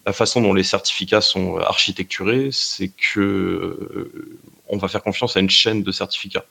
la 0.04 0.12
façon 0.12 0.42
dont 0.42 0.52
les 0.52 0.62
certificats 0.64 1.20
sont 1.20 1.58
architecturés, 1.58 2.50
c'est 2.52 2.88
que 2.88 3.20
euh, 3.20 4.38
on 4.68 4.76
va 4.76 4.88
faire 4.88 5.02
confiance 5.02 5.36
à 5.36 5.40
une 5.40 5.48
chaîne 5.50 5.82
de 5.82 5.92
certificats. 5.92 6.44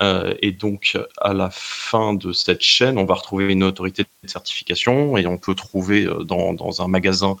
Euh, 0.00 0.34
et 0.42 0.52
donc, 0.52 0.96
à 1.20 1.32
la 1.34 1.50
fin 1.50 2.14
de 2.14 2.32
cette 2.32 2.62
chaîne, 2.62 2.98
on 2.98 3.04
va 3.04 3.14
retrouver 3.14 3.52
une 3.52 3.64
autorité 3.64 4.04
de 4.22 4.28
certification 4.28 5.16
et 5.16 5.26
on 5.26 5.38
peut 5.38 5.54
trouver 5.54 6.04
euh, 6.04 6.22
dans, 6.22 6.82
un 6.82 6.88
magasin 6.88 7.36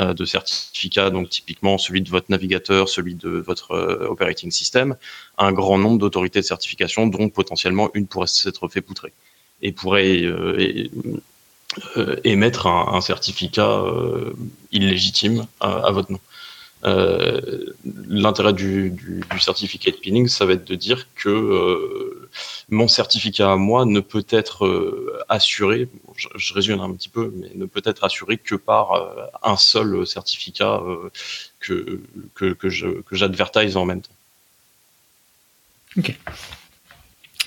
euh, 0.00 0.12
de 0.12 0.24
certificats, 0.24 1.10
donc 1.10 1.28
typiquement 1.28 1.78
celui 1.78 2.02
de 2.02 2.10
votre 2.10 2.26
navigateur, 2.28 2.88
celui 2.88 3.14
de 3.14 3.30
votre 3.30 3.76
operating 4.08 4.50
system, 4.50 4.96
un 5.38 5.52
grand 5.52 5.78
nombre 5.78 5.98
d'autorités 5.98 6.40
de 6.40 6.44
certification 6.44 7.06
dont 7.06 7.28
potentiellement 7.28 7.90
une 7.94 8.06
pourrait 8.06 8.26
s'être 8.26 8.66
fait 8.68 8.80
poutrer 8.80 9.12
et 9.62 9.72
pourrait 9.72 10.22
et- 10.58 10.90
émettre 12.24 12.66
un, 12.66 13.00
certificat 13.00 13.84
illégitime 14.72 15.46
à 15.60 15.90
votre 15.92 16.10
nom. 16.10 16.18
Euh, 16.84 17.74
L'intérêt 18.08 18.52
du, 18.52 18.90
du, 18.90 19.22
du 19.30 19.40
certificat 19.40 19.90
de 19.90 19.96
pinning, 19.96 20.28
ça 20.28 20.44
va 20.46 20.54
être 20.54 20.66
de 20.66 20.74
dire 20.74 21.06
que 21.14 21.28
euh, 21.28 22.28
mon 22.68 22.88
certificat 22.88 23.52
à 23.52 23.56
moi 23.56 23.84
ne 23.84 24.00
peut 24.00 24.24
être 24.30 24.66
euh, 24.66 25.18
assuré, 25.28 25.88
je, 26.16 26.54
résume 26.54 26.80
un 26.80 26.92
petit 26.92 27.08
peu, 27.08 27.32
mais 27.36 27.50
ne 27.54 27.66
peut 27.66 27.82
être 27.84 28.04
assuré 28.04 28.38
que 28.38 28.54
par 28.54 29.30
un 29.42 29.56
seul 29.56 30.06
certificat 30.06 30.82
que, 31.60 32.00
que, 32.34 32.68
j'advertise 33.12 33.76
en 33.76 33.84
même 33.84 34.02
temps. 34.02 34.14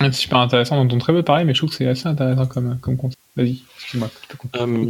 C'est 0.00 0.12
super 0.12 0.38
intéressant, 0.38 0.76
on 0.76 0.82
entend 0.82 0.98
très 0.98 1.12
peu 1.12 1.22
parler, 1.22 1.44
mais 1.44 1.54
je 1.54 1.58
trouve 1.58 1.70
que 1.70 1.76
c'est 1.76 1.88
assez 1.88 2.06
intéressant 2.06 2.46
comme, 2.46 2.78
comme 2.80 2.96
concept. 2.96 3.23
Euh, 3.38 4.86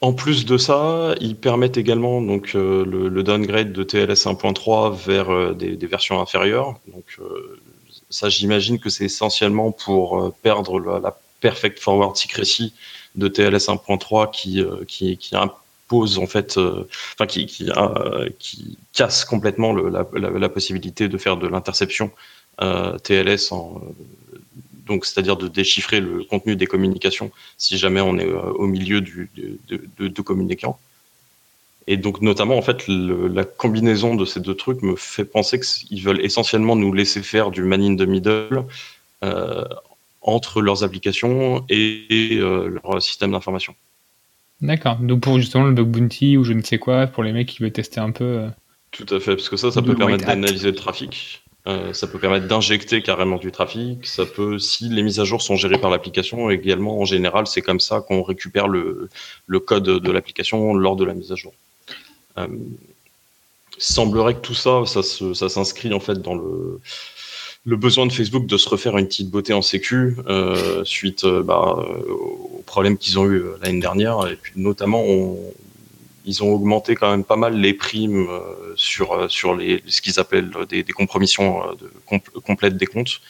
en 0.00 0.12
plus 0.12 0.46
de 0.46 0.56
ça, 0.56 1.14
ils 1.20 1.36
permettent 1.36 1.76
également 1.76 2.22
donc 2.22 2.52
euh, 2.54 2.84
le, 2.84 3.22
downgrade 3.22 3.72
de 3.72 3.82
TLS 3.82 4.26
1.3 4.26 4.96
vers 4.96 5.30
euh, 5.30 5.54
des, 5.54 5.86
versions 5.86 6.20
inférieures. 6.20 6.80
Donc 6.88 7.18
ça, 8.10 8.28
j'imagine 8.28 8.78
que 8.78 8.88
c'est 8.88 9.04
essentiellement 9.04 9.72
pour 9.72 10.34
perdre 10.42 10.80
la, 10.80 11.18
perfect 11.40 11.78
forward 11.78 12.16
secrecy 12.16 12.72
de 13.14 13.28
TLS 13.28 13.68
1.3 13.68 14.30
qui, 14.30 14.64
qui, 15.18 15.36
impose 15.36 16.18
en 16.18 16.26
fait, 16.26 16.58
enfin 16.58 17.26
qui, 17.26 17.46
qui, 17.46 17.70
qui, 18.38 18.78
casse 18.92 19.24
complètement 19.24 19.72
la, 19.72 20.04
la, 20.14 20.48
possibilité 20.48 21.08
de 21.08 21.16
faire 21.16 21.36
de 21.36 21.46
l'interception 21.46 22.10
TLS 22.58 23.52
en 23.52 23.80
donc 24.88 25.04
c'est-à-dire 25.04 25.36
de 25.36 25.46
déchiffrer 25.46 26.00
le 26.00 26.24
contenu 26.24 26.56
des 26.56 26.66
communications 26.66 27.30
si 27.58 27.78
jamais 27.78 28.00
on 28.00 28.18
est 28.18 28.26
euh, 28.26 28.52
au 28.54 28.66
milieu 28.66 29.00
du, 29.00 29.30
de, 29.36 30.08
de, 30.08 30.22
communicants. 30.22 30.78
Et 31.86 31.96
donc 31.96 32.20
notamment 32.20 32.56
en 32.56 32.62
fait 32.62 32.88
la 32.88 33.44
combinaison 33.44 34.14
de 34.14 34.24
ces 34.24 34.40
deux 34.40 34.54
trucs 34.54 34.82
me 34.82 34.96
fait 34.96 35.24
penser 35.24 35.60
qu'ils 35.60 36.02
veulent 36.02 36.24
essentiellement 36.24 36.74
nous 36.74 36.92
laisser 36.92 37.22
faire 37.22 37.50
du 37.50 37.62
man 37.62 37.82
in 37.82 37.96
the 37.96 38.08
middle 38.08 38.64
euh, 39.22 39.64
entre 40.22 40.60
leurs 40.60 40.84
applications 40.84 41.64
et, 41.68 42.06
euh, 42.32 42.78
leur 42.82 43.00
système 43.02 43.32
d'information. 43.32 43.74
D'accord. 44.60 44.96
Donc 44.96 45.20
pour 45.20 45.38
justement 45.38 45.64
le 45.64 45.72
bug 45.72 45.86
bounty 45.86 46.36
ou 46.36 46.44
je 46.44 46.52
ne 46.52 46.62
sais 46.62 46.78
quoi 46.78 47.06
pour 47.06 47.22
les 47.22 47.32
mecs 47.32 47.46
qui 47.46 47.62
veulent 47.62 47.72
tester 47.72 48.00
un 48.00 48.10
peu. 48.10 48.48
Tout 48.90 49.06
à 49.14 49.20
fait, 49.20 49.36
parce 49.36 49.48
que 49.48 49.56
ça, 49.56 49.70
ça 49.70 49.82
peut 49.82 49.94
permettre 49.94 50.26
d'analyser 50.26 50.70
le 50.70 50.74
trafic. 50.74 51.42
Euh, 51.68 51.92
ça 51.92 52.06
peut 52.06 52.18
permettre 52.18 52.46
d'injecter 52.46 53.02
carrément 53.02 53.36
du 53.36 53.52
trafic. 53.52 54.06
Ça 54.06 54.24
peut, 54.24 54.58
si 54.58 54.88
les 54.88 55.02
mises 55.02 55.20
à 55.20 55.24
jour 55.24 55.42
sont 55.42 55.56
gérées 55.56 55.78
par 55.78 55.90
l'application, 55.90 56.48
également 56.48 56.98
en 56.98 57.04
général, 57.04 57.46
c'est 57.46 57.60
comme 57.60 57.80
ça 57.80 58.00
qu'on 58.00 58.22
récupère 58.22 58.68
le, 58.68 59.10
code 59.66 59.84
de 59.84 60.10
l'application 60.10 60.74
lors 60.74 60.96
de 60.96 61.04
la 61.04 61.12
mise 61.12 61.30
à 61.30 61.34
jour. 61.34 61.52
Euh, 62.38 62.46
semblerait 63.76 64.34
que 64.34 64.40
tout 64.40 64.54
ça, 64.54 64.84
ça, 64.86 65.02
s'inscrit 65.02 65.92
en 65.92 66.00
fait 66.00 66.22
dans 66.22 66.34
le, 66.34 66.80
besoin 67.76 68.06
de 68.06 68.12
Facebook 68.12 68.46
de 68.46 68.56
se 68.56 68.68
refaire 68.68 68.96
une 68.96 69.06
petite 69.06 69.30
beauté 69.30 69.52
en 69.52 69.60
sécu 69.60 70.16
euh, 70.26 70.82
suite 70.84 71.26
bah, 71.26 71.84
aux 72.08 72.62
problèmes 72.64 72.96
qu'ils 72.96 73.18
ont 73.18 73.26
eu 73.26 73.44
l'année 73.60 73.80
dernière. 73.80 74.26
Et 74.26 74.36
puis 74.36 74.52
notamment, 74.56 75.04
on, 75.04 75.36
ils 76.28 76.44
ont 76.44 76.52
augmenté 76.52 76.94
quand 76.94 77.10
même 77.10 77.24
pas 77.24 77.36
mal 77.36 77.58
les 77.58 77.72
primes 77.72 78.28
euh, 78.28 78.74
sur, 78.76 79.12
euh, 79.12 79.28
sur 79.28 79.56
les, 79.56 79.82
ce 79.86 80.02
qu'ils 80.02 80.20
appellent 80.20 80.50
des, 80.68 80.84
compromissions 80.84 81.62
euh, 81.62 81.74
de, 81.74 81.90
complètes 82.40 82.76
des 82.76 82.86
comptes. 82.86 83.22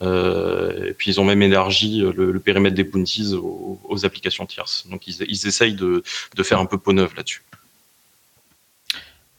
et 0.00 0.94
puis 0.96 1.10
ils 1.10 1.20
ont 1.20 1.24
même 1.24 1.42
élargi 1.42 2.00
le, 2.00 2.40
périmètre 2.40 2.74
des 2.74 2.84
bounties 2.84 3.34
aux, 3.34 4.06
applications 4.06 4.46
tierces. 4.46 4.86
Donc 4.88 5.06
ils, 5.06 5.16
ils 5.28 5.46
essayent 5.46 5.74
de, 5.74 6.02
de, 6.34 6.42
faire 6.42 6.58
un 6.58 6.64
peu 6.66 6.78
peau 6.78 6.94
neuve 6.94 7.14
là-dessus. 7.16 7.42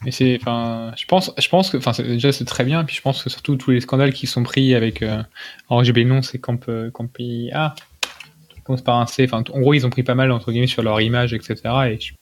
Mais 0.05 0.11
c'est, 0.11 0.37
enfin, 0.39 0.93
je 0.95 1.05
pense, 1.05 1.31
je 1.37 1.49
pense 1.49 1.71
que, 1.71 1.77
enfin, 1.77 1.91
déjà 2.03 2.31
c'est 2.31 2.45
très 2.45 2.63
bien. 2.63 2.83
Puis 2.85 2.95
je 2.95 3.01
pense 3.01 3.23
que 3.23 3.29
surtout 3.31 3.55
tous 3.55 3.71
les 3.71 3.81
scandales 3.81 4.13
qui 4.13 4.27
sont 4.27 4.43
pris 4.43 4.75
avec, 4.75 5.01
euh, 5.01 5.23
le 5.71 6.03
nom, 6.03 6.21
c'est 6.21 6.37
Camp, 6.37 6.63
Camp, 6.93 7.09
ah, 7.53 7.73
commence 8.63 8.83
par 8.83 8.97
un 8.99 9.07
C. 9.07 9.25
Enfin, 9.25 9.43
en 9.51 9.59
gros, 9.59 9.73
ils 9.73 9.85
ont 9.87 9.89
pris 9.89 10.03
pas 10.03 10.15
mal 10.15 10.31
entre 10.31 10.51
guillemets 10.51 10.67
sur 10.67 10.83
leur 10.83 11.01
image, 11.01 11.33
etc. 11.33 11.55
Et 11.89 11.99
je 11.99 12.13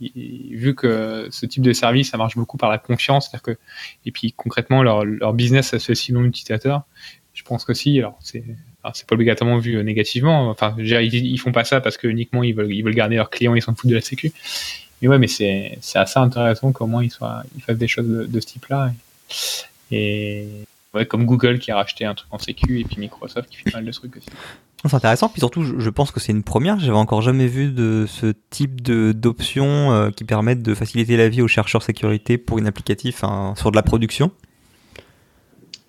vu 0.00 0.74
que 0.74 1.28
ce 1.30 1.46
type 1.46 1.62
de 1.62 1.72
service, 1.72 2.10
ça 2.10 2.18
marche 2.18 2.36
beaucoup 2.36 2.56
par 2.56 2.70
la 2.70 2.78
confiance, 2.78 3.28
c'est-à-dire 3.28 3.42
que, 3.42 3.58
et 4.06 4.12
puis 4.12 4.32
concrètement, 4.32 4.82
leur, 4.82 5.04
leur 5.04 5.32
business 5.32 5.74
associe 5.74 6.14
non 6.14 6.24
utilisateur. 6.24 6.82
Je 7.34 7.42
pense 7.42 7.64
que 7.64 7.74
si, 7.74 7.98
alors 7.98 8.18
c'est, 8.20 8.44
c'est 8.94 9.06
pas 9.06 9.14
obligatoirement 9.14 9.58
vu 9.58 9.82
négativement. 9.84 10.50
Enfin, 10.50 10.74
ils, 10.78 11.38
font 11.38 11.52
pas 11.52 11.64
ça 11.64 11.80
parce 11.80 11.96
que 11.96 12.08
uniquement 12.08 12.42
ils 12.42 12.54
veulent, 12.54 12.72
ils 12.72 12.82
veulent 12.82 12.94
garder 12.94 13.16
leurs 13.16 13.30
clients, 13.30 13.54
ils 13.54 13.62
s'en 13.62 13.74
foutent 13.74 13.90
de 13.90 13.94
la 13.94 14.00
sécu. 14.00 14.32
Mais 15.00 15.08
ouais, 15.08 15.18
mais 15.18 15.28
c'est, 15.28 15.78
c'est 15.80 15.98
assez 15.98 16.18
intéressant 16.18 16.72
comment 16.72 17.00
ils 17.00 17.10
soient, 17.10 17.44
ils 17.56 17.62
fassent 17.62 17.78
des 17.78 17.88
choses 17.88 18.08
de, 18.08 18.40
ce 18.40 18.46
type-là. 18.46 18.92
Et, 19.90 20.48
ouais, 20.94 21.06
comme 21.06 21.24
Google 21.24 21.58
qui 21.58 21.70
a 21.70 21.76
racheté 21.76 22.04
un 22.04 22.14
truc 22.14 22.32
en 22.32 22.38
sécu 22.38 22.80
et 22.80 22.84
puis 22.84 22.96
Microsoft 22.98 23.48
qui 23.48 23.58
fait 23.58 23.72
mal 23.72 23.84
de 23.84 23.92
trucs 23.92 24.16
aussi. 24.16 24.28
C'est 24.84 24.94
intéressant, 24.94 25.28
puis 25.28 25.40
surtout, 25.40 25.64
je 25.64 25.90
pense 25.90 26.12
que 26.12 26.20
c'est 26.20 26.30
une 26.30 26.44
première. 26.44 26.78
J'avais 26.78 26.96
encore 26.96 27.20
jamais 27.20 27.48
vu 27.48 27.72
de 27.72 28.06
ce 28.06 28.32
type 28.48 28.80
d'options 28.80 29.92
euh, 29.92 30.10
qui 30.10 30.22
permettent 30.22 30.62
de 30.62 30.72
faciliter 30.72 31.16
la 31.16 31.28
vie 31.28 31.42
aux 31.42 31.48
chercheurs 31.48 31.82
sécurité 31.82 32.38
pour 32.38 32.58
une 32.58 32.66
applicatif 32.68 33.24
sur 33.56 33.70
de 33.72 33.76
la 33.76 33.82
production. 33.82 34.30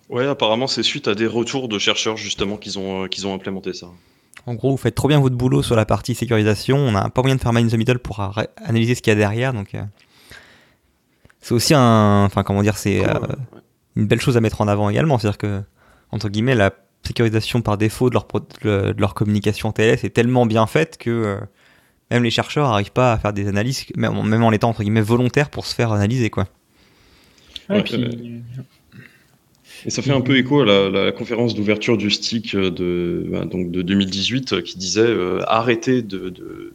Ouais, 0.08 0.26
apparemment, 0.26 0.66
c'est 0.66 0.82
suite 0.82 1.06
à 1.06 1.14
des 1.14 1.28
retours 1.28 1.68
de 1.68 1.78
chercheurs 1.78 2.16
justement 2.16 2.56
qu'ils 2.56 2.80
ont, 2.80 3.04
euh, 3.04 3.06
qu'ils 3.06 3.28
ont 3.28 3.34
implémenté 3.34 3.74
ça. 3.74 3.86
En 4.46 4.54
gros, 4.54 4.72
vous 4.72 4.76
faites 4.76 4.96
trop 4.96 5.06
bien 5.06 5.20
votre 5.20 5.36
boulot 5.36 5.62
sur 5.62 5.76
la 5.76 5.84
partie 5.84 6.16
sécurisation. 6.16 6.76
On 6.76 6.90
n'a 6.90 7.10
pas 7.10 7.22
moyen 7.22 7.36
de 7.36 7.40
faire 7.40 7.52
mine 7.52 7.66
in 7.66 7.68
the 7.68 7.74
middle 7.74 8.00
pour 8.00 8.20
analyser 8.64 8.96
ce 8.96 9.02
qu'il 9.02 9.12
y 9.12 9.14
a 9.14 9.16
derrière. 9.16 9.52
Donc, 9.52 9.72
euh, 9.76 9.82
c'est 11.40 11.54
aussi 11.54 11.74
un, 11.74 12.24
enfin, 12.24 12.42
comment 12.42 12.62
dire, 12.62 12.76
c'est 12.76 13.04
une 13.94 14.06
belle 14.06 14.20
chose 14.20 14.36
à 14.36 14.40
mettre 14.40 14.60
en 14.60 14.66
avant 14.66 14.90
également. 14.90 15.16
C'est-à-dire 15.18 15.38
que, 15.38 15.62
entre 16.10 16.28
guillemets, 16.28 16.56
la 16.56 16.72
sécurisation 17.06 17.62
par 17.62 17.78
défaut 17.78 18.10
de 18.10 18.14
leur, 18.14 18.26
de 18.62 19.00
leur 19.00 19.14
communication 19.14 19.72
TLS 19.72 20.04
est 20.04 20.14
tellement 20.14 20.46
bien 20.46 20.66
faite 20.66 20.98
que 20.98 21.10
euh, 21.10 21.38
même 22.10 22.24
les 22.24 22.30
chercheurs 22.30 22.68
n'arrivent 22.68 22.92
pas 22.92 23.12
à 23.12 23.18
faire 23.18 23.32
des 23.32 23.48
analyses, 23.48 23.86
même, 23.96 24.16
en 24.16 24.52
étant 24.52 24.70
entre 24.70 24.82
guillemets 24.82 25.00
volontaires 25.00 25.50
pour 25.50 25.66
se 25.66 25.74
faire 25.74 25.92
analyser. 25.92 26.30
Quoi. 26.30 26.46
et, 27.70 27.82
ça 29.88 30.02
fait 30.02 30.12
un 30.12 30.20
peu 30.20 30.36
écho 30.36 30.60
à 30.60 30.90
la, 30.90 31.12
conférence 31.12 31.54
d'ouverture 31.54 31.96
du 31.96 32.10
stick 32.10 32.54
de, 32.54 33.24
bah, 33.28 33.44
donc 33.44 33.70
de 33.70 33.82
2018 33.82 34.62
qui 34.62 34.76
disait 34.76 35.00
euh, 35.00 35.40
arrêtez 35.46 36.02
de, 36.02 36.28
de, 36.28 36.74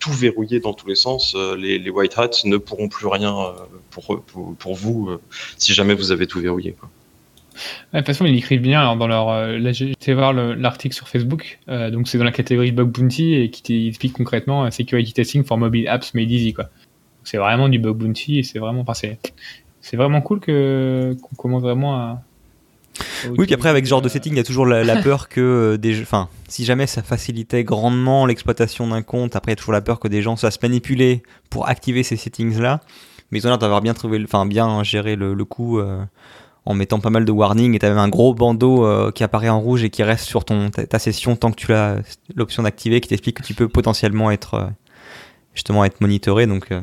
tout 0.00 0.12
verrouiller 0.12 0.58
dans 0.58 0.72
tous 0.72 0.88
les 0.88 0.96
sens. 0.96 1.34
Euh, 1.36 1.56
les, 1.56 1.78
les, 1.78 1.90
white 1.90 2.18
hats 2.18 2.30
ne 2.44 2.56
pourront 2.56 2.88
plus 2.88 3.06
rien 3.06 3.54
pour, 3.90 4.20
pour, 4.24 4.56
pour 4.56 4.74
vous 4.74 5.10
si 5.58 5.72
jamais 5.72 5.94
vous 5.94 6.10
avez 6.10 6.26
tout 6.26 6.40
verrouillé. 6.40 6.72
Quoi 6.72 6.90
de 7.92 7.98
toute 7.98 8.06
façon, 8.06 8.24
ils 8.26 8.36
écrivent 8.36 8.60
bien. 8.60 8.80
Alors, 8.80 8.96
dans 8.96 9.06
leur, 9.06 9.28
euh, 9.30 9.58
là, 9.58 9.72
j'ai 9.72 9.90
été 9.90 10.14
voir 10.14 10.32
l'article 10.32 10.94
sur 10.94 11.08
Facebook. 11.08 11.58
Euh, 11.68 11.90
donc, 11.90 12.08
c'est 12.08 12.18
dans 12.18 12.24
la 12.24 12.32
catégorie 12.32 12.72
bug 12.72 12.88
bounty 12.88 13.34
et 13.34 13.50
qui 13.50 13.88
explique 13.88 14.12
concrètement 14.12 14.64
euh, 14.64 14.70
security 14.70 15.12
testing 15.12 15.44
for 15.44 15.58
mobile 15.58 15.88
apps 15.88 16.14
made 16.14 16.30
easy. 16.30 16.52
Quoi. 16.52 16.66
C'est 17.24 17.38
vraiment 17.38 17.68
du 17.68 17.78
bug 17.78 17.96
bounty 17.96 18.38
et 18.38 18.42
c'est 18.42 18.58
vraiment, 18.58 18.84
enfin, 18.86 18.94
c'est, 19.80 19.96
vraiment 19.96 20.20
cool 20.20 20.40
que 20.40 21.16
qu'on 21.22 21.36
commence 21.36 21.62
vraiment 21.62 21.96
à. 21.96 22.22
Oui, 23.36 23.46
puis 23.46 23.54
après, 23.54 23.68
avec 23.68 23.84
ce 23.84 23.90
genre 23.90 24.02
de 24.02 24.08
setting, 24.08 24.32
il 24.32 24.38
y 24.38 24.40
a 24.40 24.44
toujours 24.44 24.66
la, 24.66 24.96
peur 25.02 25.28
que 25.28 25.76
des. 25.76 26.00
Enfin, 26.02 26.28
si 26.48 26.64
jamais 26.64 26.86
ça 26.86 27.02
facilitait 27.02 27.62
grandement 27.62 28.26
l'exploitation 28.26 28.88
d'un 28.88 29.02
compte, 29.02 29.36
après, 29.36 29.52
il 29.52 29.54
y 29.54 29.56
a 29.56 29.56
toujours 29.56 29.72
la 29.72 29.80
peur 29.80 30.00
que 30.00 30.08
des 30.08 30.20
gens 30.20 30.34
se 30.34 30.46
fassent 30.46 30.60
manipuler 30.60 31.22
pour 31.48 31.68
activer 31.68 32.02
ces 32.02 32.16
settings-là. 32.16 32.80
Mais 33.30 33.38
ils 33.38 33.46
ont 33.46 33.50
l'air 33.50 33.58
d'avoir 33.58 33.82
bien 33.82 33.94
trouvé, 33.94 34.20
enfin, 34.24 34.46
bien 34.46 34.82
géré 34.82 35.14
le, 35.14 35.34
le 35.34 35.44
coup 35.44 35.80
en 36.64 36.74
mettant 36.74 37.00
pas 37.00 37.10
mal 37.10 37.24
de 37.24 37.32
warnings 37.32 37.74
et 37.74 37.78
tu 37.78 37.86
as 37.86 37.88
même 37.88 37.98
un 37.98 38.08
gros 38.08 38.34
bandeau 38.34 38.84
euh, 38.84 39.10
qui 39.10 39.24
apparaît 39.24 39.48
en 39.48 39.60
rouge 39.60 39.84
et 39.84 39.90
qui 39.90 40.02
reste 40.02 40.24
sur 40.24 40.44
ton, 40.44 40.70
ta, 40.70 40.98
session 40.98 41.36
tant 41.36 41.50
que 41.50 41.56
tu 41.56 41.72
as 41.72 41.96
l'option 42.34 42.62
d'activer 42.62 43.00
qui 43.00 43.08
t'explique 43.08 43.38
que 43.38 43.42
tu 43.42 43.54
peux 43.54 43.68
potentiellement 43.68 44.30
être 44.30 44.54
euh, 44.54 44.66
justement 45.54 45.84
être 45.84 46.00
monitoré. 46.00 46.46
Donc 46.46 46.70
euh, 46.70 46.82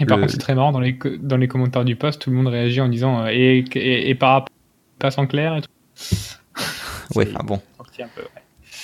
et 0.00 0.06
par 0.06 0.18
contre 0.18 0.32
c'est 0.32 0.38
très 0.38 0.54
marrant 0.54 0.72
dans 0.72 0.80
les, 0.80 0.98
dans 1.20 1.36
les 1.36 1.48
commentaires 1.48 1.84
du 1.84 1.96
post 1.96 2.20
tout 2.20 2.30
le 2.30 2.36
monde 2.36 2.48
réagit 2.48 2.80
en 2.80 2.88
disant 2.88 3.26
et, 3.26 3.64
et, 3.74 4.14
par 4.14 4.32
rapport 4.32 4.54
passe 4.98 5.18
en 5.18 5.26
clair 5.26 5.56
et 5.56 5.62
tout. 5.62 6.14
Ouais 7.14 7.26
ah 7.34 7.42
bon. 7.42 7.62
Un 8.00 8.08
peu, 8.14 8.22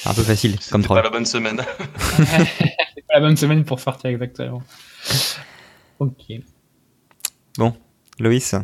un 0.06 0.14
peu 0.14 0.22
facile 0.22 0.56
comme 0.70 0.82
pas 0.82 1.02
la 1.02 1.10
bonne 1.10 1.26
semaine. 1.26 1.60
C'est 2.16 3.06
pas 3.06 3.14
la 3.14 3.20
bonne 3.20 3.36
semaine 3.36 3.64
pour 3.64 3.80
sortir 3.80 4.10
exactement. 4.10 4.62
Ok. 5.98 6.40
Bon 7.58 7.74
Loïs? 8.18 8.54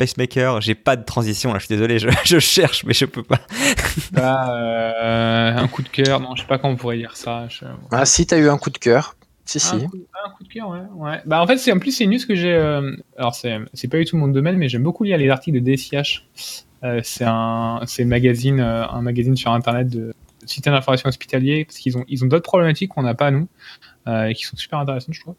Pacemaker, 0.00 0.62
j'ai 0.62 0.74
pas 0.74 0.96
de 0.96 1.04
transition 1.04 1.52
là, 1.52 1.58
je 1.58 1.66
suis 1.66 1.74
désolé, 1.74 1.98
je, 1.98 2.08
cherche 2.38 2.84
mais 2.84 2.94
je 2.94 3.04
peux 3.04 3.22
pas. 3.22 3.38
Bah, 4.12 4.56
euh, 4.56 5.54
un 5.54 5.68
coup 5.68 5.82
de 5.82 5.88
cœur, 5.88 6.20
non, 6.20 6.34
je 6.34 6.40
sais 6.40 6.46
pas 6.48 6.56
comment 6.56 6.72
on 6.72 6.76
pourrait 6.76 6.96
dire 6.96 7.16
ça. 7.16 7.48
Ah 7.90 8.06
si, 8.06 8.26
t'as 8.26 8.38
eu 8.38 8.48
un 8.48 8.56
coup 8.56 8.70
de 8.70 8.78
cœur. 8.78 9.14
Si, 9.44 9.58
un 9.58 9.60
si. 9.60 9.86
Coup, 9.86 9.98
un 10.24 10.30
coup 10.30 10.42
de 10.42 10.48
cœur, 10.48 10.70
ouais. 10.70 11.20
Bah 11.26 11.42
en 11.42 11.46
fait, 11.46 11.58
c'est 11.58 11.70
en 11.70 11.78
plus 11.78 11.92
c'est 11.92 12.04
une 12.04 12.12
news 12.12 12.26
que 12.26 12.34
j'ai. 12.34 12.54
Euh, 12.54 12.96
alors 13.18 13.34
c'est 13.34 13.58
c'est 13.74 13.88
pas 13.88 13.98
du 13.98 14.06
tout 14.06 14.16
mon 14.16 14.28
domaine, 14.28 14.56
mais 14.56 14.70
j'aime 14.70 14.82
beaucoup 14.82 15.04
lire 15.04 15.18
les 15.18 15.28
articles 15.28 15.60
de 15.60 15.74
DSIH. 15.74 16.24
Euh, 16.82 17.00
c'est 17.04 17.26
un 17.26 17.80
c'est 17.86 18.06
magazine 18.06 18.60
un 18.60 19.02
magazine 19.02 19.36
sur 19.36 19.52
internet 19.52 19.88
de 19.88 20.14
système 20.46 20.72
d'information 20.72 21.10
hospitalier 21.10 21.66
parce 21.66 21.76
qu'ils 21.76 21.98
ont 21.98 22.06
ils 22.08 22.24
ont 22.24 22.26
d'autres 22.26 22.48
problématiques 22.48 22.92
qu'on 22.92 23.02
n'a 23.02 23.14
pas 23.14 23.30
nous 23.30 23.48
et 24.08 24.32
qui 24.34 24.44
sont 24.44 24.56
super 24.56 24.78
intéressantes 24.78 25.14
je 25.14 25.20
trouve. 25.20 25.34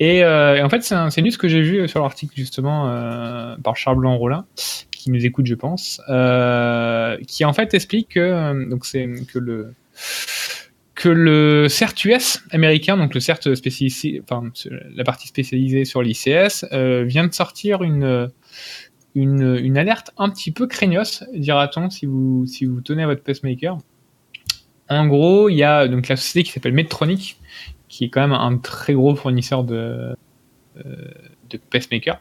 Euh, 0.00 0.56
et, 0.56 0.62
en 0.62 0.68
fait, 0.68 0.82
c'est 0.82 0.94
un, 0.94 1.08
une 1.10 1.24
news 1.24 1.36
que 1.36 1.48
j'ai 1.48 1.60
vu 1.60 1.88
sur 1.88 2.02
l'article 2.02 2.34
justement 2.36 2.88
euh, 2.88 3.56
par 3.62 3.76
Charles 3.76 3.98
Blanc-Rollin, 3.98 4.46
qui 4.90 5.10
nous 5.10 5.24
écoute, 5.24 5.46
je 5.46 5.54
pense, 5.54 6.00
euh, 6.08 7.16
qui 7.26 7.44
en 7.44 7.52
fait 7.52 7.74
explique 7.74 8.10
que 8.10 8.68
donc 8.68 8.86
c'est 8.86 9.08
que 9.32 9.38
le 9.38 9.74
que 10.94 11.08
le 11.08 11.68
CERT-US 11.68 12.40
américain, 12.50 12.96
donc 12.96 13.14
le 13.14 13.20
CERT 13.20 13.54
spécialisé, 13.54 14.20
enfin 14.22 14.50
la 14.94 15.04
partie 15.04 15.28
spécialisée 15.28 15.84
sur 15.84 16.02
l'ICS, 16.02 16.64
vient 16.72 17.26
de 17.26 17.32
sortir 17.32 17.84
une, 17.84 18.30
une, 19.14 19.56
une 19.62 19.78
alerte 19.78 20.10
un 20.18 20.28
petit 20.28 20.50
peu 20.50 20.66
craignos, 20.66 21.22
dira-t-on, 21.34 21.90
si 21.90 22.06
vous 22.06 22.46
si 22.46 22.64
vous 22.64 22.80
tenez 22.80 23.04
à 23.04 23.06
votre 23.06 23.22
pacemaker. 23.22 23.78
En 24.90 25.06
gros, 25.06 25.48
il 25.48 25.56
y 25.56 25.62
a 25.62 25.86
donc 25.86 26.08
la 26.08 26.16
société 26.16 26.44
qui 26.44 26.52
s'appelle 26.52 26.72
Medtronic, 26.72 27.36
qui 27.88 28.04
est 28.04 28.08
quand 28.08 28.20
même 28.20 28.32
un 28.32 28.58
très 28.58 28.94
gros 28.94 29.16
fournisseur 29.16 29.64
de, 29.64 30.14
euh, 30.86 30.94
de 31.50 31.56
pacemaker. 31.56 32.20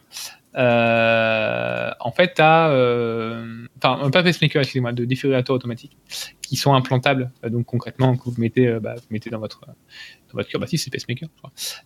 Euh, 0.55 1.91
en 1.99 2.11
fait, 2.11 2.35
tu 2.35 2.41
as, 2.41 2.69
euh, 2.69 3.65
enfin, 3.77 4.09
pas 4.09 4.23
pacemaker, 4.23 4.61
excusez-moi, 4.61 4.93
de 4.93 5.03
défibrillateurs 5.03 5.57
automatiques 5.57 5.97
qui 6.41 6.55
sont 6.55 6.73
implantables. 6.73 7.29
Donc 7.43 7.65
concrètement, 7.65 8.15
que 8.15 8.23
vous 8.23 8.35
mettez, 8.39 8.79
bah, 8.79 8.95
vous 8.95 9.05
mettez 9.11 9.29
dans 9.29 9.39
votre 9.39 9.59
dans 9.59 10.33
votre 10.33 10.47
cœur. 10.47 10.61
Bah 10.61 10.67
si, 10.67 10.77
c'est 10.77 10.89
pacemaker. 10.89 11.27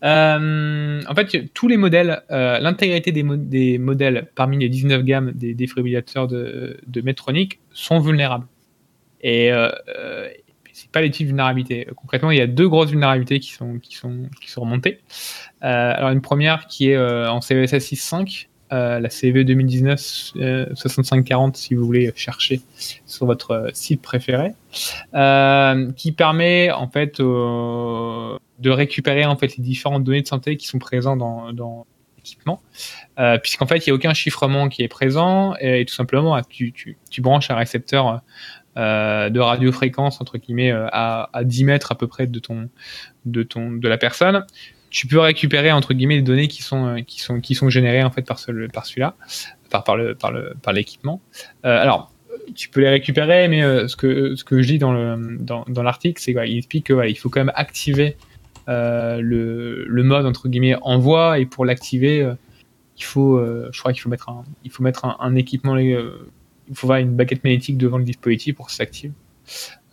En 0.04 1.16
fait, 1.16 1.54
tous 1.56 1.68
les 1.68 1.78
modèles, 1.78 2.22
l'intégrité 2.30 3.12
des, 3.12 3.24
des 3.24 3.80
modèles 3.80 4.30
parmi 4.36 4.60
les 4.60 4.70
19 4.70 5.04
gammes 5.04 5.32
des 5.32 5.56
défibrillateurs 5.56 6.28
de, 6.28 6.80
de 6.86 7.02
Medtronic 7.02 7.60
sont 7.72 8.00
vulnérables. 8.00 8.46
Et 9.24 9.52
c'est 10.82 10.92
pas 10.92 11.02
les 11.02 11.12
types 11.12 11.28
de 11.28 11.32
vulnérabilité. 11.32 11.88
Concrètement, 11.96 12.32
il 12.32 12.38
y 12.38 12.42
a 12.42 12.48
deux 12.48 12.68
grosses 12.68 12.90
vulnérabilités 12.90 13.40
qui 13.40 13.52
sont 13.52 13.78
qui 13.80 13.96
sont 13.96 14.30
qui 14.42 14.50
sont 14.50 14.62
remontées. 14.62 15.00
Euh, 15.64 15.94
alors 15.96 16.10
une 16.10 16.22
première 16.22 16.68
qui 16.68 16.90
est 16.90 16.96
euh, 16.96 17.30
en 17.30 17.40
CVSS 17.40 17.92
6.5, 17.94 18.48
euh, 18.74 19.00
la 19.00 19.10
CV 19.10 19.44
2019 19.44 20.32
euh, 20.38 20.66
6540 20.76 21.58
si 21.58 21.76
vous 21.76 21.86
voulez 21.86 22.12
chercher 22.16 22.62
sur 23.06 23.26
votre 23.26 23.52
euh, 23.52 23.70
site 23.74 24.02
préféré, 24.02 24.54
qui 25.98 26.12
permet 26.14 26.72
en 26.72 26.88
fait 26.88 27.20
de 27.20 28.70
récupérer 28.70 29.26
en 29.26 29.36
fait 29.36 29.58
les 29.58 29.64
différentes 29.64 30.04
données 30.04 30.22
de 30.22 30.28
santé 30.28 30.58
qui 30.58 30.68
sont 30.68 30.80
présentes 30.80 31.20
dans, 31.20 31.54
dans 31.54 31.86
l'équipement, 32.16 32.62
euh, 33.20 33.38
puisqu'en 33.40 33.66
fait 33.66 33.86
il 33.86 33.90
n'y 33.90 33.92
a 33.92 33.96
aucun 33.96 34.14
chiffrement 34.14 34.70
qui 34.70 34.84
est 34.84 34.88
présent 34.88 35.54
et, 35.60 35.84
tout 35.86 35.94
simplement 35.94 36.40
tu, 36.42 36.72
tu, 36.72 36.98
tu 37.10 37.22
branches 37.22 37.52
un 37.52 37.56
récepteur 37.56 38.22
euh, 38.78 39.30
de 39.30 39.40
radiofréquence 39.40 40.22
entre 40.22 40.38
guillemets 40.38 40.72
euh, 40.72 40.88
à, 40.92 41.30
à 41.34 41.44
10 41.44 41.66
mètres 41.66 41.92
à 41.92 41.96
peu 41.96 42.08
près 42.08 42.28
de 42.28 42.40
ton 42.40 42.70
de 43.26 43.44
ton 43.44 43.72
de 43.72 43.88
la 43.88 43.98
personne. 43.98 44.46
Tu 44.90 45.08
peux 45.08 45.20
récupérer 45.20 45.72
entre 45.72 45.94
guillemets 45.94 46.16
les 46.16 46.22
données 46.22 46.48
qui 46.48 46.64
sont 46.64 46.88
euh, 46.88 47.02
qui 47.02 47.22
sont 47.22 47.40
qui 47.40 47.56
sont 47.56 47.70
générées 47.70 48.04
en 48.04 48.12
fait 48.12 48.24
par 48.24 48.40
ce 48.40 48.68
par 48.68 48.86
celui-là 48.86 49.16
par 49.70 49.84
par 49.84 49.96
le 49.96 50.16
par 50.16 50.32
le 50.32 50.54
par 50.62 50.74
l'équipement. 50.74 51.22
Euh, 51.66 51.82
alors 51.82 52.12
tu 52.56 52.70
peux 52.70 52.82
les 52.82 52.90
récupérer 52.90 53.48
mais 53.48 53.64
euh, 53.64 53.88
ce 53.88 53.96
que 53.96 54.36
ce 54.36 54.44
que 54.44 54.62
je 54.62 54.68
dis 54.68 54.80
dans 54.80 54.94
le 54.94 55.38
dans, 55.40 55.66
dans 55.68 55.84
l'article 55.84 56.22
c'est 56.22 56.34
qu'il 56.34 56.58
explique 56.58 56.88
que 56.88 56.94
voilà, 56.94 57.10
il 57.10 57.18
faut 57.18 57.30
quand 57.30 57.42
même 57.42 57.54
activer 57.56 58.18
le, 58.68 59.84
le 59.86 60.04
mode 60.04 60.26
entre 60.26 60.48
guillemets 60.48 60.78
envoi. 60.82 61.40
Et 61.40 61.46
pour 61.46 61.66
l'activer 61.66 62.26
il 62.98 63.04
faut 63.04 63.38
je 63.72 63.80
crois 63.80 63.92
qu'il 63.92 64.02
faut 64.02 64.10
mettre 64.10 64.30
un 64.30 64.44
il 64.64 64.72
faut 64.72 64.84
mettre 64.84 65.04
un, 65.06 65.18
un 65.20 65.36
équipement 65.36 65.76
il 66.72 66.76
faut 66.76 66.88
avoir 66.88 67.00
une 67.00 67.16
baguette 67.16 67.44
magnétique 67.44 67.78
devant 67.78 67.98
le 67.98 68.04
dispositif 68.06 68.56
pour 68.56 68.66
que 68.66 68.72
ça 68.72 68.78
s'active. 68.78 69.12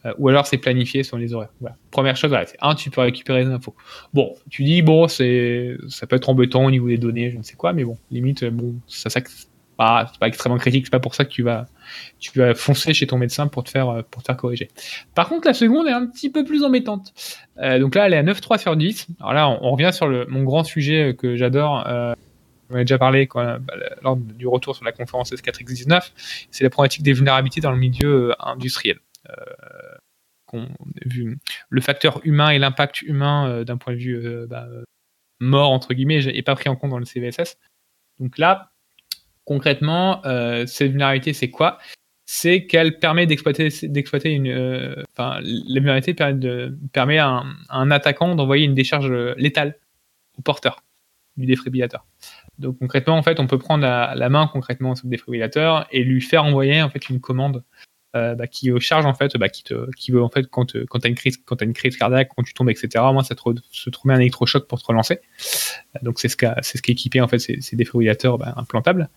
Euh, 0.07 0.13
ou 0.19 0.29
alors 0.29 0.47
c'est 0.47 0.59
planifié 0.59 1.03
sur 1.03 1.19
les 1.19 1.35
horaires. 1.35 1.51
Première 1.91 2.17
chose, 2.17 2.31
voilà, 2.31 2.47
c'est 2.47 2.57
un, 2.61 2.75
tu 2.75 2.89
peux 2.91 3.01
récupérer 3.01 3.45
les 3.45 3.51
infos. 3.51 3.75
Bon, 4.15 4.35
tu 4.49 4.63
dis 4.63 4.81
bon, 4.81 5.09
c'est 5.09 5.77
ça 5.89 6.07
peut 6.07 6.17
être 6.17 6.29
embêtant 6.29 6.65
au 6.65 6.71
niveau 6.71 6.89
des 6.89 6.99
données, 6.99 7.33
je 7.33 7.37
ne 7.37 7.43
sais 7.43 7.57
quoi, 7.57 7.73
mais 7.73 7.85
bon, 7.85 7.99
limite, 8.11 8.45
euh, 8.45 8.51
bon, 8.51 8.77
ça, 8.87 9.11
ça 9.11 9.21
ah, 9.81 10.07
c'est 10.11 10.19
pas 10.19 10.27
extrêmement 10.27 10.59
critique, 10.59 10.87
c'est 10.87 10.91
pas 10.91 10.99
pour 10.99 11.15
ça 11.15 11.25
que 11.25 11.31
tu 11.31 11.43
vas 11.43 11.67
tu 12.19 12.37
vas 12.39 12.55
foncer 12.55 12.95
chez 12.95 13.07
ton 13.07 13.17
médecin 13.17 13.47
pour 13.49 13.65
te 13.65 13.71
faire 13.71 13.89
euh, 13.89 14.03
pour 14.09 14.23
te 14.23 14.27
faire 14.27 14.37
corriger. 14.37 14.69
Par 15.15 15.29
contre, 15.29 15.49
la 15.49 15.55
seconde 15.55 15.89
est 15.89 15.93
un 15.93 16.07
petit 16.07 16.31
peu 16.31 16.45
plus 16.45 16.63
embêtante. 16.63 17.13
Donc 17.57 17.97
là, 17.97 18.07
elle 18.07 18.15
est 18.15 18.19
à 18.19 18.23
9,3 18.23 18.59
sur 18.59 18.77
10. 18.77 19.09
Alors 19.19 19.33
là, 19.33 19.49
on, 19.49 19.73
revient 19.73 19.91
sur 19.93 20.07
le, 20.07 20.27
mon 20.27 20.45
grand 20.45 20.63
sujet 20.63 21.17
que 21.19 21.35
j'adore. 21.35 21.85
On 22.71 22.75
en 22.75 22.79
a 22.79 22.81
déjà 22.81 22.99
parlé 22.99 23.29
bah, 23.35 23.59
lors 24.03 24.17
du 24.17 24.47
retour 24.47 24.75
sur 24.77 24.85
la 24.85 24.93
conférence 24.93 25.33
S4X19, 25.33 26.13
c'est 26.51 26.65
la 26.65 26.71
problématique 26.71 27.03
des 27.03 27.13
vulnérabilités 27.13 27.61
dans 27.61 27.73
le 27.73 27.79
milieu 27.79 28.31
euh, 28.31 28.35
industriel. 28.39 28.99
Euh, 29.29 30.65
le 31.69 31.81
facteur 31.83 32.21
humain 32.25 32.51
et 32.51 32.59
l'impact 32.59 33.03
humain 33.03 33.49
euh, 33.49 33.65
d'un 33.65 33.77
point 33.77 33.93
de 33.93 33.99
vue 33.99 34.47
bah, 34.49 34.67
mort 35.41 35.71
entre 35.71 35.93
guillemets 35.93 36.21
n'est 36.21 36.43
pas 36.43 36.55
pris 36.55 36.69
en 36.69 36.77
compte 36.77 36.91
dans 36.91 36.99
le 36.99 37.05
CVSS. 37.05 37.59
Donc 38.19 38.39
là, 38.39 38.73
concrètement, 39.45 40.23
cette 40.67 40.91
vulnérabilité, 40.91 41.33
c'est 41.33 41.51
quoi? 41.51 41.79
C'est 42.27 42.67
qu'elle 42.67 42.99
permet 42.99 43.27
d'exploiter, 43.27 43.71
une, 44.25 45.05
la 45.17 45.41
vulnérabilité 45.41 46.15
permet 46.93 47.19
à 47.19 47.29
un, 47.29 47.51
à 47.69 47.79
un 47.79 47.91
attaquant 47.91 48.35
d'envoyer 48.35 48.65
une 48.65 48.75
décharge 48.75 49.13
létale 49.37 49.79
au 50.39 50.43
porteur 50.43 50.83
du 51.39 51.47
défibrillateur. 51.47 52.05
Donc 52.59 52.79
concrètement, 52.79 53.17
en 53.17 53.23
fait, 53.23 53.41
on 53.41 53.47
peut 53.47 53.59
prendre 53.59 53.83
la, 53.83 54.15
la 54.15 54.29
main 54.29 54.49
concrètement 54.53 54.95
sur 54.95 55.07
le 55.07 55.11
défibrillateur 55.11 55.87
et 55.93 56.03
lui 56.03 56.21
faire 56.21 56.45
envoyer 56.45 56.83
en 56.83 56.91
fait 56.91 57.09
une 57.09 57.21
commande 57.21 57.63
euh, 58.17 58.35
bah, 58.35 58.47
qui 58.47 58.71
charge 58.81 59.05
en 59.05 59.15
fait, 59.15 59.37
bah, 59.37 59.49
qui 59.49 59.63
te, 59.63 59.91
qui 59.97 60.13
veut 60.13 60.23
en 60.23 60.31
fait 60.31 60.47
quand 60.49 60.73
quand 60.87 61.01
t'as 61.01 61.09
une 61.09 61.15
crise, 61.15 61.37
quand 61.45 61.61
as 61.61 61.65
une 61.65 61.75
crise 61.75 61.97
cardiaque, 61.97 62.31
quand 62.35 62.43
tu 62.43 62.55
tombes, 62.55 62.71
etc. 62.71 63.05
Moi, 63.13 63.23
ça 63.23 63.35
te, 63.35 63.43
se 63.71 63.91
te 63.91 63.99
remet 63.99 64.15
un 64.15 64.21
électrochoc 64.21 64.67
pour 64.67 64.81
te 64.81 64.87
relancer. 64.87 65.21
Donc 66.03 66.19
c'est 66.19 66.29
ce 66.29 66.37
qu'a, 66.37 66.57
c'est 66.63 66.79
ce 66.79 66.83
qui 66.83 66.91
est 66.91 66.95
équipé 66.95 67.21
en 67.21 67.29
fait 67.29 67.39
ces, 67.39 67.61
ces 67.61 67.77
défibrillateurs 67.77 68.39
bah, 68.39 68.55
implantables. 68.57 69.11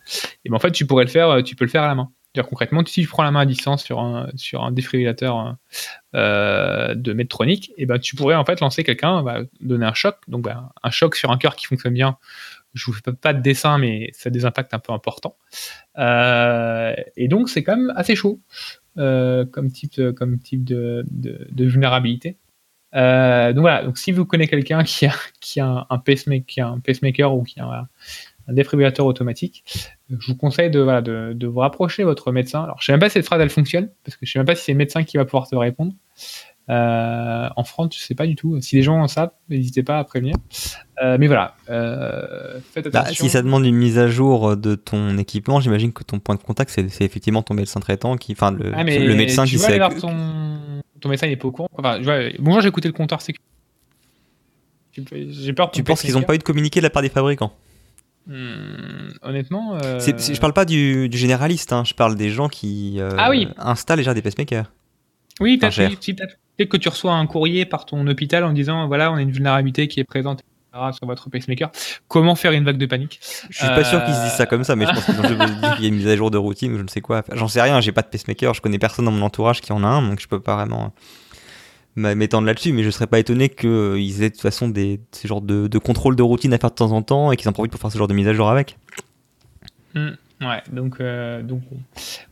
Et 0.46 0.50
ben 0.50 0.58
en 0.58 0.60
fait, 0.60 0.72
tu 0.72 0.86
pourrais 0.86 1.06
le 1.06 1.10
faire, 1.10 1.42
tu 1.44 1.56
peux 1.56 1.66
le 1.66 1.72
faire 1.72 1.84
à 1.84 1.88
la 1.88 1.96
main. 1.96 2.12
C'est-à-dire 2.34 2.50
concrètement, 2.50 2.86
si 2.86 3.02
tu 3.02 3.08
prends 3.08 3.24
la 3.24 3.32
main 3.32 3.42
à 3.42 3.46
distance 3.46 3.84
sur 3.84 4.00
un 4.00 4.30
sur 4.36 4.64
un 4.64 4.72
défibrillateur 4.72 5.58
euh, 6.16 6.96
de 6.96 7.12
Medtronic, 7.14 7.74
et 7.78 7.86
ben 7.86 8.00
tu 8.00 8.16
pourrais 8.16 8.36
en 8.36 8.46
fait 8.46 8.62
lancer 8.62 8.84
quelqu'un, 8.84 9.24
donner 9.60 9.86
un 9.86 9.94
choc, 9.94 10.18
donc 10.28 10.48
un 10.48 10.92
choc 10.92 11.16
sur 11.16 11.32
un 11.32 11.38
cœur 11.38 11.56
qui 11.56 11.66
fonctionne 11.66 11.94
bien. 11.94 12.18
Je 12.74 12.86
vous 12.86 12.94
fais 12.94 13.12
pas 13.14 13.34
de 13.34 13.42
dessin, 13.42 13.78
mais 13.78 14.10
ça 14.14 14.28
a 14.28 14.32
des 14.32 14.46
impacts 14.46 14.74
un 14.74 14.80
peu 14.80 14.94
importants. 14.94 15.36
Euh, 15.98 16.94
et 17.18 17.28
donc 17.28 17.50
c'est 17.50 17.64
quand 17.64 17.76
même 17.76 17.94
assez 17.96 18.16
chaud 18.16 18.40
euh, 18.98 19.46
comme 19.46 19.72
type 19.72 19.94
de, 19.96 20.12
comme 20.12 20.40
type 20.40 20.64
de, 20.64 21.06
vulnérabilité. 21.58 22.38
Euh, 22.94 23.54
donc 23.54 23.62
voilà, 23.62 23.84
donc 23.84 23.98
si 23.98 24.12
vous 24.12 24.26
connaissez 24.26 24.50
quelqu'un 24.50 24.84
qui 24.86 25.06
a, 25.06 25.14
qui 25.40 25.60
a 25.60 25.88
un, 25.90 25.98
pacemaker, 25.98 27.36
ou 27.36 27.44
qui 27.44 27.60
a 27.60 27.66
un, 27.66 27.88
un 28.48 28.54
défibrillateur 28.54 29.06
automatique, 29.06 29.64
je 30.10 30.28
vous 30.28 30.36
conseille 30.36 30.70
de, 30.70 30.80
voilà, 30.80 31.02
de, 31.02 31.48
vous 31.48 31.60
rapprocher 31.60 32.04
de 32.04 32.08
votre 32.08 32.32
médecin. 32.32 32.64
Alors 32.64 32.78
je 32.82 32.86
sais 32.86 32.92
même 32.92 33.00
pas 33.00 33.10
si 33.10 33.14
cette 33.14 33.26
phrase 33.26 33.42
elle 33.42 33.50
fonctionne, 33.50 33.90
parce 34.04 34.18
que 34.18 34.26
je 34.26 34.32
sais 34.32 34.40
même 34.40 34.46
pas 34.46 34.56
si 34.56 34.66
c'est 34.66 34.72
le 34.74 34.78
médecin 34.78 35.04
qui 35.04 35.18
va 35.18 35.26
pouvoir 35.26 35.48
te 35.48 35.56
répondre. 35.56 35.94
Euh, 36.72 37.50
en 37.56 37.64
France, 37.66 37.98
je 37.98 38.02
sais 38.02 38.16
pas 38.16 38.26
du 38.26 38.36
tout. 38.36 38.62
Si 38.62 38.78
les 38.78 38.82
gens 38.82 39.02
en 39.02 39.08
savent, 39.08 39.32
n'hésitez 39.50 39.84
pas 39.84 40.00
à 40.00 40.04
prévenir. 40.06 40.36
Euh, 41.04 41.18
mais 41.20 41.28
voilà, 41.28 41.56
euh, 41.70 42.60
faites 42.74 42.88
attention. 42.88 43.10
Bah, 43.10 43.14
si 43.14 43.30
ça 43.30 43.42
demande 43.42 43.66
une 43.66 43.76
mise 43.76 44.00
à 44.00 44.08
jour 44.08 44.56
de 44.56 44.76
ton 44.76 45.18
équipement, 45.18 45.60
j'imagine 45.60 45.92
que 45.92 46.04
ton 46.04 46.20
point 46.20 46.36
de 46.36 46.42
contact, 46.42 46.72
c'est 46.72 47.02
effectivement 47.02 47.44
ton 47.44 47.56
médecin 47.56 47.82
traitant, 47.82 48.16
qui, 48.16 48.32
enfin 48.32 48.52
le, 48.52 48.72
ah, 48.74 48.84
le 48.84 49.16
médecin 49.16 49.44
tu 49.44 49.58
qui 49.58 49.60
sait. 49.60 49.80
Que... 49.80 50.00
Ton... 50.00 50.82
ton 51.02 51.10
médecin 51.10 51.28
il 51.28 51.34
est 51.34 51.36
pas 51.36 51.50
au 51.50 51.52
courant. 51.52 51.70
Enfin, 51.78 51.98
je 52.00 52.04
vois... 52.04 52.20
Bonjour, 52.40 52.62
j'ai 52.62 52.70
écouté 52.70 52.88
le 52.88 52.94
compteur 52.94 53.22
sécurité. 53.22 53.44
J'ai 55.30 55.54
peur. 55.54 55.72
Tu 55.72 55.84
penses 55.84 56.02
qu'ils 56.02 56.14
n'ont 56.14 56.22
pas 56.22 56.36
eu 56.36 56.38
de 56.38 56.44
communiqué 56.44 56.80
de 56.80 56.84
la 56.84 56.90
part 56.90 57.02
des 57.02 57.10
fabricants? 57.10 57.54
Hum, 58.30 59.12
honnêtement, 59.24 59.76
euh... 59.76 60.00
c 60.00 60.12
est, 60.12 60.20
c 60.20 60.32
est, 60.32 60.36
je 60.36 60.40
parle 60.40 60.54
pas 60.54 60.64
du, 60.64 61.10
du 61.10 61.18
généraliste, 61.18 61.74
hein, 61.74 61.84
je 61.84 61.96
parle 61.96 62.16
des 62.16 62.30
gens 62.30 62.50
qui 62.50 63.00
euh, 63.00 63.10
ah, 63.18 63.32
oui. 63.32 63.48
installent 63.58 63.98
déjà 63.98 64.14
des 64.14 64.22
pacemakers. 64.22 64.72
Oui, 65.40 65.58
peut-être 65.58 65.80
oui, 65.80 66.14
peut 66.14 66.28
peut 66.58 66.66
que 66.66 66.78
tu 66.78 66.90
reçois 66.90 67.14
un 67.14 67.26
courrier 67.26 67.66
par 67.66 67.86
ton 67.86 68.06
hôpital 68.08 68.44
en 68.44 68.54
disant 68.54 68.88
voilà, 68.88 69.12
on 69.12 69.16
a 69.16 69.22
une 69.22 69.32
vulnérabilité 69.32 69.88
qui 69.88 70.00
est 70.00 70.04
présente 70.04 70.44
sur 70.94 71.06
votre 71.06 71.30
pacemaker. 71.30 71.70
Comment 72.08 72.36
faire 72.36 72.54
une 72.54 72.64
vague 72.64 72.78
de 72.78 72.86
panique? 72.86 73.20
Je 73.50 73.58
suis 73.58 73.68
pas 73.68 73.80
euh... 73.80 73.84
sûr 73.84 74.04
qu'ils 74.04 74.14
se 74.14 74.24
disent 74.24 74.34
ça 74.34 74.46
comme 74.46 74.64
ça, 74.64 74.76
mais 74.76 74.86
je 74.86 74.92
pense 74.92 75.06
qu'ils 75.06 75.20
ont 75.20 75.22
dit 75.22 75.76
qu'il 75.76 75.84
y 75.84 75.86
a 75.86 75.90
une 75.90 75.96
mise 75.96 76.08
à 76.08 76.16
jour 76.16 76.32
de 76.32 76.38
routine 76.38 76.74
ou 76.74 76.78
je 76.78 76.84
ne 76.84 76.88
sais 76.88 77.02
quoi. 77.02 77.24
J'en 77.34 77.48
sais 77.48 77.62
rien, 77.62 77.82
j'ai 77.82 77.92
pas 77.92 78.02
de 78.02 78.08
pacemaker, 78.08 78.54
je 78.54 78.62
connais 78.62 78.80
personne 78.80 79.06
dans 79.06 79.12
mon 79.12 79.22
entourage 79.22 79.62
qui 79.62 79.74
en 79.74 79.84
a 79.84 79.88
un, 79.88 80.02
donc 80.02 80.20
je 80.20 80.28
peux 80.28 80.40
pas 80.40 80.56
vraiment 80.56 80.94
m'étendre 81.96 82.48
là-dessus, 82.48 82.72
mais 82.72 82.84
je 82.84 82.90
serais 82.90 83.08
pas 83.08 83.20
étonné 83.20 83.50
qu'ils 83.50 84.24
aient 84.24 84.30
de 84.30 84.34
toute 84.34 84.42
façon 84.42 84.70
des, 84.70 85.02
ces 85.12 85.28
genres 85.28 85.42
de, 85.42 85.68
de 85.68 85.78
contrôle 85.78 86.16
de 86.16 86.24
routine 86.24 86.54
à 86.54 86.58
faire 86.58 86.70
de 86.70 86.76
temps 86.76 86.94
en 86.94 87.02
temps 87.02 87.34
et 87.34 87.36
qu'ils 87.36 87.50
en 87.50 87.54
profitent 87.54 87.72
pour 87.72 87.82
faire 87.82 87.92
ce 87.92 87.98
genre 87.98 88.08
de 88.08 88.14
mise 88.14 88.30
à 88.30 88.34
jour 88.34 88.50
avec. 88.50 88.78
Mmh, 89.94 90.12
ouais, 90.42 90.64
donc, 90.72 91.02
euh, 91.02 91.42
donc 91.42 91.64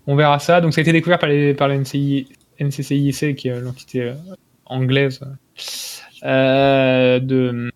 on 0.08 0.16
verra 0.16 0.40
ça. 0.40 0.62
Donc 0.62 0.74
ça 0.74 0.80
a 0.80 0.84
été 0.84 0.94
découvert 0.94 1.20
par, 1.20 1.28
les, 1.28 1.54
par 1.54 1.68
la 1.68 1.78
NCI, 1.78 2.30
NCCIC, 2.60 3.36
qui 3.36 3.48
est 3.48 3.60
l'entité 3.60 4.02
euh, 4.02 4.14
anglaise 4.66 5.22
euh, 6.24 7.20
de, 7.20 7.72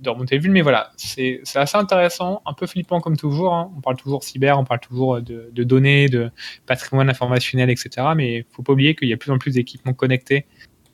de 0.00 0.10
remonter 0.10 0.38
vue, 0.38 0.50
mais 0.50 0.62
voilà, 0.62 0.90
c'est 0.96 1.42
assez 1.54 1.76
intéressant, 1.76 2.42
un 2.46 2.52
peu 2.52 2.66
flippant 2.66 3.00
comme 3.00 3.16
toujours. 3.16 3.54
Hein. 3.54 3.72
On 3.76 3.80
parle 3.80 3.96
toujours 3.96 4.24
cyber, 4.24 4.58
on 4.58 4.64
parle 4.64 4.80
toujours 4.80 5.20
de, 5.20 5.64
données, 5.64 6.08
de 6.08 6.30
patrimoine 6.66 7.08
informationnel, 7.08 7.70
etc. 7.70 8.08
Mais 8.16 8.38
il 8.38 8.44
faut 8.50 8.62
pas 8.62 8.72
oublier 8.72 8.94
qu'il 8.94 9.08
y 9.08 9.12
a 9.12 9.16
de 9.16 9.20
plus 9.20 9.32
en 9.32 9.38
plus 9.38 9.54
d'équipements 9.54 9.94
connectés 9.94 10.46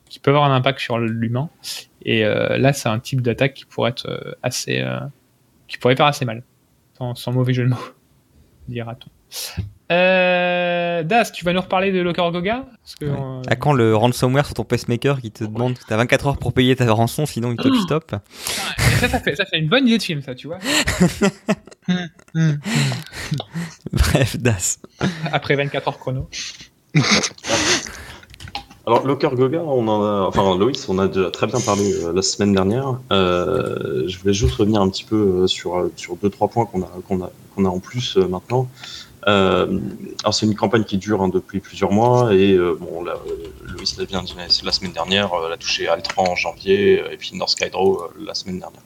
qui 0.09 0.19
peuvent 0.19 0.35
avoir 0.35 0.49
un 0.49 0.55
impact 0.55 0.79
sur 0.79 0.99
l'humain. 0.99 1.49
Et 2.03 2.23
euh, 2.23 2.57
là, 2.57 2.73
c'est 2.73 2.89
un 2.89 2.99
type 2.99 3.21
d'attaque 3.21 3.55
qui 3.55 3.65
pourrait 3.65 3.91
être 3.91 4.37
assez, 4.43 4.83
faire 5.79 6.05
assez 6.05 6.25
mal, 6.25 6.43
sans 6.97 7.31
mauvais 7.31 7.53
jeu 7.53 7.63
de 7.63 7.69
mots, 7.69 7.77
dira-t-on. 8.67 9.63
Euh, 9.91 11.03
Das, 11.03 11.31
tu 11.31 11.45
vas 11.45 11.53
nous 11.53 11.61
reparler 11.61 11.91
de 11.91 11.99
Locker 12.01 12.29
Goga 12.31 12.65
Parce 12.81 12.95
que, 12.95 13.05
ouais. 13.05 13.11
euh... 13.11 13.41
À 13.47 13.55
quand 13.55 13.73
le 13.73 13.95
ransomware 13.95 14.45
sur 14.45 14.55
ton 14.55 14.63
pacemaker 14.63 15.21
qui 15.21 15.31
te 15.31 15.43
ouais. 15.43 15.49
demande 15.49 15.77
que 15.77 15.85
tu 15.85 15.93
as 15.93 15.97
24 15.97 16.27
heures 16.27 16.37
pour 16.37 16.53
payer 16.53 16.75
ta 16.75 16.91
rançon, 16.91 17.25
sinon 17.25 17.51
il 17.51 17.57
te 17.57 17.67
oh 17.67 17.75
stop 17.81 18.15
ça, 18.99 19.09
ça, 19.09 19.19
fait, 19.19 19.35
ça 19.35 19.45
fait 19.45 19.59
une 19.59 19.67
bonne 19.67 19.87
idée 19.87 19.97
de 19.97 20.03
film, 20.03 20.21
ça, 20.21 20.33
tu 20.33 20.47
vois. 20.47 20.57
Bref, 23.91 24.37
Das. 24.37 24.79
Après 25.31 25.55
24 25.55 25.87
heures 25.87 25.99
chrono. 25.99 26.29
Alors, 28.87 29.05
Locker 29.07 29.29
Goga, 29.33 29.63
on 29.63 29.87
en 29.87 30.03
a, 30.03 30.27
enfin, 30.27 30.55
Loïs, 30.57 30.87
on 30.89 30.99
a 30.99 31.07
déjà 31.07 31.31
très 31.31 31.47
bien 31.47 31.59
parlé 31.59 31.91
euh, 32.03 32.13
la 32.13 32.21
semaine 32.21 32.53
dernière. 32.53 32.99
Euh, 33.11 34.07
je 34.07 34.19
voulais 34.19 34.33
juste 34.33 34.53
revenir 34.55 34.79
un 34.79 34.89
petit 34.89 35.03
peu 35.03 35.15
euh, 35.15 35.47
sur, 35.47 35.75
euh, 35.75 35.91
sur 35.95 36.15
deux, 36.17 36.29
trois 36.29 36.47
points 36.49 36.67
qu'on 36.67 36.83
a, 36.83 36.91
qu'on 37.07 37.23
a, 37.23 37.31
qu'on 37.55 37.65
a 37.65 37.69
en 37.69 37.79
plus 37.79 38.15
euh, 38.17 38.27
maintenant. 38.27 38.69
Euh, 39.27 39.79
alors, 40.23 40.33
c'est 40.33 40.45
une 40.45 40.55
campagne 40.55 40.83
qui 40.83 40.97
dure 40.97 41.21
hein, 41.21 41.29
depuis 41.29 41.59
plusieurs 41.59 41.91
mois 41.91 42.33
et 42.33 42.51
euh, 42.53 42.77
bon, 42.79 43.03
là, 43.03 43.15
euh, 43.27 43.73
Loïs 43.73 43.97
l'a 43.97 44.05
bien 44.05 44.21
dit 44.21 44.35
la 44.63 44.71
semaine 44.71 44.91
dernière, 44.91 45.31
elle 45.45 45.51
a 45.51 45.57
touché 45.57 45.87
Altran 45.87 46.25
en 46.29 46.35
janvier 46.35 47.03
et 47.11 47.17
puis 47.17 47.31
North 47.33 47.55
la 48.19 48.33
semaine 48.33 48.59
dernière. 48.59 48.81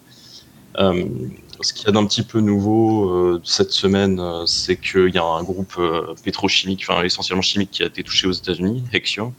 Ce 1.62 1.74
qu'il 1.74 1.88
y 1.88 1.90
a 1.90 1.92
d'un 1.92 2.06
petit 2.06 2.24
peu 2.24 2.40
nouveau 2.40 3.42
cette 3.44 3.72
semaine, 3.72 4.22
c'est 4.46 4.78
qu'il 4.78 5.14
y 5.14 5.18
a 5.18 5.24
un 5.24 5.44
groupe 5.44 5.78
pétrochimique, 6.24 6.86
enfin 6.88 7.04
essentiellement 7.04 7.42
chimique, 7.42 7.72
qui 7.72 7.84
a 7.84 7.88
été 7.88 8.02
touché 8.02 8.28
aux 8.28 8.32
États-Unis, 8.32 8.86
Hexion, 8.94 9.34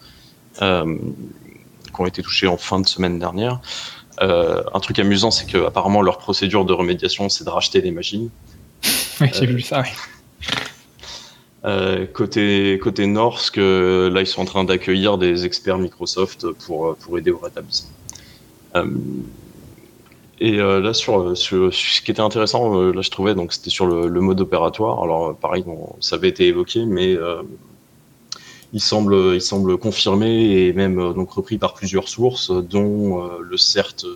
euh, 0.62 0.98
qui 1.94 2.00
ont 2.00 2.06
été 2.06 2.22
touchés 2.22 2.46
en 2.46 2.56
fin 2.56 2.80
de 2.80 2.86
semaine 2.86 3.18
dernière. 3.18 3.60
Euh, 4.20 4.62
un 4.74 4.80
truc 4.80 4.98
amusant, 4.98 5.30
c'est 5.30 5.46
que 5.46 5.66
apparemment 5.66 6.02
leur 6.02 6.18
procédure 6.18 6.64
de 6.64 6.72
remédiation, 6.72 7.28
c'est 7.28 7.44
de 7.44 7.50
racheter 7.50 7.80
des 7.80 7.90
machines. 7.90 8.30
Ouais, 9.20 9.30
J'ai 9.32 9.46
vu 9.46 9.60
ça, 9.60 9.80
oui. 9.80 9.88
Euh, 11.66 12.06
côté 12.06 12.78
côté 12.82 13.06
Norsk, 13.06 13.58
euh, 13.58 14.08
là 14.08 14.22
ils 14.22 14.26
sont 14.26 14.40
en 14.40 14.46
train 14.46 14.64
d'accueillir 14.64 15.18
des 15.18 15.44
experts 15.44 15.76
Microsoft 15.76 16.50
pour 16.52 16.86
euh, 16.86 16.96
pour 16.98 17.18
aider 17.18 17.30
au 17.30 17.38
rétablissement. 17.38 17.90
Et 20.42 20.56
là 20.56 20.94
sur, 20.94 21.36
ce 21.36 22.00
qui 22.00 22.10
était 22.10 22.20
intéressant, 22.20 22.80
là 22.92 23.02
je 23.02 23.10
trouvais 23.10 23.34
donc 23.34 23.52
c'était 23.52 23.68
sur 23.68 23.86
le, 23.86 24.20
mode 24.22 24.40
opératoire. 24.40 25.02
Alors 25.02 25.36
pareil, 25.36 25.64
ça 26.00 26.16
avait 26.16 26.30
été 26.30 26.46
évoqué, 26.46 26.86
mais 26.86 27.18
il 28.72 28.80
semble 28.80 29.34
il 29.34 29.42
semble 29.42 29.76
confirmé 29.76 30.66
et 30.66 30.72
même 30.72 31.12
donc 31.12 31.32
repris 31.32 31.58
par 31.58 31.74
plusieurs 31.74 32.08
sources, 32.08 32.50
dont 32.50 33.28
le 33.38 33.56
CERT 33.58 34.06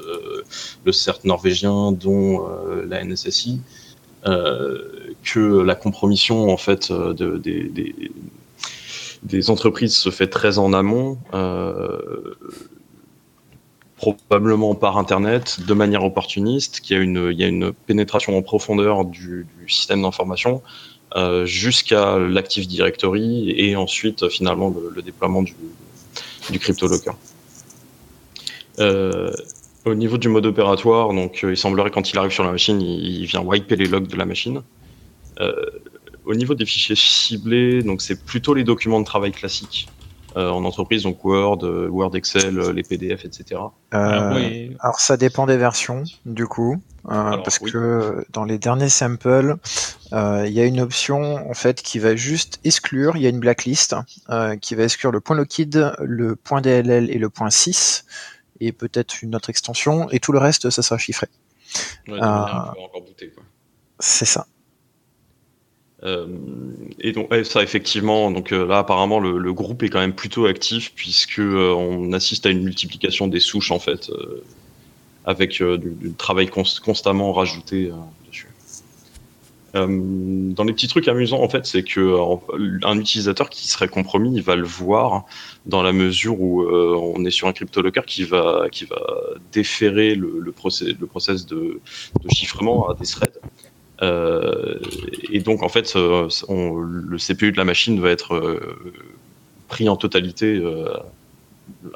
le 0.86 0.92
CERT 0.92 1.24
norvégien, 1.24 1.92
dont 1.92 2.46
la 2.88 3.04
NSSI. 3.04 3.60
Que 5.24 5.62
la 5.62 5.74
compromission 5.74 6.50
en 6.52 6.56
fait 6.56 6.90
euh, 6.90 7.12
de, 7.14 7.38
des, 9.22 9.50
entreprises 9.50 9.96
se 9.96 10.10
fait 10.10 10.28
très 10.28 10.58
en 10.58 10.72
amont, 10.72 11.18
euh, 11.32 12.34
probablement 13.96 14.74
par 14.74 14.98
internet, 14.98 15.60
de 15.66 15.74
manière 15.74 16.04
opportuniste, 16.04 16.80
qu'il 16.80 16.96
y 16.96 17.00
a 17.00 17.02
une, 17.02 17.30
il 17.32 17.40
y 17.40 17.44
a 17.44 17.48
une 17.48 17.72
pénétration 17.72 18.36
en 18.36 18.42
profondeur 18.42 19.04
du, 19.04 19.46
système 19.66 20.02
d'information 20.02 20.62
euh, 21.16 21.46
jusqu'à 21.46 22.18
l'Active 22.18 22.66
Directory 22.66 23.54
et 23.56 23.76
ensuite 23.76 24.28
finalement 24.28 24.74
le, 24.94 25.00
déploiement 25.00 25.42
du, 25.42 25.54
du 26.50 26.58
CryptoLocker. 26.58 27.12
Euh, 28.80 29.32
au 29.84 29.94
niveau 29.94 30.18
du 30.18 30.28
mode 30.28 30.46
opératoire, 30.46 31.12
donc 31.12 31.40
il 31.42 31.56
semblerait 31.56 31.90
quand 31.90 32.10
il 32.10 32.18
arrive 32.18 32.32
sur 32.32 32.44
la 32.44 32.50
machine, 32.50 32.80
il, 32.80 33.22
il 33.22 33.26
vient 33.26 33.40
wiper 33.40 33.76
les 33.76 33.86
logs 33.86 34.08
de 34.08 34.16
la 34.16 34.26
machine. 34.26 34.62
Euh, 35.40 35.52
au 36.24 36.34
niveau 36.34 36.54
des 36.54 36.64
fichiers 36.64 36.96
ciblés, 36.96 37.82
donc 37.82 38.00
c'est 38.00 38.24
plutôt 38.24 38.54
les 38.54 38.64
documents 38.64 39.00
de 39.00 39.04
travail 39.04 39.32
classiques 39.32 39.88
euh, 40.36 40.50
en 40.50 40.64
entreprise, 40.64 41.02
donc 41.04 41.24
Word, 41.24 41.58
euh, 41.62 41.88
Word, 41.88 42.16
Excel, 42.16 42.58
euh, 42.58 42.72
les 42.72 42.82
PDF, 42.82 43.24
etc. 43.24 43.60
Alors, 43.92 44.34
oui, 44.34 44.76
Alors 44.80 44.98
ça 44.98 45.16
dépend 45.16 45.46
des 45.46 45.56
versions, 45.56 46.02
du 46.26 46.46
coup, 46.46 46.80
euh, 47.06 47.12
Alors, 47.12 47.42
parce 47.42 47.60
oui. 47.60 47.70
que 47.70 48.24
dans 48.30 48.44
les 48.44 48.58
derniers 48.58 48.88
samples, 48.88 49.56
euh, 50.12 50.44
il 50.46 50.52
y 50.52 50.60
a 50.60 50.64
une 50.64 50.80
option 50.80 51.48
en 51.48 51.54
fait 51.54 51.82
qui 51.82 51.98
va 51.98 52.16
juste 52.16 52.58
exclure. 52.64 53.16
Il 53.16 53.22
y 53.22 53.26
a 53.26 53.28
une 53.28 53.38
blacklist 53.38 53.94
euh, 54.30 54.56
qui 54.56 54.74
va 54.74 54.84
exclure 54.84 55.12
le 55.12 55.20
point 55.20 55.36
lockid, 55.36 55.94
le 56.00 56.34
point 56.36 56.60
DLL 56.60 57.10
et 57.10 57.18
le 57.18 57.30
point 57.30 57.50
6 57.50 58.04
et 58.60 58.72
peut-être 58.72 59.22
une 59.22 59.34
autre 59.34 59.50
extension 59.50 60.08
et 60.10 60.20
tout 60.20 60.32
le 60.32 60.38
reste 60.38 60.70
ça 60.70 60.82
sera 60.82 60.98
chiffré. 60.98 61.28
Ouais, 62.08 62.18
manière 62.18 62.74
encore 62.78 63.02
quoi. 63.34 63.42
C'est 63.98 64.24
ça. 64.24 64.46
Euh, 66.04 66.26
et 67.00 67.12
donc 67.12 67.30
ouais, 67.30 67.44
ça 67.44 67.62
effectivement, 67.62 68.30
donc 68.30 68.52
euh, 68.52 68.66
là 68.66 68.78
apparemment 68.78 69.20
le, 69.20 69.52
groupe 69.54 69.82
est 69.82 69.88
quand 69.88 70.00
même 70.00 70.14
plutôt 70.14 70.44
actif 70.44 70.92
puisque 70.94 71.38
euh, 71.38 71.72
on 71.72 72.12
assiste 72.12 72.44
à 72.44 72.50
une 72.50 72.62
multiplication 72.62 73.26
des 73.26 73.40
souches 73.40 73.70
en 73.70 73.78
fait, 73.78 74.10
avec 75.24 75.62
du, 75.62 76.12
travail 76.18 76.48
cons- 76.48 76.80
constamment 76.84 77.32
rajouté 77.32 77.90
dessus. 78.26 78.48
Dans 79.72 80.64
les 80.64 80.72
petits 80.74 80.88
trucs 80.88 81.08
amusants 81.08 81.42
en 81.42 81.48
fait, 81.48 81.64
c'est 81.64 81.82
que 81.82 82.18
un 82.84 82.98
utilisateur 82.98 83.48
qui 83.48 83.66
serait 83.66 83.88
compromis, 83.88 84.36
il 84.36 84.42
va 84.42 84.56
le 84.56 84.66
voir 84.66 85.24
dans 85.64 85.82
la 85.82 85.92
mesure 85.92 86.38
où 86.38 86.68
on 86.68 87.24
est 87.24 87.30
sur 87.30 87.48
un 87.48 87.52
cryptolocker 87.54 88.02
qui 88.06 88.24
va 88.24 88.66
qui 88.70 88.84
va 88.84 89.00
déférer 89.52 90.14
le, 90.14 90.38
le, 90.38 90.52
process, 90.52 90.88
le 91.00 91.06
process 91.06 91.46
de 91.46 91.80
chiffrement 92.28 92.90
à 92.90 92.94
des 92.94 93.06
threads. 93.06 93.40
Euh, 94.02 94.78
et 95.30 95.40
donc, 95.40 95.62
en 95.62 95.68
fait, 95.68 95.94
on- 95.96 96.74
le 96.78 97.18
CPU 97.18 97.52
de 97.52 97.56
la 97.56 97.64
machine 97.64 98.00
va 98.00 98.10
être 98.10 98.34
euh, 98.34 98.76
pris 99.68 99.88
en 99.88 99.96
totalité 99.96 100.56
euh, 100.56 100.88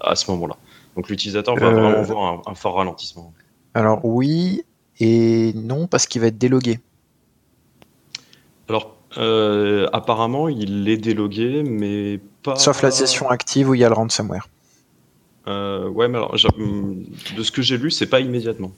à 0.00 0.14
ce 0.14 0.30
moment-là. 0.30 0.56
Donc, 0.96 1.08
l'utilisateur 1.08 1.56
va 1.56 1.70
vraiment 1.70 2.02
voir 2.02 2.42
un, 2.46 2.50
un 2.50 2.54
fort 2.54 2.74
ralentissement. 2.76 3.32
Alors 3.74 4.04
oui 4.04 4.62
et 5.00 5.52
non 5.54 5.86
parce 5.86 6.06
qu'il 6.06 6.20
va 6.20 6.28
être 6.28 6.38
délogué. 6.38 6.80
Alors, 8.68 8.96
euh, 9.16 9.86
apparemment, 9.92 10.48
il 10.48 10.88
est 10.88 10.96
délogué, 10.96 11.62
mais 11.62 12.20
pas. 12.42 12.56
Sauf 12.56 12.82
la 12.82 12.90
session 12.90 13.28
active 13.30 13.68
où 13.70 13.74
il 13.74 13.80
y 13.80 13.84
a 13.84 13.88
le 13.88 13.94
ransomware. 13.94 14.48
Euh, 15.46 15.88
ouais, 15.88 16.08
mais 16.08 16.18
alors, 16.18 16.34
hum, 16.58 17.04
de 17.36 17.42
ce 17.42 17.50
que 17.50 17.62
j'ai 17.62 17.78
lu, 17.78 17.90
c'est 17.90 18.06
pas 18.06 18.20
immédiatement. 18.20 18.72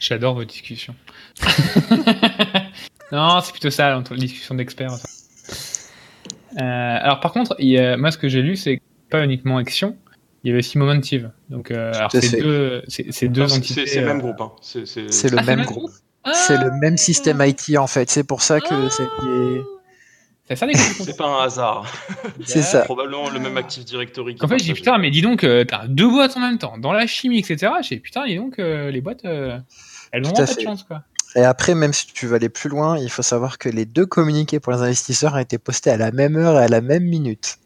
J'adore 0.00 0.34
vos 0.34 0.44
discussions. 0.44 0.94
non, 3.12 3.40
c'est 3.42 3.52
plutôt 3.52 3.70
ça, 3.70 3.96
entre 3.96 4.14
les 4.14 4.20
discussions 4.20 4.54
d'experts. 4.54 4.94
Euh, 6.58 6.60
alors 6.60 7.20
par 7.20 7.32
contre, 7.32 7.54
il 7.58 7.68
y 7.68 7.78
a- 7.78 7.96
moi 7.96 8.10
ce 8.10 8.18
que 8.18 8.28
j'ai 8.28 8.42
lu, 8.42 8.56
c'est 8.56 8.80
pas 9.10 9.22
uniquement 9.24 9.58
Action, 9.58 9.96
il 10.42 10.48
y 10.48 10.50
avait 10.50 10.58
aussi 10.60 10.78
Momentive. 10.78 11.30
Donc 11.48 11.70
euh, 11.70 11.92
alors 11.94 12.10
c'est 12.12 12.40
deux, 12.40 12.82
c'est 12.88 13.06
entités. 13.38 13.86
c'est 13.86 14.00
le 14.00 14.06
même 14.06 14.16
euh, 14.16 14.20
groupe. 14.20 14.40
Hein. 14.40 14.52
C'est 14.62 14.86
C'est 14.86 15.30
le 15.30 15.38
Ah, 15.38 15.42
même 15.42 15.62
groupe. 15.64 15.90
C'est 16.32 16.58
le 16.58 16.70
même 16.80 16.96
système 16.96 17.42
IT 17.44 17.76
en 17.78 17.86
fait. 17.86 18.10
C'est 18.10 18.24
pour 18.24 18.42
ça 18.42 18.60
que 18.60 18.74
Ah. 18.74 18.88
c'est. 18.90 19.04
C'est 20.48 20.56
ça 20.56 20.66
les 20.66 20.72
groupes. 20.72 20.86
c'est 21.04 21.16
pas 21.16 21.28
un 21.28 21.44
hasard. 21.44 21.86
C'est 22.44 22.62
ça. 22.62 22.80
Probablement 22.80 23.30
le 23.30 23.38
même 23.38 23.56
Active 23.56 23.84
Directory. 23.84 24.34
En 24.40 24.48
fait, 24.48 24.58
j'ai 24.58 24.72
putain, 24.74 24.98
mais 24.98 25.12
dis 25.12 25.22
donc, 25.22 25.44
euh, 25.44 25.64
t'as 25.64 25.86
deux 25.86 26.08
boîtes 26.08 26.36
en 26.36 26.40
même 26.40 26.58
temps, 26.58 26.76
dans 26.76 26.92
la 26.92 27.06
chimie, 27.06 27.38
etc. 27.38 27.70
J'ai 27.88 27.94
dit 27.96 28.00
putain, 28.00 28.26
dis 28.26 28.34
donc, 28.34 28.58
euh, 28.58 28.90
les 28.90 29.00
boîtes, 29.00 29.24
euh, 29.24 29.56
elles 30.12 30.26
ont 30.26 30.32
Tout 30.32 30.42
à 30.42 30.44
vraiment 30.44 30.54
pas 30.54 30.60
de 30.60 30.60
chance, 30.60 30.82
quoi. 30.84 31.02
Et 31.36 31.44
après, 31.44 31.74
même 31.74 31.92
si 31.92 32.06
tu 32.06 32.26
veux 32.26 32.34
aller 32.34 32.48
plus 32.48 32.68
loin, 32.68 32.98
il 32.98 33.10
faut 33.10 33.22
savoir 33.22 33.58
que 33.58 33.68
les 33.68 33.84
deux 33.84 34.06
communiqués 34.06 34.58
pour 34.58 34.72
les 34.72 34.80
investisseurs 34.80 35.34
ont 35.34 35.38
été 35.38 35.58
postés 35.58 35.90
à 35.90 35.96
la 35.96 36.10
même 36.10 36.36
heure 36.36 36.58
et 36.60 36.64
à 36.64 36.68
la 36.68 36.80
même 36.80 37.04
minute. 37.04 37.58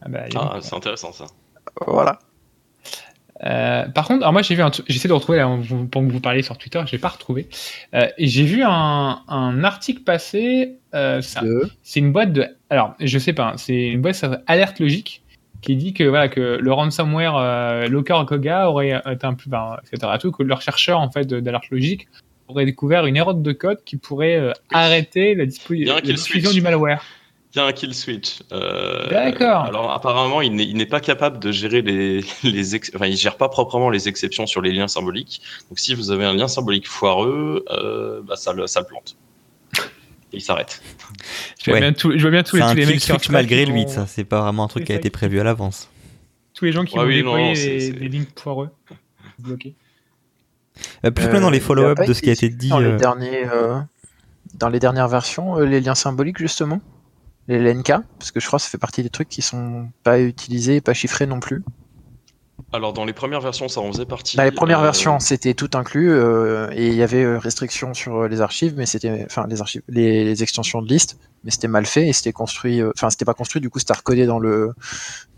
Ah 0.00 0.08
bah. 0.08 0.24
Ah, 0.34 0.58
c'est 0.60 0.74
intéressant 0.74 1.12
ça. 1.12 1.26
Voilà. 1.86 2.18
Euh, 3.44 3.88
par 3.88 4.06
contre, 4.06 4.22
alors 4.22 4.32
moi 4.32 4.42
j'ai 4.42 4.54
vu 4.54 4.62
un 4.62 4.70
truc, 4.70 4.86
j'essaie 4.88 5.08
de 5.08 5.12
retrouver 5.12 5.38
là, 5.38 5.44
que 5.46 5.98
vous 5.98 6.20
parliez 6.20 6.42
sur 6.42 6.56
Twitter, 6.58 6.80
j'ai 6.86 6.98
pas 6.98 7.08
retrouvé. 7.08 7.48
Euh, 7.94 8.06
et 8.16 8.28
j'ai 8.28 8.44
vu 8.44 8.62
un, 8.62 9.22
un 9.26 9.64
article 9.64 10.02
passer. 10.02 10.78
Euh, 10.94 11.20
c'est 11.82 12.00
une 12.00 12.12
boîte 12.12 12.32
de. 12.32 12.46
Alors, 12.70 12.94
je 13.00 13.18
sais 13.18 13.32
pas, 13.32 13.50
hein, 13.50 13.56
c'est 13.56 13.88
une 13.88 14.00
boîte 14.00 14.14
ça 14.14 14.28
s'appelle 14.28 14.44
Alerte 14.46 14.78
Logique 14.78 15.21
qui 15.62 15.76
dit 15.76 15.94
que 15.94 16.04
voilà 16.04 16.28
que 16.28 16.58
le 16.60 16.72
ransomware 16.72 17.36
euh, 17.36 17.88
Locker 17.88 18.20
Goga 18.26 18.68
aurait 18.68 19.00
été 19.10 19.26
un 19.26 19.34
peu, 19.34 19.48
ben, 19.48 19.76
etc. 19.90 20.12
Tout 20.20 20.32
que 20.32 20.42
leurs 20.42 20.60
chercheurs 20.60 21.00
en 21.00 21.10
fait 21.10 21.26
d'Alerte 21.26 21.70
Logique 21.70 22.08
auraient 22.48 22.66
découvert 22.66 23.06
une 23.06 23.16
erreur 23.16 23.34
de 23.34 23.52
code 23.52 23.82
qui 23.84 23.96
pourrait 23.96 24.36
euh, 24.36 24.52
arrêter 24.72 25.34
la, 25.34 25.46
diffusion 25.46 26.50
du 26.50 26.60
malware. 26.60 27.02
Il 27.54 27.58
y 27.58 27.60
a 27.60 27.66
un 27.66 27.72
kill 27.72 27.94
switch. 27.94 28.40
Euh, 28.52 29.10
D'accord. 29.10 29.64
Alors 29.64 29.92
apparemment, 29.92 30.40
il 30.40 30.54
n'est 30.54 30.86
pas 30.86 31.00
capable 31.00 31.38
de 31.38 31.52
gérer 31.52 31.82
les, 31.82 32.24
les 32.42 32.74
ex- 32.74 32.90
enfin, 32.94 33.06
il 33.06 33.16
gère 33.16 33.36
pas 33.36 33.48
proprement 33.48 33.90
les 33.90 34.08
exceptions 34.08 34.46
sur 34.46 34.62
les 34.62 34.72
liens 34.72 34.88
symboliques. 34.88 35.42
Donc 35.68 35.78
si 35.78 35.94
vous 35.94 36.10
avez 36.10 36.24
un 36.24 36.32
lien 36.32 36.48
symbolique 36.48 36.88
foireux, 36.88 37.64
euh, 37.70 38.22
bah, 38.22 38.36
ça 38.36 38.52
le 38.52 38.66
ça 38.66 38.80
le 38.80 38.86
plante. 38.86 39.16
Et 40.32 40.36
il 40.38 40.40
s'arrête. 40.40 40.80
Je 41.60 41.66
vois 41.70 41.74
Ouais. 41.74 41.80
bien, 41.80 41.92
tout- 41.92 42.12
je 42.16 42.22
vois 42.22 42.30
bien 42.30 42.42
tous 42.42 42.56
C'est 42.56 42.56
les, 42.56 42.62
tous 42.62 42.70
un 42.70 42.74
les 42.74 42.86
mecs 42.86 43.00
sur 43.00 43.14
switch 43.16 43.28
malgré 43.30 43.64
qui 43.64 43.70
lui, 43.72 43.82
vont- 43.84 43.88
ça. 43.90 44.06
C'est 44.06 44.24
pas 44.24 44.40
vraiment 44.40 44.64
un 44.64 44.68
truc 44.68 44.84
qui 44.84 44.92
a 44.92 44.94
été 44.96 45.02
qui- 45.04 45.10
prévu 45.10 45.40
à 45.40 45.44
l'avance. 45.44 45.88
tous 46.54 46.64
les 46.66 46.72
gens 46.72 46.84
qui 46.84 46.94
Ouais, 46.96 47.02
vont 47.02 47.08
oui, 47.08 47.16
déployer 47.16 47.48
non, 47.92 47.98
des 48.00 48.08
lignes 48.08 48.24
poireux. 48.24 48.70
bloqués. 49.38 49.74
Euh, 51.04 51.10
plus 51.10 51.28
loin 51.28 51.40
dans 51.40 51.50
les 51.50 51.58
Euh, 51.58 51.62
follow-up 51.62 51.98
de 52.06 52.12
ce 52.12 52.22
qui 52.22 52.30
a 52.30 52.32
été 52.32 52.48
dit. 52.48 52.68
Dans 52.68 52.78
les, 52.78 52.86
euh, 52.86 52.96
derniers, 52.96 53.46
euh, 53.46 53.78
dans 54.54 54.68
les 54.68 54.78
dernières 54.80 55.08
versions, 55.08 55.58
euh, 55.58 55.64
les 55.66 55.80
liens 55.80 55.94
symboliques, 55.94 56.38
justement? 56.38 56.80
Les 57.48 57.56
LNK 57.56 57.92
Parce 58.18 58.30
que 58.30 58.38
je 58.40 58.46
crois 58.46 58.58
que 58.58 58.62
ça 58.64 58.70
fait 58.70 58.78
partie 58.78 59.02
des 59.02 59.10
trucs 59.10 59.28
qui 59.28 59.42
sont 59.42 59.88
pas 60.04 60.20
utilisés 60.20 60.76
et 60.76 60.80
pas 60.80 60.94
chiffrés 60.94 61.26
non 61.26 61.40
plus. 61.40 61.62
Alors 62.72 62.92
dans 62.92 63.04
les 63.04 63.12
premières 63.12 63.40
versions, 63.40 63.68
ça 63.68 63.80
en 63.80 63.90
faisait 63.92 64.06
partie. 64.06 64.36
Dans 64.36 64.44
les 64.44 64.50
premières 64.52 64.80
Euh, 64.80 64.84
versions, 64.84 65.18
c'était 65.20 65.54
tout 65.54 65.70
inclus 65.74 66.10
euh, 66.10 66.70
et 66.72 66.88
il 66.88 66.94
y 66.94 67.02
avait 67.02 67.22
euh, 67.22 67.38
restriction 67.38 67.94
sur 67.94 68.28
les 68.28 68.40
archives, 68.40 68.74
mais 68.76 68.86
c'était, 68.86 69.24
enfin 69.26 69.46
les 69.48 69.60
archives, 69.60 69.82
les, 69.88 70.24
les 70.24 70.42
extensions 70.42 70.80
de 70.82 70.88
liste, 70.88 71.18
mais 71.44 71.50
c'était 71.50 71.68
mal 71.68 71.86
fait 71.86 72.08
et 72.08 72.12
c'était 72.12 72.32
construit, 72.32 72.80
euh, 72.80 72.90
enfin 72.96 73.10
c'était 73.10 73.24
pas 73.24 73.34
construit, 73.34 73.60
du 73.60 73.68
coup 73.70 73.78
c'était 73.78 73.94
recodé 73.94 74.26
dans 74.26 74.38
le 74.38 74.72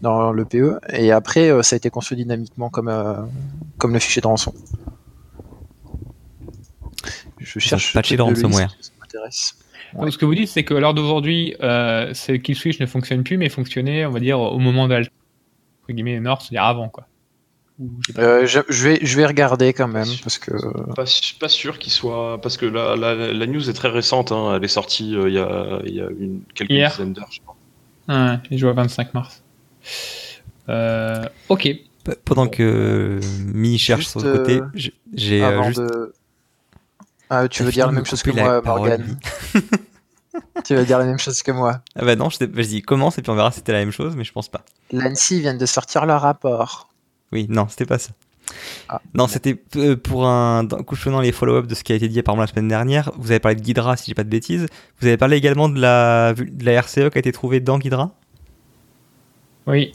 dans 0.01 0.33
le 0.33 0.45
PE 0.45 0.79
et 0.93 1.12
après 1.12 1.51
euh, 1.51 1.62
ça 1.62 1.75
a 1.75 1.79
été 1.79 1.91
construit 1.91 2.16
dynamiquement 2.18 2.70
comme 2.70 2.89
euh, 2.89 3.14
comme 3.79 3.93
le 3.93 3.99
fichier 4.01 4.22
de 4.22 4.27
rançon. 4.27 4.53
Je 7.39 7.59
cherche 7.59 7.93
patché 7.93 8.16
de 8.16 8.22
ransomware. 8.22 8.75
m'intéresse. 9.01 9.57
Donc, 9.95 10.11
ce 10.12 10.18
que 10.18 10.25
vous 10.25 10.35
dites, 10.35 10.49
c'est 10.49 10.64
que 10.64 10.75
l'heure 10.75 10.95
d'aujourd'hui, 10.95 11.55
euh, 11.62 12.11
c'est 12.14 12.41
Kill 12.41 12.57
Switch 12.57 12.81
ne 12.81 12.87
fonctionne 12.87 13.22
plus, 13.22 13.37
mais 13.37 13.49
fonctionnait, 13.49 14.05
on 14.07 14.11
va 14.11 14.18
dire, 14.18 14.41
au 14.41 14.59
moment 14.59 14.89
d'Alt. 14.89 15.09
Entre 15.83 15.93
guillemets, 15.93 16.18
Nord, 16.18 16.43
c'est-à-dire 16.43 16.64
avant, 16.64 16.89
quoi. 16.89 17.07
Ou, 17.07 17.12
je 17.12 17.53
sais 17.53 17.61
pas. 17.61 17.64
Euh, 18.18 18.47
je, 18.47 18.61
je 18.68 18.89
vais 18.89 18.99
je 19.05 19.16
vais 19.16 19.27
regarder 19.27 19.72
quand 19.72 19.89
même 19.89 20.07
parce 20.22 20.39
que 20.39 20.53
Pas, 20.95 21.05
pas 21.41 21.49
sûr 21.49 21.79
qu'il 21.81 21.93
soit. 21.93 22.41
Parce 22.41 22.57
que 22.57 22.66
la, 22.66 22.95
la, 22.95 23.14
la 23.33 23.47
news 23.47 23.68
est 23.68 23.72
très 23.72 23.89
récente, 23.89 24.31
hein. 24.31 24.55
elle 24.57 24.62
est 24.64 24.68
sortie 24.68 25.16
euh, 25.16 25.29
il 25.29 25.35
y 25.35 25.39
a, 25.41 25.81
il 25.85 25.95
y 25.95 26.01
a 26.01 26.07
une, 26.18 26.43
quelques 26.55 26.70
Hier. 26.70 26.91
dizaines 26.93 27.12
d'heures, 27.14 27.31
je 27.33 27.41
crois. 27.41 27.57
Ouais, 28.09 28.39
il 28.51 28.59
joue 28.59 28.68
à 28.68 28.75
25 28.75 29.14
mars. 29.14 29.43
Euh, 30.68 31.25
ok. 31.49 31.68
Pendant 32.25 32.47
que 32.49 33.18
Mi 33.47 33.77
cherche 33.79 34.01
Juste, 34.03 34.20
sur 34.20 34.20
le 34.29 34.37
côté, 34.39 34.61
j'ai- 35.14 35.43
euh, 35.43 35.62
juste. 35.64 35.81
de 35.81 36.12
ah 37.31 37.49
tu 37.49 37.62
veux 37.64 37.72
dire 37.72 37.87
la 37.87 37.93
même 37.93 38.05
chose 38.05 38.22
que 38.22 38.31
moi 38.31 38.61
Morgan 38.62 39.18
tu 40.64 40.75
veux 40.77 40.85
dire 40.85 40.99
la 40.99 41.07
même 41.07 41.18
chose 41.18 41.43
que 41.43 41.51
moi 41.51 41.81
Ah 41.97 42.05
bah 42.05 42.14
non, 42.14 42.29
je 42.29 42.45
vas-y, 42.45 42.83
commence 42.83 43.18
et 43.18 43.22
puis 43.22 43.31
on 43.31 43.35
verra 43.35 43.51
si 43.51 43.57
c'était 43.57 43.72
la 43.72 43.79
même 43.79 43.91
chose, 43.91 44.14
mais 44.16 44.25
je 44.25 44.33
pense 44.33 44.49
pas. 44.49 44.62
L'ANSI 44.93 45.41
vient 45.41 45.55
de 45.55 45.66
sortir 45.66 46.05
leur 46.07 46.20
rapport. 46.20 46.89
Oui, 47.35 47.47
non, 47.51 47.66
c'était 47.68 47.85
pas 47.87 47.99
ça. 47.99 48.12
Ah, 48.89 49.01
non, 49.14 49.24
bon. 49.24 49.28
c'était 49.28 49.61
euh, 49.76 49.97
pour 49.97 50.26
un 50.26 50.66
couchonnant 50.66 51.20
les 51.20 51.32
follow-up 51.32 51.66
de 51.66 51.74
ce 51.74 51.82
qui 51.82 51.93
a 51.93 51.97
été 51.97 52.09
dit 52.09 52.18
apparemment 52.20 52.43
la 52.43 52.47
semaine 52.47 52.68
dernière. 52.68 53.11
Vous 53.16 53.30
avez 53.30 53.41
parlé 53.41 53.57
de 53.57 53.62
Ghidra, 53.62 53.97
si 53.97 54.07
j'ai 54.07 54.14
pas 54.14 54.24
de 54.24 54.28
bêtises. 54.28 54.66
Vous 55.01 55.07
avez 55.07 55.16
parlé 55.16 55.37
également 55.37 55.68
de 55.68 55.80
la, 55.80 56.35
de 56.35 56.64
la 56.64 56.80
RCE 56.80 57.11
qui 57.11 57.16
a 57.16 57.18
été 57.18 57.32
trouvée 57.32 57.61
dans 57.61 57.78
Ghidra? 57.78 58.14
Oui, 59.66 59.93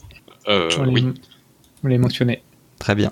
Euh, 0.47 0.69
on 0.79 0.87
oui. 0.91 1.13
l'a 1.83 1.97
mentionné. 1.99 2.43
Très 2.79 2.95
bien. 2.95 3.11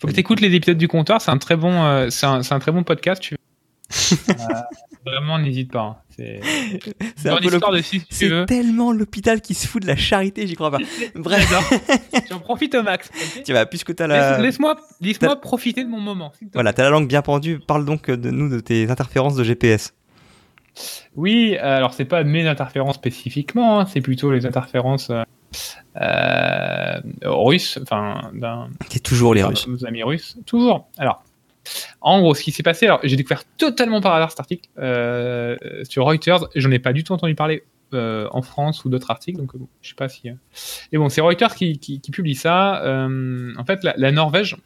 Faut 0.00 0.08
que 0.08 0.12
tu 0.12 0.20
écoutes 0.20 0.40
les 0.40 0.54
épisodes 0.54 0.78
du 0.78 0.88
comptoir, 0.88 1.20
c'est 1.20 1.30
un 1.30 1.38
très 1.38 1.56
bon, 1.56 1.84
euh, 1.84 2.08
c'est 2.10 2.26
un, 2.26 2.42
c'est 2.42 2.54
un 2.54 2.58
très 2.58 2.72
bon 2.72 2.82
podcast. 2.82 3.22
Tu... 3.22 3.36
Euh, 4.30 4.54
vraiment, 5.04 5.38
n'hésite 5.38 5.70
pas. 5.72 6.02
C'est 6.16 6.40
un 7.28 7.36
peu 7.36 7.82
si 7.82 8.02
tellement 8.46 8.92
l'hôpital 8.92 9.40
qui 9.40 9.54
se 9.54 9.66
fout 9.66 9.82
de 9.82 9.86
la 9.86 9.96
charité, 9.96 10.46
j'y 10.46 10.54
crois 10.54 10.70
pas. 10.70 10.78
Bref. 11.14 11.52
J'en 12.30 12.38
profite 12.40 12.74
au 12.74 12.82
max. 12.82 13.10
ok 13.14 13.42
tu 13.44 13.52
vas, 13.52 13.66
puisque 13.66 13.94
t'as 13.94 14.06
Laisse- 14.06 14.16
la. 14.18 14.38
Laisse-moi 14.40 14.76
laisse-moi 15.00 15.40
profiter 15.40 15.84
de 15.84 15.88
mon 15.90 16.00
moment. 16.00 16.32
Voilà, 16.54 16.72
t'as 16.72 16.84
la 16.84 16.90
langue 16.90 17.08
bien 17.08 17.22
pendue. 17.22 17.58
Parle 17.60 17.84
donc 17.84 18.10
de 18.10 18.30
nous 18.30 18.48
de 18.48 18.60
tes 18.60 18.90
interférences 18.90 19.34
de 19.36 19.44
GPS. 19.44 19.92
Oui, 21.16 21.56
alors 21.56 21.94
c'est 21.94 22.04
pas 22.04 22.22
mes 22.24 22.46
interférences 22.46 22.96
spécifiquement, 22.96 23.80
hein, 23.80 23.86
c'est 23.86 24.02
plutôt 24.02 24.30
les 24.30 24.44
interférences 24.44 25.08
euh, 25.10 25.22
euh, 26.02 27.00
russes, 27.24 27.78
enfin 27.82 28.30
d'un 28.34 28.68
C'est 28.90 29.02
toujours 29.02 29.34
les 29.34 29.42
Russes. 29.42 29.66
nos 29.68 29.86
amis 29.86 30.02
russes. 30.02 30.36
Toujours. 30.44 30.88
Alors, 30.98 31.22
en 32.00 32.20
gros, 32.20 32.34
ce 32.34 32.42
qui 32.42 32.52
s'est 32.52 32.62
passé, 32.62 32.86
alors 32.86 33.00
j'ai 33.02 33.16
découvert 33.16 33.44
totalement 33.56 34.00
par 34.00 34.14
hasard 34.14 34.30
cet 34.30 34.40
article 34.40 34.68
euh, 34.78 35.56
sur 35.88 36.04
Reuters. 36.04 36.48
J'en 36.54 36.70
ai 36.70 36.78
pas 36.78 36.92
du 36.92 37.04
tout 37.04 37.12
entendu 37.12 37.34
parler 37.34 37.64
euh, 37.94 38.28
en 38.32 38.42
France 38.42 38.84
ou 38.84 38.88
d'autres 38.88 39.10
articles, 39.10 39.38
donc 39.38 39.54
euh, 39.54 39.58
bon, 39.58 39.68
je 39.80 39.90
sais 39.90 39.94
pas 39.94 40.08
si. 40.08 40.28
euh. 40.28 40.34
Et 40.92 40.98
bon, 40.98 41.08
c'est 41.08 41.20
Reuters 41.20 41.54
qui, 41.54 42.00
publie 42.12 42.34
ça. 42.34 42.82
Euh, 42.84 43.52
en 43.56 43.64
fait, 43.64 43.84
la, 43.84 44.12
Norvège 44.12 44.56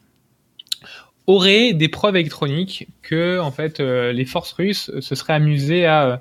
aurait 1.27 1.73
des 1.73 1.87
preuves 1.87 2.15
électroniques 2.15 2.87
que 3.03 3.39
en 3.39 3.51
fait 3.51 3.79
euh, 3.79 4.11
les 4.11 4.25
forces 4.25 4.51
russes 4.53 4.91
se 4.99 5.15
seraient 5.15 5.33
amusées 5.33 5.85
à, 5.85 6.19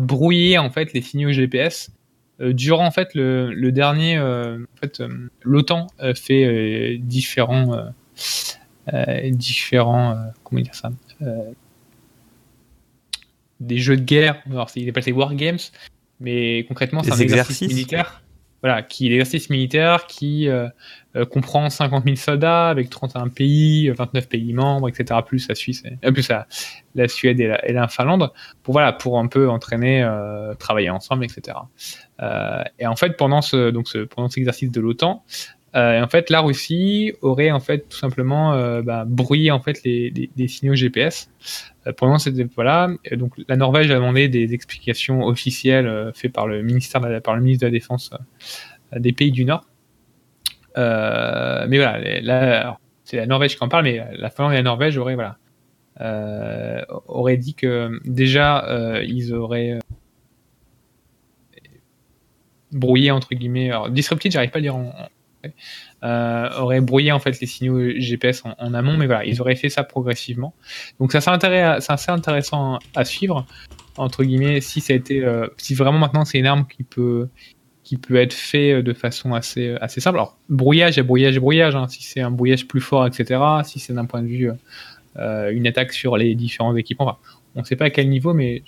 brouiller 0.00 0.58
en 0.58 0.70
fait 0.70 0.92
les 0.92 1.02
signaux 1.02 1.30
GPS 1.30 1.92
euh, 2.40 2.52
durant 2.52 2.86
en 2.86 2.90
fait 2.90 3.14
le, 3.14 3.70
dernier 3.70 4.16
euh, 4.16 4.58
en 4.58 4.76
fait 4.80 5.00
euh, 5.00 5.30
l'OTAN 5.42 5.88
euh, 6.00 6.14
fait 6.14 6.44
euh, 6.44 6.96
différents 7.00 7.74
euh, 7.74 7.82
euh, 7.82 7.90
différents 9.30 10.12
euh, 10.12 10.30
comment 10.44 10.62
dire 10.62 10.74
ça 10.74 10.90
euh, 11.22 11.50
des 13.60 13.78
jeux 13.78 13.96
de 13.96 14.02
guerre 14.02 14.42
alors 14.50 14.70
ils 14.76 14.88
appellent 14.88 15.02
ça 15.02 15.10
war 15.10 15.34
games 15.34 15.58
mais 16.20 16.64
concrètement 16.68 17.02
c'est 17.02 17.12
un 17.12 17.18
exercice 17.18 17.68
militaire 17.68 18.22
voilà 18.62 18.82
qui 18.82 19.08
l'exercice 19.08 19.50
militaire 19.50 20.06
qui 20.06 20.48
euh, 20.48 20.68
euh, 21.16 21.24
comprend 21.24 21.70
50 21.70 22.04
000 22.04 22.16
soldats 22.16 22.68
avec 22.68 22.90
31 22.90 23.28
pays, 23.28 23.88
euh, 23.88 23.94
29 23.96 24.28
pays 24.28 24.52
membres, 24.52 24.88
etc. 24.88 25.20
Plus 25.24 25.48
la 25.48 25.54
Suisse, 25.54 25.82
euh, 26.04 26.12
plus 26.12 26.28
la, 26.28 26.46
la 26.94 27.08
Suède 27.08 27.40
et 27.40 27.46
la, 27.46 27.66
et 27.66 27.72
la 27.72 27.88
Finlande, 27.88 28.30
pour 28.62 28.72
voilà, 28.72 28.92
pour 28.92 29.18
un 29.18 29.26
peu 29.26 29.48
entraîner, 29.48 30.02
euh, 30.02 30.54
travailler 30.54 30.90
ensemble, 30.90 31.24
etc. 31.24 31.56
Euh, 32.20 32.62
et 32.78 32.86
en 32.86 32.96
fait, 32.96 33.16
pendant 33.16 33.42
ce 33.42 33.70
donc 33.70 33.88
ce, 33.88 33.98
pendant 33.98 34.28
cet 34.28 34.38
exercice 34.38 34.70
de 34.70 34.80
l'OTAN, 34.80 35.24
euh, 35.78 36.02
en 36.02 36.08
fait, 36.08 36.30
la 36.30 36.40
Russie 36.40 37.12
aurait 37.22 37.50
en 37.50 37.60
fait 37.60 37.88
tout 37.88 37.96
simplement 37.96 38.52
euh, 38.54 38.82
bah, 38.82 39.04
brouillé 39.06 39.50
en 39.50 39.60
fait 39.60 39.82
les, 39.84 40.30
signaux 40.48 40.74
GPS. 40.74 41.30
Euh, 41.86 41.92
pendant 41.92 42.18
cette 42.18 42.36
voilà, 42.54 42.88
donc 43.12 43.34
la 43.48 43.56
Norvège 43.56 43.90
a 43.90 43.94
demandé 43.94 44.28
des 44.28 44.54
explications 44.54 45.24
officielles 45.24 46.12
faites 46.14 46.32
par 46.32 46.46
le 46.46 46.62
ministère 46.62 47.00
de 47.00 47.08
la- 47.08 47.20
par 47.20 47.36
le 47.36 47.42
ministre 47.42 47.62
de 47.62 47.66
la 47.66 47.72
Défense 47.72 48.10
des 48.96 49.12
pays 49.12 49.30
du 49.30 49.44
Nord. 49.44 49.64
Mais 50.76 51.76
voilà, 51.78 52.78
c'est 53.04 53.16
la 53.16 53.26
Norvège 53.26 53.56
qui 53.56 53.64
en 53.64 53.68
parle, 53.68 53.84
mais 53.84 54.02
la 54.16 54.30
Finlande 54.30 54.52
et 54.52 54.56
la 54.56 54.62
Norvège 54.62 54.96
auraient, 54.98 55.16
voilà, 55.16 55.38
auraient 57.06 57.36
dit 57.36 57.54
que 57.54 57.90
déjà, 58.04 59.00
ils 59.02 59.32
auraient 59.34 59.78
brouillé, 62.72 63.10
entre 63.10 63.34
guillemets, 63.34 63.70
alors, 63.70 63.90
disrupted, 63.90 64.30
j'arrive 64.32 64.50
pas 64.50 64.58
à 64.58 64.60
le 64.60 64.64
dire 64.64 64.76
en- 64.76 64.92
euh, 66.02 66.48
auraient 66.58 66.80
brouillé 66.80 67.12
en 67.12 67.18
fait 67.18 67.40
les 67.40 67.46
signaux 67.46 67.90
GPS 67.96 68.42
en, 68.44 68.74
amont, 68.74 68.96
mais 68.96 69.06
voilà, 69.06 69.24
ils 69.24 69.40
auraient 69.40 69.56
fait 69.56 69.68
ça 69.68 69.84
progressivement. 69.84 70.54
Donc 71.00 71.12
ça 71.12 71.20
c'est 71.20 72.10
intéressant, 72.10 72.78
à 72.94 73.04
suivre 73.04 73.46
entre 73.96 74.24
guillemets 74.24 74.60
si 74.60 74.80
ça 74.80 74.92
a 74.92 74.96
été, 74.96 75.24
euh, 75.24 75.48
si 75.56 75.74
vraiment 75.74 75.98
maintenant 75.98 76.24
c'est 76.24 76.38
une 76.38 76.46
arme 76.46 76.66
qui 76.66 76.82
peut 76.82 77.28
qui 77.84 77.96
peut 77.96 78.16
être 78.16 78.34
fait 78.34 78.82
de 78.82 78.92
façon 78.92 79.32
assez, 79.32 79.74
assez 79.80 80.02
simple. 80.02 80.18
Alors, 80.18 80.36
brouillage 80.50 80.98
et 80.98 81.02
brouillage 81.02 81.38
et 81.38 81.40
brouillage, 81.40 81.74
hein, 81.74 81.88
si 81.88 82.02
c'est 82.02 82.20
un 82.20 82.30
brouillage 82.30 82.68
plus 82.68 82.82
fort, 82.82 83.06
etc., 83.06 83.40
si 83.64 83.78
c'est 83.78 83.94
d'un 83.94 84.04
point 84.04 84.20
de 84.20 84.26
vue 84.26 84.50
euh, 85.16 85.50
une 85.50 85.66
attaque 85.66 85.94
sur 85.94 86.18
les 86.18 86.34
différents 86.34 86.76
équipements, 86.76 87.16
on 87.54 87.60
ne 87.60 87.64
sait 87.64 87.76
pas 87.76 87.86
à 87.86 87.90
quel 87.90 88.10
niveau, 88.10 88.34
mais 88.34 88.62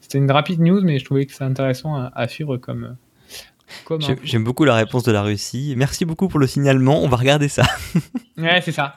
c'était 0.00 0.18
une 0.18 0.30
rapide 0.30 0.60
news, 0.60 0.82
mais 0.82 0.98
je 0.98 1.06
trouvais 1.06 1.24
que 1.24 1.32
c'est 1.32 1.44
intéressant 1.44 1.96
à, 1.96 2.12
à 2.14 2.28
suivre 2.28 2.58
comme. 2.58 2.96
J'aime 4.22 4.44
beaucoup 4.44 4.64
la 4.64 4.74
réponse 4.74 5.02
de 5.02 5.12
la 5.12 5.22
Russie. 5.22 5.74
Merci 5.76 6.04
beaucoup 6.04 6.28
pour 6.28 6.38
le 6.40 6.46
signalement. 6.46 7.02
On 7.02 7.08
va 7.08 7.16
regarder 7.16 7.48
ça. 7.48 7.64
Ouais, 8.38 8.60
c'est 8.64 8.70
ça. 8.70 8.94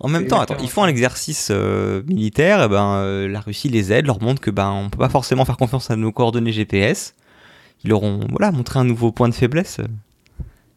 En 0.00 0.08
même 0.08 0.26
temps, 0.26 0.38
attends, 0.38 0.58
ils 0.62 0.68
font 0.68 0.82
un 0.84 0.88
exercice 0.88 1.48
euh, 1.50 2.02
militaire. 2.08 2.62
Et 2.64 2.68
ben, 2.68 2.96
euh, 2.96 3.26
la 3.26 3.40
Russie 3.40 3.70
les 3.70 3.90
aide, 3.90 4.04
leur 4.06 4.20
montre 4.20 4.42
que 4.42 4.50
ben, 4.50 4.68
on 4.70 4.90
peut 4.90 4.98
pas 4.98 5.08
forcément 5.08 5.46
faire 5.46 5.56
confiance 5.56 5.90
à 5.90 5.96
nos 5.96 6.12
coordonnées 6.12 6.52
GPS. 6.52 7.14
Ils 7.84 7.88
leur 7.88 8.02
ont 8.02 8.26
voilà, 8.28 8.52
montré 8.52 8.78
un 8.78 8.84
nouveau 8.84 9.10
point 9.10 9.30
de 9.30 9.34
faiblesse. 9.34 9.78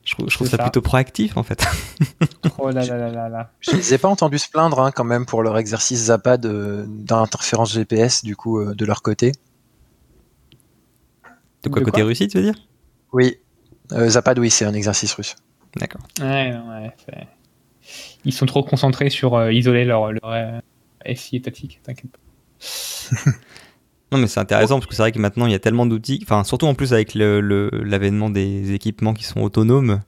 Je 0.06 0.14
trouve, 0.14 0.30
je 0.30 0.36
trouve 0.36 0.48
C'est 0.48 0.52
ça, 0.52 0.58
ça. 0.58 0.64
plutôt 0.64 0.82
proactif 0.82 1.36
en 1.36 1.44
fait. 1.44 1.66
Oh 2.58 2.70
là 2.70 2.86
là 2.86 2.96
là 2.98 3.10
là 3.12 3.28
là. 3.28 3.52
Je 3.60 3.72
les 3.72 3.94
ai 3.94 3.98
pas 3.98 4.08
entendus 4.08 4.40
se 4.40 4.50
plaindre 4.50 4.80
hein, 4.80 4.92
quand 4.92 5.04
même 5.04 5.26
pour 5.26 5.44
leur 5.44 5.58
exercice 5.58 6.06
Zappa 6.06 6.38
de- 6.38 6.86
d'interférence 6.88 7.74
GPS 7.74 8.24
du 8.24 8.38
coup 8.38 8.60
euh, 8.60 8.74
de 8.76 8.86
leur 8.86 9.02
côté. 9.02 9.34
De 11.64 11.70
quoi 11.70 11.82
De 11.82 11.86
côté 11.86 12.00
quoi? 12.02 12.08
Russie, 12.08 12.28
tu 12.30 12.38
veux 12.38 12.44
dire? 12.44 12.56
Oui, 13.16 13.38
euh, 13.94 14.10
Zapad, 14.10 14.38
oui, 14.40 14.50
c'est 14.50 14.66
un 14.66 14.74
exercice 14.74 15.14
russe. 15.14 15.36
D'accord. 15.78 16.02
Ouais, 16.20 16.52
non, 16.52 16.70
ouais, 16.70 16.92
c'est- 17.06 17.28
Ils 18.26 18.34
sont 18.34 18.46
trop 18.46 18.62
concentrés 18.64 19.10
sur 19.10 19.36
euh, 19.36 19.54
isoler 19.54 19.86
leur, 19.86 20.12
leur 20.12 20.26
euh, 20.26 20.60
SI 21.06 21.38
étatique, 21.38 21.80
t'inquiète 21.84 22.12
pas. 22.12 22.20
Non, 24.12 24.20
mais 24.20 24.28
c'est 24.28 24.40
intéressant 24.40 24.76
parce 24.76 24.86
que 24.86 24.96
c'est 24.96 25.02
vrai 25.02 25.12
que 25.12 25.20
maintenant 25.20 25.48
il 25.48 25.52
y 25.52 25.56
a 25.56 25.60
tellement 25.60 25.86
d'outils, 25.88 26.20
enfin 26.24 26.44
surtout 26.44 26.68
en 26.68 26.76
plus 26.76 26.94
avec 26.94 27.16
le- 27.16 27.42
le- 27.42 27.70
l'avènement 27.84 28.30
des 28.30 28.72
équipements 28.72 29.14
qui 29.16 29.24
sont 29.24 29.42
autonomes, 29.42 30.00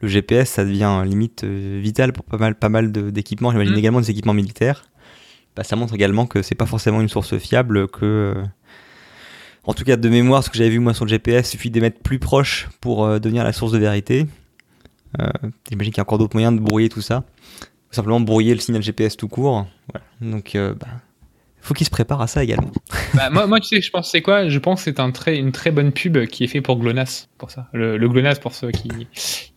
le 0.00 0.08
GPS 0.08 0.48
ça 0.50 0.64
devient 0.64 1.02
limite 1.04 1.44
euh, 1.44 1.78
vital 1.80 2.12
pour 2.14 2.24
pas 2.24 2.38
mal, 2.38 2.54
pas 2.54 2.70
mal 2.70 2.90
de- 2.92 3.10
d'équipements, 3.10 3.50
j'imagine 3.52 3.74
Mm. 3.74 3.78
également 3.78 4.00
des 4.00 4.10
équipements 4.10 4.32
militaires. 4.34 4.84
Bah, 5.54 5.64
ça 5.64 5.76
montre 5.76 5.94
également 5.94 6.26
que 6.26 6.40
c'est 6.42 6.54
pas 6.54 6.64
forcément 6.66 7.02
une 7.02 7.10
source 7.10 7.36
fiable, 7.36 7.88
que 7.88 8.04
euh, 8.06 8.42
en 9.64 9.74
tout 9.74 9.84
cas 9.84 9.96
de 9.96 10.08
mémoire, 10.08 10.42
ce 10.42 10.50
que 10.50 10.58
j'avais 10.58 10.70
vu 10.70 10.80
moi 10.80 10.94
sur 10.94 11.04
le 11.04 11.10
GPS, 11.10 11.48
il 11.48 11.50
suffit 11.50 11.70
de 11.70 11.74
les 11.76 11.80
mettre 11.80 12.00
plus 12.00 12.18
proche 12.18 12.68
pour 12.80 13.04
euh, 13.04 13.18
devenir 13.18 13.44
la 13.44 13.52
source 13.52 13.72
de 13.72 13.78
vérité. 13.78 14.26
Euh, 15.20 15.28
j'imagine 15.68 15.92
qu'il 15.92 15.98
y 15.98 16.00
a 16.00 16.02
encore 16.02 16.18
d'autres 16.18 16.34
moyens 16.34 16.54
de 16.54 16.60
brouiller 16.60 16.88
tout 16.88 17.02
ça. 17.02 17.24
Simplement 17.90 18.20
brouiller 18.20 18.54
le 18.54 18.60
signal 18.60 18.82
GPS 18.82 19.16
tout 19.16 19.28
court. 19.28 19.66
Voilà. 19.92 20.06
Donc 20.20 20.56
euh, 20.56 20.74
bah, 20.74 20.88
faut 21.60 21.74
qu'ils 21.74 21.86
se 21.86 21.90
préparent 21.90 22.22
à 22.22 22.26
ça 22.26 22.42
également. 22.42 22.72
Bah, 23.14 23.28
moi, 23.28 23.60
tu 23.60 23.68
sais, 23.68 23.82
je 23.82 23.90
pense 23.90 24.10
c'est 24.10 24.22
quoi? 24.22 24.48
Je 24.48 24.58
pense 24.58 24.82
que 24.84 24.90
c'est 24.90 25.38
une 25.38 25.52
très 25.52 25.70
bonne 25.70 25.92
pub 25.92 26.24
qui 26.24 26.44
est 26.44 26.46
fait 26.46 26.62
pour 26.62 26.78
GLONASS, 26.78 27.28
pour 27.36 27.50
ça. 27.50 27.68
Le, 27.74 27.98
le 27.98 28.08
GLONASS, 28.08 28.38
pour 28.38 28.54
ceux 28.54 28.70
qui 28.70 28.88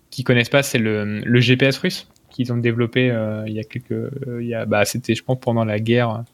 qui 0.10 0.26
connaissent 0.26 0.50
pas, 0.50 0.62
c'est 0.62 0.78
le, 0.78 1.40
GPS 1.40 1.78
russe 1.78 2.10
qu'ils 2.30 2.52
ont 2.52 2.58
développé 2.58 3.16
il 3.48 3.54
y 3.54 3.60
a 3.60 3.64
quelques, 3.64 4.12
a, 4.54 4.66
bah, 4.66 4.84
c'était 4.84 5.16
je 5.16 5.24
pense 5.24 5.40
pendant 5.40 5.64
la 5.64 5.80
guerre, 5.80 6.26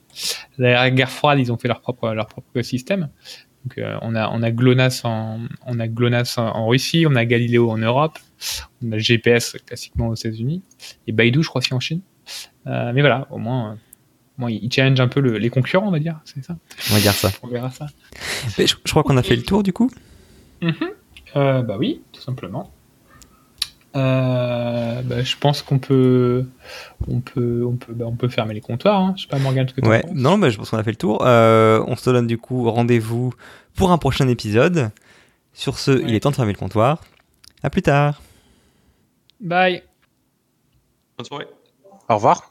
la 0.58 0.90
guerre 0.90 1.12
froide, 1.12 1.38
ils 1.38 1.52
ont 1.52 1.58
fait 1.58 1.68
leur 1.68 1.82
propre 1.82 2.10
leur 2.10 2.26
propre 2.26 2.64
système. 2.64 3.10
Donc, 3.66 3.80
on 4.02 4.16
a 4.16 4.30
on 4.30 4.42
a 4.42 4.52
GLONASS 4.52 5.06
en 5.06 5.42
on 5.68 5.80
a 5.80 5.88
GLONASS 5.88 6.38
en, 6.38 6.68
Russie, 6.68 7.06
on 7.08 7.16
a 7.16 7.26
Galileo 7.26 7.70
en 7.70 7.78
Europe, 7.78 8.18
on 8.84 8.92
a 8.92 8.96
le 8.96 9.00
GPS 9.00 9.56
classiquement 9.66 10.08
aux 10.08 10.16
États-Unis 10.16 10.64
et 11.06 11.12
Baidu 11.12 11.44
je 11.44 11.48
crois 11.48 11.60
aussi 11.60 11.74
en 11.74 11.80
Chine. 11.80 12.02
mais 12.66 13.02
voilà, 13.02 13.28
au 13.30 13.38
moins 13.38 13.78
il 14.50 14.72
challenge 14.72 15.00
un 15.00 15.08
peu 15.08 15.20
les 15.20 15.50
concurrents, 15.50 15.88
on 15.88 15.92
va 15.92 16.00
dire, 16.00 16.20
c'est 16.26 16.44
ça? 16.44 16.58
On 16.90 16.94
va 16.94 17.00
dire 17.00 17.14
ça. 17.14 17.32
On 17.44 17.48
verra 17.48 17.70
ça. 17.72 17.88
je, 18.58 18.74
crois 18.90 19.04
qu'on 19.04 19.18
a 19.18 19.24
fait 19.24 19.36
le 19.36 19.44
tour 19.44 19.64
du 19.64 19.74
coup. 19.74 19.92
Euh, 21.36 21.62
bah 21.62 21.78
oui, 21.78 22.02
tout 22.12 22.22
simplement. 22.22 22.72
Euh, 23.96 25.02
bah, 25.02 25.22
je 25.22 25.36
pense 25.38 25.62
qu'on 25.62 25.80
peut, 25.80 26.46
on 27.10 27.20
peut, 27.20 27.66
on 27.66 27.76
peut, 27.76 27.94
bah, 27.94 28.06
on 28.08 28.16
peut 28.16 28.30
fermer 28.30 28.54
les 28.54 28.62
comptoirs. 28.62 29.02
Hein. 29.02 29.14
Je 29.18 29.24
sais 29.24 29.28
pas 29.28 29.40
Morgane 29.40 29.68
ce 29.68 29.74
que 29.74 29.82
tu 29.82 29.88
ouais. 29.88 30.04
Non, 30.14 30.38
mais 30.38 30.50
je 30.50 30.58
pense 30.58 30.70
qu'on 30.70 30.78
a 30.78 30.84
fait 30.84 30.92
le 30.92 30.98
tour. 30.98 31.24
Euh, 31.26 31.84
on 31.88 31.96
se 31.96 32.10
donne 32.10 32.28
du 32.28 32.38
coup 32.38 32.70
rendez-vous 32.70 33.34
pour 33.76 33.92
un 33.92 33.98
prochain 33.98 34.28
épisode. 34.28 34.92
Sur 35.54 35.78
ce, 35.78 35.92
il 35.92 36.16
est 36.16 36.22
temps 36.22 36.32
de 36.32 36.36
fermer 36.36 36.54
le 36.54 36.58
comptoir. 36.58 37.02
À 37.64 37.70
plus 37.70 37.82
tard. 37.82 38.22
Bye. 39.42 39.84
Bonne 41.18 41.26
soirée. 41.26 41.48
Au 42.08 42.16
revoir. 42.16 42.51